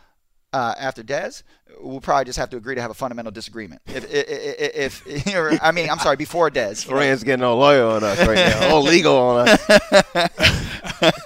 uh, 0.53 0.75
after 0.79 1.03
Dez, 1.03 1.43
we'll 1.81 2.01
probably 2.01 2.25
just 2.25 2.39
have 2.39 2.49
to 2.51 2.57
agree 2.57 2.75
to 2.75 2.81
have 2.81 2.91
a 2.91 2.95
fundamental 2.95 3.31
disagreement. 3.33 3.83
If, 3.87 4.11
if, 4.11 4.75
if, 4.75 5.07
if 5.07 5.27
you're, 5.27 5.53
I 5.63 5.71
mean, 5.73 5.91
I'm 5.91 5.99
sorry, 5.99 6.17
before 6.17 6.51
Dez. 6.51 6.89
you. 6.89 6.97
Rand's 6.97 7.25
getting 7.25 7.43
all 7.45 7.57
lawyer 7.57 7.85
on 7.85 8.03
us 8.03 8.19
right 8.27 8.37
now, 8.37 8.69
all 8.71 8.83
legal 8.83 9.17
on 9.17 9.49
us. 9.49 9.67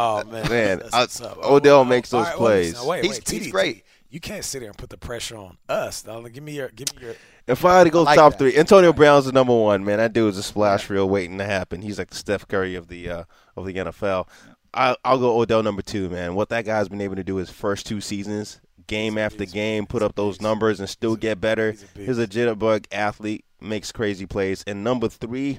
Oh 0.00 0.22
man, 0.30 0.48
Man, 0.48 0.78
That's 0.92 1.20
I- 1.20 1.26
up. 1.26 1.38
Odell 1.44 1.80
Oh, 1.80 1.84
makes 1.84 2.10
those 2.10 2.24
right, 2.26 2.38
well, 2.38 2.50
listen, 2.50 2.74
plays. 2.74 2.86
Wait, 2.86 3.02
He's- 3.04 3.18
wait, 3.18 3.28
he's 3.30 3.48
TD, 3.48 3.50
great. 3.50 3.84
You 4.10 4.20
can't 4.20 4.44
sit 4.44 4.60
there 4.60 4.68
and 4.68 4.78
put 4.78 4.88
the 4.90 4.96
pressure 4.96 5.36
on 5.36 5.58
us. 5.68 6.02
Dog. 6.02 6.32
Give 6.32 6.42
me 6.42 6.52
your, 6.52 6.68
give 6.68 6.94
me 6.96 7.02
your. 7.02 7.14
If 7.46 7.64
I 7.64 7.78
had 7.78 7.84
to 7.84 7.90
go 7.90 8.02
like 8.04 8.16
top 8.16 8.32
that. 8.32 8.38
three, 8.38 8.56
Antonio 8.56 8.92
Brown's 8.92 9.26
the 9.26 9.32
number 9.32 9.54
one 9.54 9.84
man. 9.84 9.98
That 9.98 10.12
dude 10.14 10.30
is 10.30 10.38
a 10.38 10.42
splash 10.42 10.88
reel 10.88 11.08
waiting 11.08 11.36
to 11.38 11.44
happen. 11.44 11.82
He's 11.82 11.98
like 11.98 12.08
the 12.10 12.16
Steph 12.16 12.46
Curry 12.48 12.74
of 12.74 12.88
the 12.88 13.10
uh, 13.10 13.24
of 13.56 13.66
the 13.66 13.74
NFL. 13.74 14.26
I, 14.74 14.96
I'll 15.04 15.18
go 15.18 15.40
Odell 15.40 15.62
number 15.62 15.82
two, 15.82 16.08
man. 16.08 16.34
What 16.34 16.48
that 16.50 16.64
guy's 16.64 16.88
been 16.88 17.00
able 17.00 17.16
to 17.16 17.24
do 17.24 17.36
his 17.36 17.50
first 17.50 17.86
two 17.86 18.00
seasons, 18.00 18.60
game 18.86 19.16
after 19.18 19.44
game, 19.44 19.86
put 19.86 20.02
up 20.02 20.14
those 20.14 20.40
numbers 20.40 20.80
and 20.80 20.88
still 20.88 21.16
get 21.16 21.40
better. 21.40 21.70
he's 21.72 21.82
a 21.82 21.86
beast. 21.86 22.06
He's 22.08 22.18
a 22.18 22.26
jitterbug 22.26 22.86
athlete, 22.92 23.44
makes 23.60 23.92
crazy 23.92 24.26
plays. 24.26 24.62
And 24.66 24.84
number 24.84 25.08
three, 25.08 25.58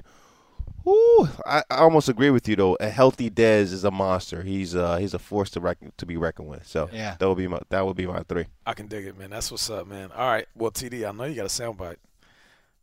whoo, 0.84 1.28
I, 1.46 1.62
I 1.70 1.78
almost 1.78 2.08
agree 2.08 2.30
with 2.30 2.48
you 2.48 2.56
though. 2.56 2.76
A 2.80 2.88
healthy 2.88 3.30
Dez 3.30 3.72
is 3.72 3.84
a 3.84 3.90
monster. 3.90 4.42
He's 4.42 4.74
uh 4.74 4.96
he's 4.96 5.14
a 5.14 5.18
force 5.18 5.50
to 5.50 5.60
reckon 5.60 5.92
to 5.98 6.06
be 6.06 6.16
reckoned 6.16 6.48
with. 6.48 6.66
So 6.66 6.88
Yeah. 6.92 7.16
that 7.18 7.28
would 7.28 7.38
be 7.38 7.48
my 7.48 7.60
that 7.70 7.84
would 7.84 7.96
be 7.96 8.06
my 8.06 8.22
three. 8.22 8.46
I 8.66 8.74
can 8.74 8.86
dig 8.86 9.06
it, 9.06 9.18
man. 9.18 9.30
That's 9.30 9.50
what's 9.50 9.68
up, 9.70 9.86
man. 9.86 10.10
All 10.12 10.28
right. 10.28 10.46
Well, 10.54 10.70
TD, 10.70 11.06
I 11.08 11.12
know 11.12 11.24
you 11.24 11.34
got 11.34 11.46
a 11.46 11.48
soundbite. 11.48 11.96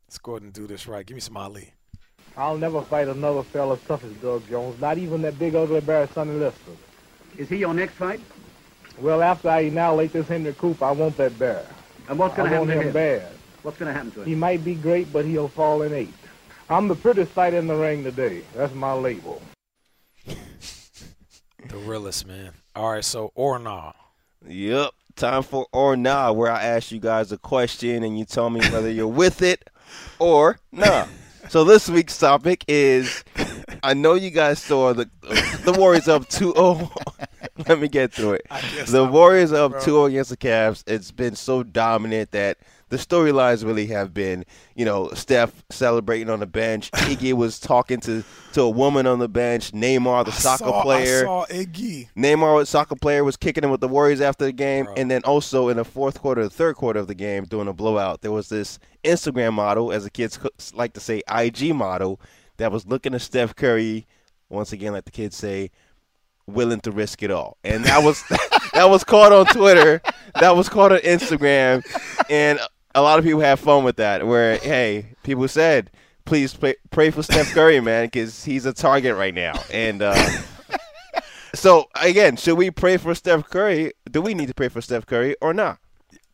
Let's 0.07 0.17
go 0.19 0.33
ahead 0.33 0.43
and 0.43 0.53
do 0.53 0.67
this 0.67 0.87
right. 0.87 1.05
Give 1.05 1.15
me 1.15 1.21
some 1.21 1.35
Ali. 1.37 1.73
I'll 2.37 2.57
never 2.57 2.83
fight 2.83 3.07
another 3.07 3.41
fella 3.41 3.73
as 3.73 3.81
tough 3.81 4.03
as 4.03 4.11
Doug 4.13 4.47
Jones, 4.47 4.79
not 4.79 4.99
even 4.99 5.23
that 5.23 5.39
big 5.39 5.55
ugly 5.55 5.81
bear 5.81 6.07
Sonny 6.07 6.33
Liston. 6.33 6.77
Is 7.35 7.49
he 7.49 7.57
your 7.57 7.73
next 7.73 7.93
fight? 7.93 8.19
Well, 8.99 9.23
after 9.23 9.49
I 9.49 9.61
annihilate 9.61 10.13
this 10.13 10.27
Henry 10.27 10.53
Coop, 10.53 10.83
I 10.83 10.91
want 10.91 11.17
that 11.17 11.37
bear. 11.39 11.65
And 12.07 12.19
what's 12.19 12.35
going 12.35 12.49
to 12.49 12.55
happen 12.55 12.67
to 12.67 12.73
him 12.75 12.87
him? 12.87 12.93
bad. 12.93 13.27
What's 13.63 13.79
going 13.79 13.87
to 13.87 13.93
happen 13.93 14.11
to 14.11 14.21
him? 14.21 14.27
He 14.27 14.35
might 14.35 14.63
be 14.63 14.75
great, 14.75 15.11
but 15.11 15.25
he'll 15.25 15.47
fall 15.47 15.81
in 15.81 15.93
eight. 15.93 16.13
I'm 16.69 16.87
the 16.87 16.95
prettiest 16.95 17.31
fight 17.31 17.53
in 17.55 17.65
the 17.65 17.75
ring 17.75 18.03
today. 18.03 18.43
That's 18.53 18.73
my 18.73 18.93
label. 18.93 19.41
The 21.69 21.77
realest, 21.79 22.25
man. 22.25 22.53
All 22.77 22.93
right. 22.93 23.03
So, 23.03 23.33
or 23.35 23.59
nah. 23.59 23.91
Yep. 24.47 24.91
Time 25.17 25.43
for 25.43 25.67
or 25.73 25.97
nah, 25.97 26.31
where 26.31 26.49
I 26.49 26.63
ask 26.63 26.93
you 26.93 26.99
guys 26.99 27.33
a 27.33 27.37
question 27.37 28.03
and 28.03 28.17
you 28.17 28.23
tell 28.23 28.49
me 28.49 28.61
whether 28.69 28.89
you're 28.89 29.05
with 29.05 29.41
it 29.41 29.69
or 30.17 30.59
nah. 30.71 31.07
So 31.49 31.63
this 31.63 31.89
week's 31.89 32.17
topic 32.17 32.65
is 32.67 33.23
I 33.81 33.93
know 33.93 34.15
you 34.15 34.31
guys 34.31 34.59
saw 34.59 34.93
the 34.93 35.09
the 35.63 35.73
Warriors 35.77 36.07
up 36.07 36.23
2-0. 36.23 36.89
Let 37.67 37.79
me 37.79 37.87
get 37.87 38.13
through 38.13 38.33
it. 38.33 38.45
The 38.87 39.05
Warriors 39.05 39.53
are 39.53 39.65
up 39.65 39.71
bro. 39.71 39.81
2-0 39.81 40.07
against 40.09 40.29
the 40.29 40.37
Cavs. 40.37 40.83
It's 40.87 41.11
been 41.11 41.35
so 41.35 41.63
dominant 41.63 42.31
that 42.31 42.57
the 42.89 42.97
storylines 42.97 43.65
really 43.65 43.87
have 43.87 44.13
been, 44.13 44.45
you 44.75 44.85
know, 44.85 45.09
Steph 45.09 45.63
celebrating 45.69 46.29
on 46.29 46.39
the 46.39 46.47
bench. 46.47 46.89
Iggy 46.95 47.33
was 47.33 47.59
talking 47.59 47.99
to, 48.01 48.23
to 48.53 48.61
a 48.61 48.69
woman 48.69 49.05
on 49.05 49.19
the 49.19 49.27
bench. 49.27 49.71
Neymar, 49.71 50.25
the 50.25 50.31
I 50.31 50.35
soccer 50.35 50.65
saw, 50.65 50.83
player. 50.83 51.19
I 51.19 51.23
saw 51.23 51.45
Iggy. 51.47 52.09
Neymar, 52.15 52.61
the 52.61 52.65
soccer 52.65 52.95
player, 52.95 53.23
was 53.23 53.35
kicking 53.35 53.63
him 53.63 53.71
with 53.71 53.81
the 53.81 53.87
Warriors 53.87 54.21
after 54.21 54.45
the 54.45 54.53
game, 54.53 54.85
Bro. 54.85 54.93
and 54.95 55.11
then 55.11 55.21
also 55.23 55.69
in 55.69 55.77
the 55.77 55.85
fourth 55.85 56.21
quarter, 56.21 56.43
the 56.43 56.49
third 56.49 56.75
quarter 56.75 56.99
of 56.99 57.07
the 57.07 57.15
game, 57.15 57.45
during 57.45 57.67
a 57.67 57.73
blowout, 57.73 58.21
there 58.21 58.31
was 58.31 58.49
this 58.49 58.79
Instagram 59.03 59.53
model, 59.53 59.91
as 59.91 60.03
the 60.03 60.09
kids 60.09 60.39
like 60.73 60.93
to 60.93 60.99
say, 60.99 61.21
IG 61.29 61.75
model, 61.75 62.21
that 62.57 62.71
was 62.71 62.85
looking 62.85 63.13
at 63.13 63.21
Steph 63.21 63.55
Curry. 63.55 64.07
Once 64.49 64.71
again, 64.71 64.93
like 64.93 65.03
the 65.03 65.11
kids 65.11 65.35
say, 65.35 65.71
willing 66.47 66.79
to 66.79 66.91
risk 66.91 67.21
it 67.21 67.31
all, 67.31 67.57
and 67.65 67.83
that 67.83 68.01
was 68.01 68.23
that 68.73 68.89
was 68.89 69.03
caught 69.03 69.33
on 69.33 69.45
Twitter, 69.47 70.01
that 70.39 70.55
was 70.55 70.69
caught 70.69 70.93
on 70.93 70.99
Instagram, 70.99 71.83
and 72.29 72.59
a 72.97 73.01
lot 73.01 73.19
of 73.19 73.25
people 73.25 73.41
have 73.41 73.59
fun 73.59 73.83
with 73.83 73.97
that. 73.97 74.25
Where 74.25 74.57
hey, 74.57 75.13
people 75.23 75.47
said. 75.47 75.91
Please 76.25 76.53
pray, 76.53 76.75
pray 76.91 77.09
for 77.09 77.23
Steph 77.23 77.53
Curry, 77.53 77.79
man, 77.81 78.07
because 78.07 78.43
he's 78.43 78.65
a 78.65 78.73
target 78.73 79.15
right 79.15 79.33
now. 79.33 79.53
And 79.71 80.01
uh, 80.01 80.13
so 81.55 81.85
again, 82.01 82.35
should 82.35 82.57
we 82.57 82.69
pray 82.69 82.97
for 82.97 83.15
Steph 83.15 83.49
Curry? 83.49 83.93
Do 84.11 84.21
we 84.21 84.33
need 84.33 84.47
to 84.49 84.53
pray 84.53 84.67
for 84.67 84.81
Steph 84.81 85.05
Curry 85.05 85.37
or 85.41 85.53
not? 85.53 85.79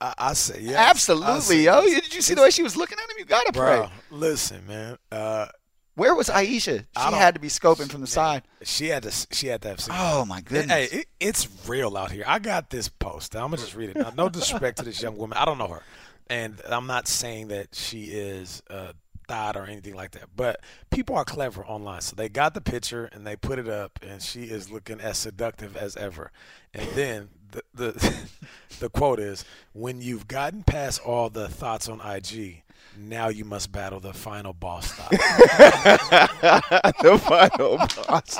I, 0.01 0.14
I 0.18 0.34
say 0.34 0.61
yes. 0.61 0.76
Absolutely, 0.76 1.41
say 1.41 1.64
yo. 1.66 1.82
yes. 1.82 2.01
Did 2.03 2.16
you 2.16 2.22
see 2.22 2.34
the 2.34 2.41
way 2.41 2.49
she 2.49 2.64
was 2.64 2.76
looking 2.76 2.97
at 2.97 3.03
him? 3.03 3.18
You 3.20 3.26
gotta 3.26 3.51
pray. 3.51 3.78
Bro, 3.78 3.89
listen, 4.09 4.66
man. 4.66 4.97
Uh, 5.11 5.47
Where 5.93 6.16
was 6.16 6.30
Ayesha? 6.30 6.80
She 6.80 7.14
had 7.14 7.36
to 7.36 7.39
be 7.39 7.49
scoping 7.49 7.91
from 7.91 8.01
the 8.01 8.07
side. 8.07 8.41
she 8.64 8.88
had 8.88 9.03
to. 9.03 9.11
She 9.32 9.45
had 9.47 9.61
to 9.61 9.68
have 9.68 9.80
seen. 9.80 9.95
Oh 9.95 10.26
my 10.26 10.41
goodness. 10.41 10.91
Hey, 10.91 10.99
it, 11.01 11.07
it's 11.20 11.47
real 11.68 11.95
out 11.95 12.11
here. 12.11 12.24
I 12.26 12.39
got 12.39 12.72
this 12.72 12.89
post. 12.89 13.36
I'm 13.36 13.43
gonna 13.43 13.57
just 13.57 13.76
read 13.76 13.91
it. 13.91 13.97
Now, 13.97 14.11
no 14.18 14.28
disrespect 14.28 14.80
to 14.80 14.86
this 14.86 14.99
young 15.03 15.18
woman. 15.18 15.38
I 15.38 15.45
don't 15.45 15.59
know 15.59 15.68
her, 15.68 15.84
and 16.30 16.62
I'm 16.68 16.88
not 16.88 17.08
saying 17.08 17.50
that 17.50 17.76
she 17.76 18.06
is 18.06 18.62
a 18.70 18.94
thought 19.28 19.56
or 19.56 19.66
anything 19.66 19.96
like 19.96 20.12
that. 20.12 20.30
But 20.36 20.60
people 20.90 21.16
are 21.16 21.26
clever 21.26 21.66
online, 21.66 22.02
so 22.02 22.16
they 22.16 22.30
got 22.30 22.54
the 22.54 22.62
picture 22.62 23.10
and 23.12 23.26
they 23.26 23.36
put 23.36 23.60
it 23.60 23.68
up, 23.68 24.00
and 24.02 24.22
she 24.22 24.44
is 24.44 24.72
looking 24.72 25.00
as 25.00 25.18
seductive 25.18 25.76
as 25.78 25.96
ever. 25.98 26.32
And 26.74 26.88
then 26.92 27.30
the 27.52 27.64
the 27.74 28.16
the 28.80 28.90
quote 28.90 29.20
is, 29.20 29.46
"When 29.74 30.02
you've 30.02 30.28
gotten 30.28 30.64
past 30.64 31.02
all 31.02 31.30
the 31.30 31.48
thoughts 31.50 31.88
on 31.90 32.02
IG." 32.02 32.64
Now 32.96 33.30
you 33.30 33.44
must 33.44 33.72
battle 33.72 34.00
the 34.00 34.14
final 34.14 34.54
boss 34.54 34.92
thought. 34.92 35.10
the 37.02 37.20
final 37.20 37.78
boss. 37.78 38.38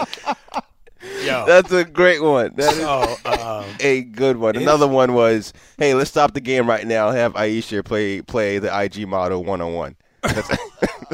Yo, 1.26 1.46
That's 1.46 1.72
a 1.72 1.84
great 1.84 2.22
one. 2.22 2.54
That 2.56 2.74
is 2.74 2.80
so, 2.80 3.16
um, 3.26 3.66
a 3.80 4.02
good 4.04 4.38
one. 4.38 4.56
Another 4.56 4.88
one 4.88 5.14
was, 5.14 5.54
hey, 5.78 5.94
let's 5.94 6.10
stop 6.10 6.34
the 6.34 6.42
game 6.42 6.68
right 6.68 6.86
now. 6.86 7.12
Have 7.12 7.36
Ayesha 7.36 7.84
play 7.84 8.22
play 8.22 8.60
the 8.60 8.82
IG 8.82 9.08
model 9.08 9.44
one 9.44 9.62
on 9.62 9.74
one. 9.74 9.96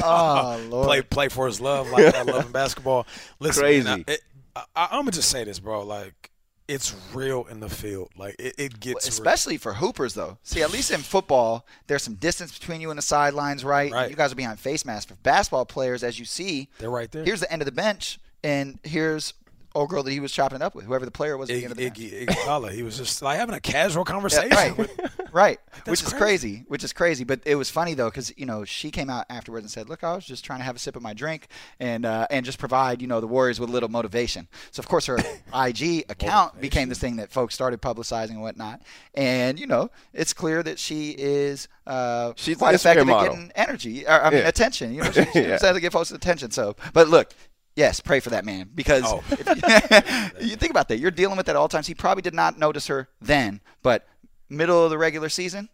oh 0.04 0.66
Lord. 0.70 0.86
play 0.88 1.02
play 1.02 1.28
for 1.30 1.48
his 1.48 1.60
love 1.60 1.90
like 1.90 2.14
that 2.14 2.26
love 2.28 2.46
in 2.46 2.52
basketball. 2.52 3.08
Listen, 3.40 3.62
Crazy. 3.64 3.84
man, 3.86 4.06
I, 4.08 4.12
it, 4.12 4.22
I, 4.76 4.88
I'm 4.92 5.02
gonna 5.02 5.12
just 5.12 5.30
say 5.30 5.44
this, 5.44 5.60
bro. 5.60 5.84
Like 5.84 6.30
it's 6.68 6.96
real 7.14 7.46
in 7.46 7.60
the 7.60 7.70
field. 7.70 8.10
Like 8.16 8.36
it, 8.38 8.56
it 8.58 8.80
gets 8.80 9.06
real. 9.06 9.10
Especially 9.10 9.58
for 9.58 9.74
hoopers, 9.74 10.14
though. 10.14 10.38
See, 10.44 10.62
at 10.62 10.72
least 10.72 10.92
in 10.92 11.00
football, 11.02 11.66
there's 11.88 12.04
some 12.04 12.16
distance 12.16 12.58
between 12.58 12.80
you 12.82 12.92
and 12.92 12.98
the 12.98 13.02
sidelines, 13.04 13.66
right? 13.66 13.92
Right. 13.92 14.10
You 14.10 14.16
guys 14.16 14.32
are 14.32 14.36
behind 14.36 14.60
face 14.60 14.86
masks. 14.86 15.10
For 15.10 15.16
basketball 15.24 15.66
players, 15.66 16.04
as 16.04 16.20
you 16.20 16.26
see, 16.26 16.70
They're 16.78 16.92
right 16.92 17.12
there. 17.12 17.24
here's 17.24 17.40
the 17.40 17.52
end 17.52 17.64
of 17.64 17.66
the 17.66 17.72
bench, 17.72 18.20
and 18.44 18.80
here's 18.84 19.34
old 19.76 19.90
girl 19.90 20.04
that 20.04 20.12
he 20.12 20.20
was 20.20 20.32
chopping 20.32 20.62
up 20.62 20.76
with, 20.76 20.86
whoever 20.86 21.06
the 21.06 21.12
player 21.12 21.38
was 21.38 21.50
at 21.50 21.54
the 21.56 21.64
end 21.64 21.72
of 21.72 21.78
the 21.78 21.84
bench. 21.90 21.98
Iggy, 22.00 22.26
Iguodala. 22.26 22.72
He 22.72 22.84
was 22.84 22.98
just 22.98 23.22
like 23.22 23.38
having 23.38 23.56
a 23.56 23.60
casual 23.60 24.04
Yeah, 24.08 24.12
conversation. 24.14 24.50
right, 24.52 24.78
with- 24.78 25.00
right. 25.34 25.60
That's 25.86 25.90
Which 25.90 26.02
is 26.04 26.10
crazy. 26.10 26.20
crazy. 26.20 26.66
Which 26.68 26.84
is 26.84 26.94
crazy. 26.94 27.24
But 27.24 27.42
it 27.46 27.56
was 27.56 27.70
funny 27.70 27.94
though, 27.94 28.10
because 28.10 28.34
you 28.38 28.46
know 28.46 28.66
she 28.66 28.92
came 28.92 29.10
out 29.10 29.26
afterwards 29.30 29.64
and 29.64 29.72
said, 29.72 29.88
"Look, 29.90 30.04
I 30.04 30.16
was 30.16 30.26
just 30.26 30.44
trying 30.44 30.60
to 30.60 30.66
have 30.66 30.76
a 30.76 30.80
sip 30.80 30.96
of 30.96 31.02
my 31.02 31.14
drink 31.14 31.48
and 31.80 32.06
uh, 32.06 32.28
and 32.30 32.46
just 32.46 32.58
provide 32.58 33.02
you 33.02 33.08
know 33.08 33.22
the 33.22 33.28
Warriors 33.28 33.60
with 33.60 33.70
a 33.70 33.72
little 33.72 33.90
motivation." 33.90 34.48
So 34.72 34.80
of 34.80 34.88
course 34.88 35.06
her 35.06 35.18
IG 35.54 36.06
account 36.10 36.60
became 36.60 36.90
this 36.90 37.00
thing 37.00 37.18
that 37.18 37.32
folks 37.32 37.54
started 37.54 37.82
publicizing 37.82 38.32
and 38.32 38.42
whatnot. 38.42 38.82
And 39.14 39.60
you 39.60 39.68
know 39.68 39.90
it's 40.14 40.34
clear 40.34 40.64
that 40.64 40.80
she 40.80 41.12
is 41.18 41.68
uh, 41.88 42.34
She's 42.36 42.58
quite 42.58 42.70
an 42.70 42.76
effective 42.76 43.10
at 43.10 43.24
getting 43.26 43.52
energy. 43.56 44.06
Or, 44.06 44.22
I 44.22 44.30
mean 44.32 44.40
Yeah. 44.42 44.48
attention. 44.48 44.94
You 44.94 45.04
know 45.04 45.12
she, 45.14 45.26
she 45.26 45.42
Yeah. 45.42 45.58
to 45.58 45.80
get 45.80 45.92
folks' 45.92 46.12
attention. 46.12 46.52
So, 46.52 46.76
but 46.94 47.08
look. 47.08 47.34
Yes, 47.80 48.00
pray 48.02 48.20
for 48.20 48.30
that 48.32 48.44
man 48.46 48.70
because 48.76 49.04
Oh. 49.06 49.24
you, 49.30 49.38
you 50.50 50.56
think 50.58 50.70
about 50.72 50.90
that. 50.90 50.98
You're 51.00 51.12
dealing 51.12 51.38
with 51.38 51.46
that 51.46 51.56
all 51.56 51.68
the 51.68 51.72
times. 51.72 51.88
He 51.88 51.96
probably 51.96 52.22
did 52.22 52.34
not 52.34 52.60
notice 52.60 52.88
her 52.88 53.08
then, 53.22 53.62
but 53.82 54.06
middle 54.50 54.84
of 54.84 54.90
the 54.90 54.98
regular 54.98 55.30
season, 55.30 55.70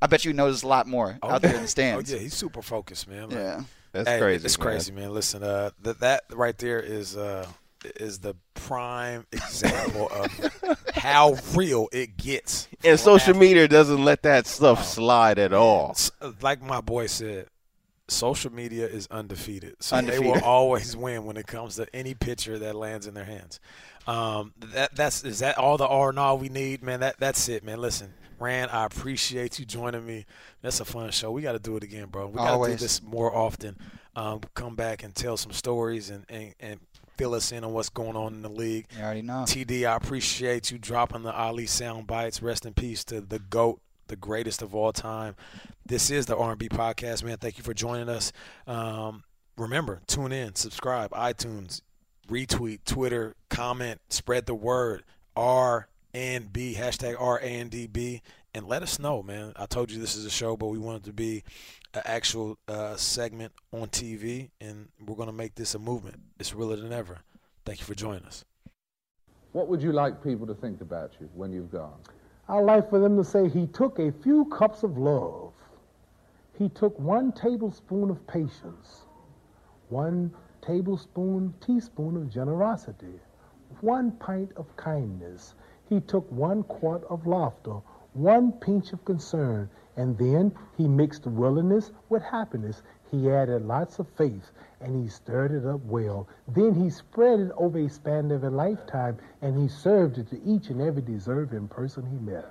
I 0.00 0.06
bet 0.06 0.24
you 0.24 0.32
notice 0.32 0.62
a 0.62 0.68
lot 0.68 0.86
more 0.86 1.18
Oh, 1.22 1.30
out 1.30 1.42
there 1.42 1.50
yeah. 1.50 1.56
in 1.56 1.62
the 1.62 1.68
stands. 1.68 2.12
Oh 2.12 2.14
yeah, 2.16 2.22
he's 2.22 2.34
super 2.34 2.62
focused, 2.62 3.08
man. 3.08 3.30
Like, 3.30 3.32
yeah. 3.32 3.62
That's 3.92 4.08
hey, 4.08 4.18
crazy. 4.20 4.44
It's 4.44 4.58
man. 4.58 4.64
crazy, 4.66 4.92
man. 4.92 5.12
Listen, 5.12 5.42
uh, 5.42 5.70
that 5.82 5.98
that 6.00 6.22
right 6.32 6.56
there 6.58 6.78
is 6.80 7.16
uh 7.16 7.46
is 7.96 8.18
the 8.20 8.34
prime 8.54 9.26
example 9.32 10.08
of 10.12 10.84
how 10.94 11.36
real 11.54 11.88
it 11.92 12.16
gets. 12.16 12.68
And 12.84 12.98
social 13.00 13.30
athletes. 13.34 13.38
media 13.40 13.66
doesn't 13.68 14.04
let 14.04 14.22
that 14.22 14.46
stuff 14.46 14.84
slide 14.84 15.38
at 15.38 15.52
all. 15.52 15.90
S- 15.90 16.10
Like 16.42 16.62
my 16.62 16.80
boy 16.80 17.06
said, 17.06 17.46
social 18.08 18.52
media 18.52 18.86
is 18.86 19.06
undefeated. 19.10 19.76
So 19.80 20.00
they 20.00 20.18
will 20.18 20.42
always 20.42 20.96
win 20.96 21.24
when 21.24 21.36
it 21.36 21.46
comes 21.46 21.76
to 21.76 21.86
any 21.94 22.14
pitcher 22.14 22.58
that 22.58 22.74
lands 22.74 23.06
in 23.06 23.14
their 23.14 23.24
hands. 23.24 23.60
Um, 24.06 24.54
that 24.72 24.94
that's 24.94 25.22
is 25.24 25.40
that 25.40 25.58
all 25.58 25.76
the 25.76 25.86
R 25.86 26.08
and 26.08 26.18
all 26.18 26.38
we 26.38 26.48
need, 26.48 26.82
man. 26.82 27.00
That 27.00 27.18
that's 27.18 27.48
it, 27.48 27.62
man. 27.62 27.80
Listen, 27.80 28.14
Rand, 28.38 28.70
I 28.70 28.86
appreciate 28.86 29.58
you 29.58 29.66
joining 29.66 30.06
me. 30.06 30.24
That's 30.62 30.80
a 30.80 30.84
fun 30.84 31.10
show. 31.10 31.30
We 31.30 31.42
got 31.42 31.52
to 31.52 31.58
do 31.58 31.76
it 31.76 31.82
again, 31.82 32.06
bro. 32.06 32.28
We 32.28 32.36
got 32.36 32.64
to 32.64 32.70
do 32.72 32.76
this 32.76 33.02
more 33.02 33.34
often. 33.34 33.76
Um, 34.16 34.40
come 34.54 34.74
back 34.74 35.04
and 35.04 35.14
tell 35.14 35.36
some 35.36 35.52
stories 35.52 36.10
and, 36.10 36.24
and 36.28 36.54
and 36.58 36.80
fill 37.18 37.34
us 37.34 37.52
in 37.52 37.64
on 37.64 37.72
what's 37.72 37.88
going 37.88 38.16
on 38.16 38.32
in 38.34 38.42
the 38.42 38.48
league. 38.48 38.86
You 38.96 39.02
already 39.02 39.22
know. 39.22 39.44
TD, 39.46 39.84
I 39.84 39.96
appreciate 39.96 40.70
you 40.70 40.78
dropping 40.78 41.24
the 41.24 41.32
Ali 41.32 41.66
sound 41.66 42.06
bites. 42.06 42.40
Rest 42.40 42.64
in 42.64 42.72
peace 42.72 43.04
to 43.04 43.20
the 43.20 43.40
GOAT, 43.40 43.80
the 44.08 44.16
greatest 44.16 44.62
of 44.62 44.74
all 44.74 44.92
time. 44.92 45.36
This 45.86 46.10
is 46.10 46.26
the 46.26 46.36
R&B 46.36 46.68
podcast, 46.68 47.22
man. 47.24 47.38
Thank 47.38 47.58
you 47.58 47.64
for 47.64 47.74
joining 47.74 48.08
us. 48.08 48.32
Um, 48.66 49.24
remember, 49.56 50.00
tune 50.06 50.32
in, 50.32 50.54
subscribe, 50.54 51.10
iTunes, 51.12 51.82
retweet, 52.28 52.80
Twitter, 52.84 53.34
comment, 53.48 54.00
spread 54.08 54.46
the 54.46 54.54
word. 54.54 55.04
R 55.38 55.88
and 56.12 56.52
B 56.52 56.74
hashtag 56.76 57.14
R 57.18 57.38
and 57.40 57.70
D 57.70 57.86
B, 57.86 58.22
and 58.52 58.66
let 58.66 58.82
us 58.82 58.98
know, 58.98 59.22
man. 59.22 59.52
I 59.56 59.66
told 59.66 59.90
you 59.92 60.00
this 60.00 60.16
is 60.16 60.24
a 60.24 60.30
show, 60.30 60.56
but 60.56 60.66
we 60.66 60.78
want 60.78 61.02
it 61.02 61.06
to 61.06 61.12
be 61.12 61.44
an 61.94 62.02
actual 62.04 62.58
uh, 62.66 62.96
segment 62.96 63.52
on 63.72 63.86
TV, 63.88 64.50
and 64.60 64.88
we're 65.06 65.14
gonna 65.14 65.32
make 65.32 65.54
this 65.54 65.76
a 65.76 65.78
movement. 65.78 66.20
It's 66.40 66.54
realer 66.54 66.76
than 66.76 66.92
ever. 66.92 67.20
Thank 67.64 67.78
you 67.78 67.86
for 67.86 67.94
joining 67.94 68.24
us. 68.24 68.44
What 69.52 69.68
would 69.68 69.80
you 69.80 69.92
like 69.92 70.22
people 70.24 70.46
to 70.48 70.54
think 70.54 70.80
about 70.80 71.12
you 71.20 71.28
when 71.34 71.52
you've 71.52 71.70
gone? 71.70 72.00
I'd 72.48 72.64
like 72.64 72.88
for 72.88 72.98
them 72.98 73.16
to 73.18 73.24
say 73.24 73.48
he 73.48 73.66
took 73.66 73.98
a 73.98 74.10
few 74.10 74.46
cups 74.46 74.82
of 74.82 74.96
love. 74.96 75.52
He 76.54 76.70
took 76.70 76.98
one 76.98 77.30
tablespoon 77.32 78.10
of 78.10 78.26
patience, 78.26 79.04
one 79.90 80.32
tablespoon, 80.62 81.52
teaspoon 81.60 82.16
of 82.16 82.30
generosity, 82.30 83.20
one 83.82 84.12
pint 84.12 84.50
of 84.56 84.74
kindness. 84.76 85.54
He 85.88 86.00
took 86.00 86.30
one 86.32 86.62
quart 86.64 87.04
of 87.10 87.26
laughter, 87.26 87.76
one 88.14 88.52
pinch 88.52 88.92
of 88.92 89.04
concern, 89.04 89.68
and 89.96 90.16
then 90.16 90.52
he 90.76 90.88
mixed 90.88 91.26
willingness 91.26 91.92
with 92.08 92.22
happiness. 92.22 92.82
He 93.10 93.30
added 93.30 93.66
lots 93.66 93.98
of 93.98 94.08
faith, 94.08 94.52
and 94.80 95.02
he 95.02 95.08
stirred 95.08 95.52
it 95.52 95.66
up 95.66 95.80
well. 95.84 96.28
Then 96.48 96.74
he 96.74 96.90
spread 96.90 97.40
it 97.40 97.50
over 97.56 97.78
a 97.78 97.88
span 97.88 98.30
of 98.30 98.44
a 98.44 98.50
lifetime, 98.50 99.18
and 99.42 99.58
he 99.60 99.68
served 99.68 100.18
it 100.18 100.28
to 100.30 100.40
each 100.44 100.68
and 100.68 100.80
every 100.80 101.02
deserving 101.02 101.68
person 101.68 102.06
he 102.06 102.18
met. 102.18 102.44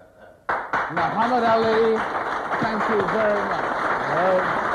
Muhammad 0.49 1.43
Ali, 1.43 1.97
thank 2.61 2.89
you 2.89 3.05
very 3.11 3.45
much. 3.45 4.66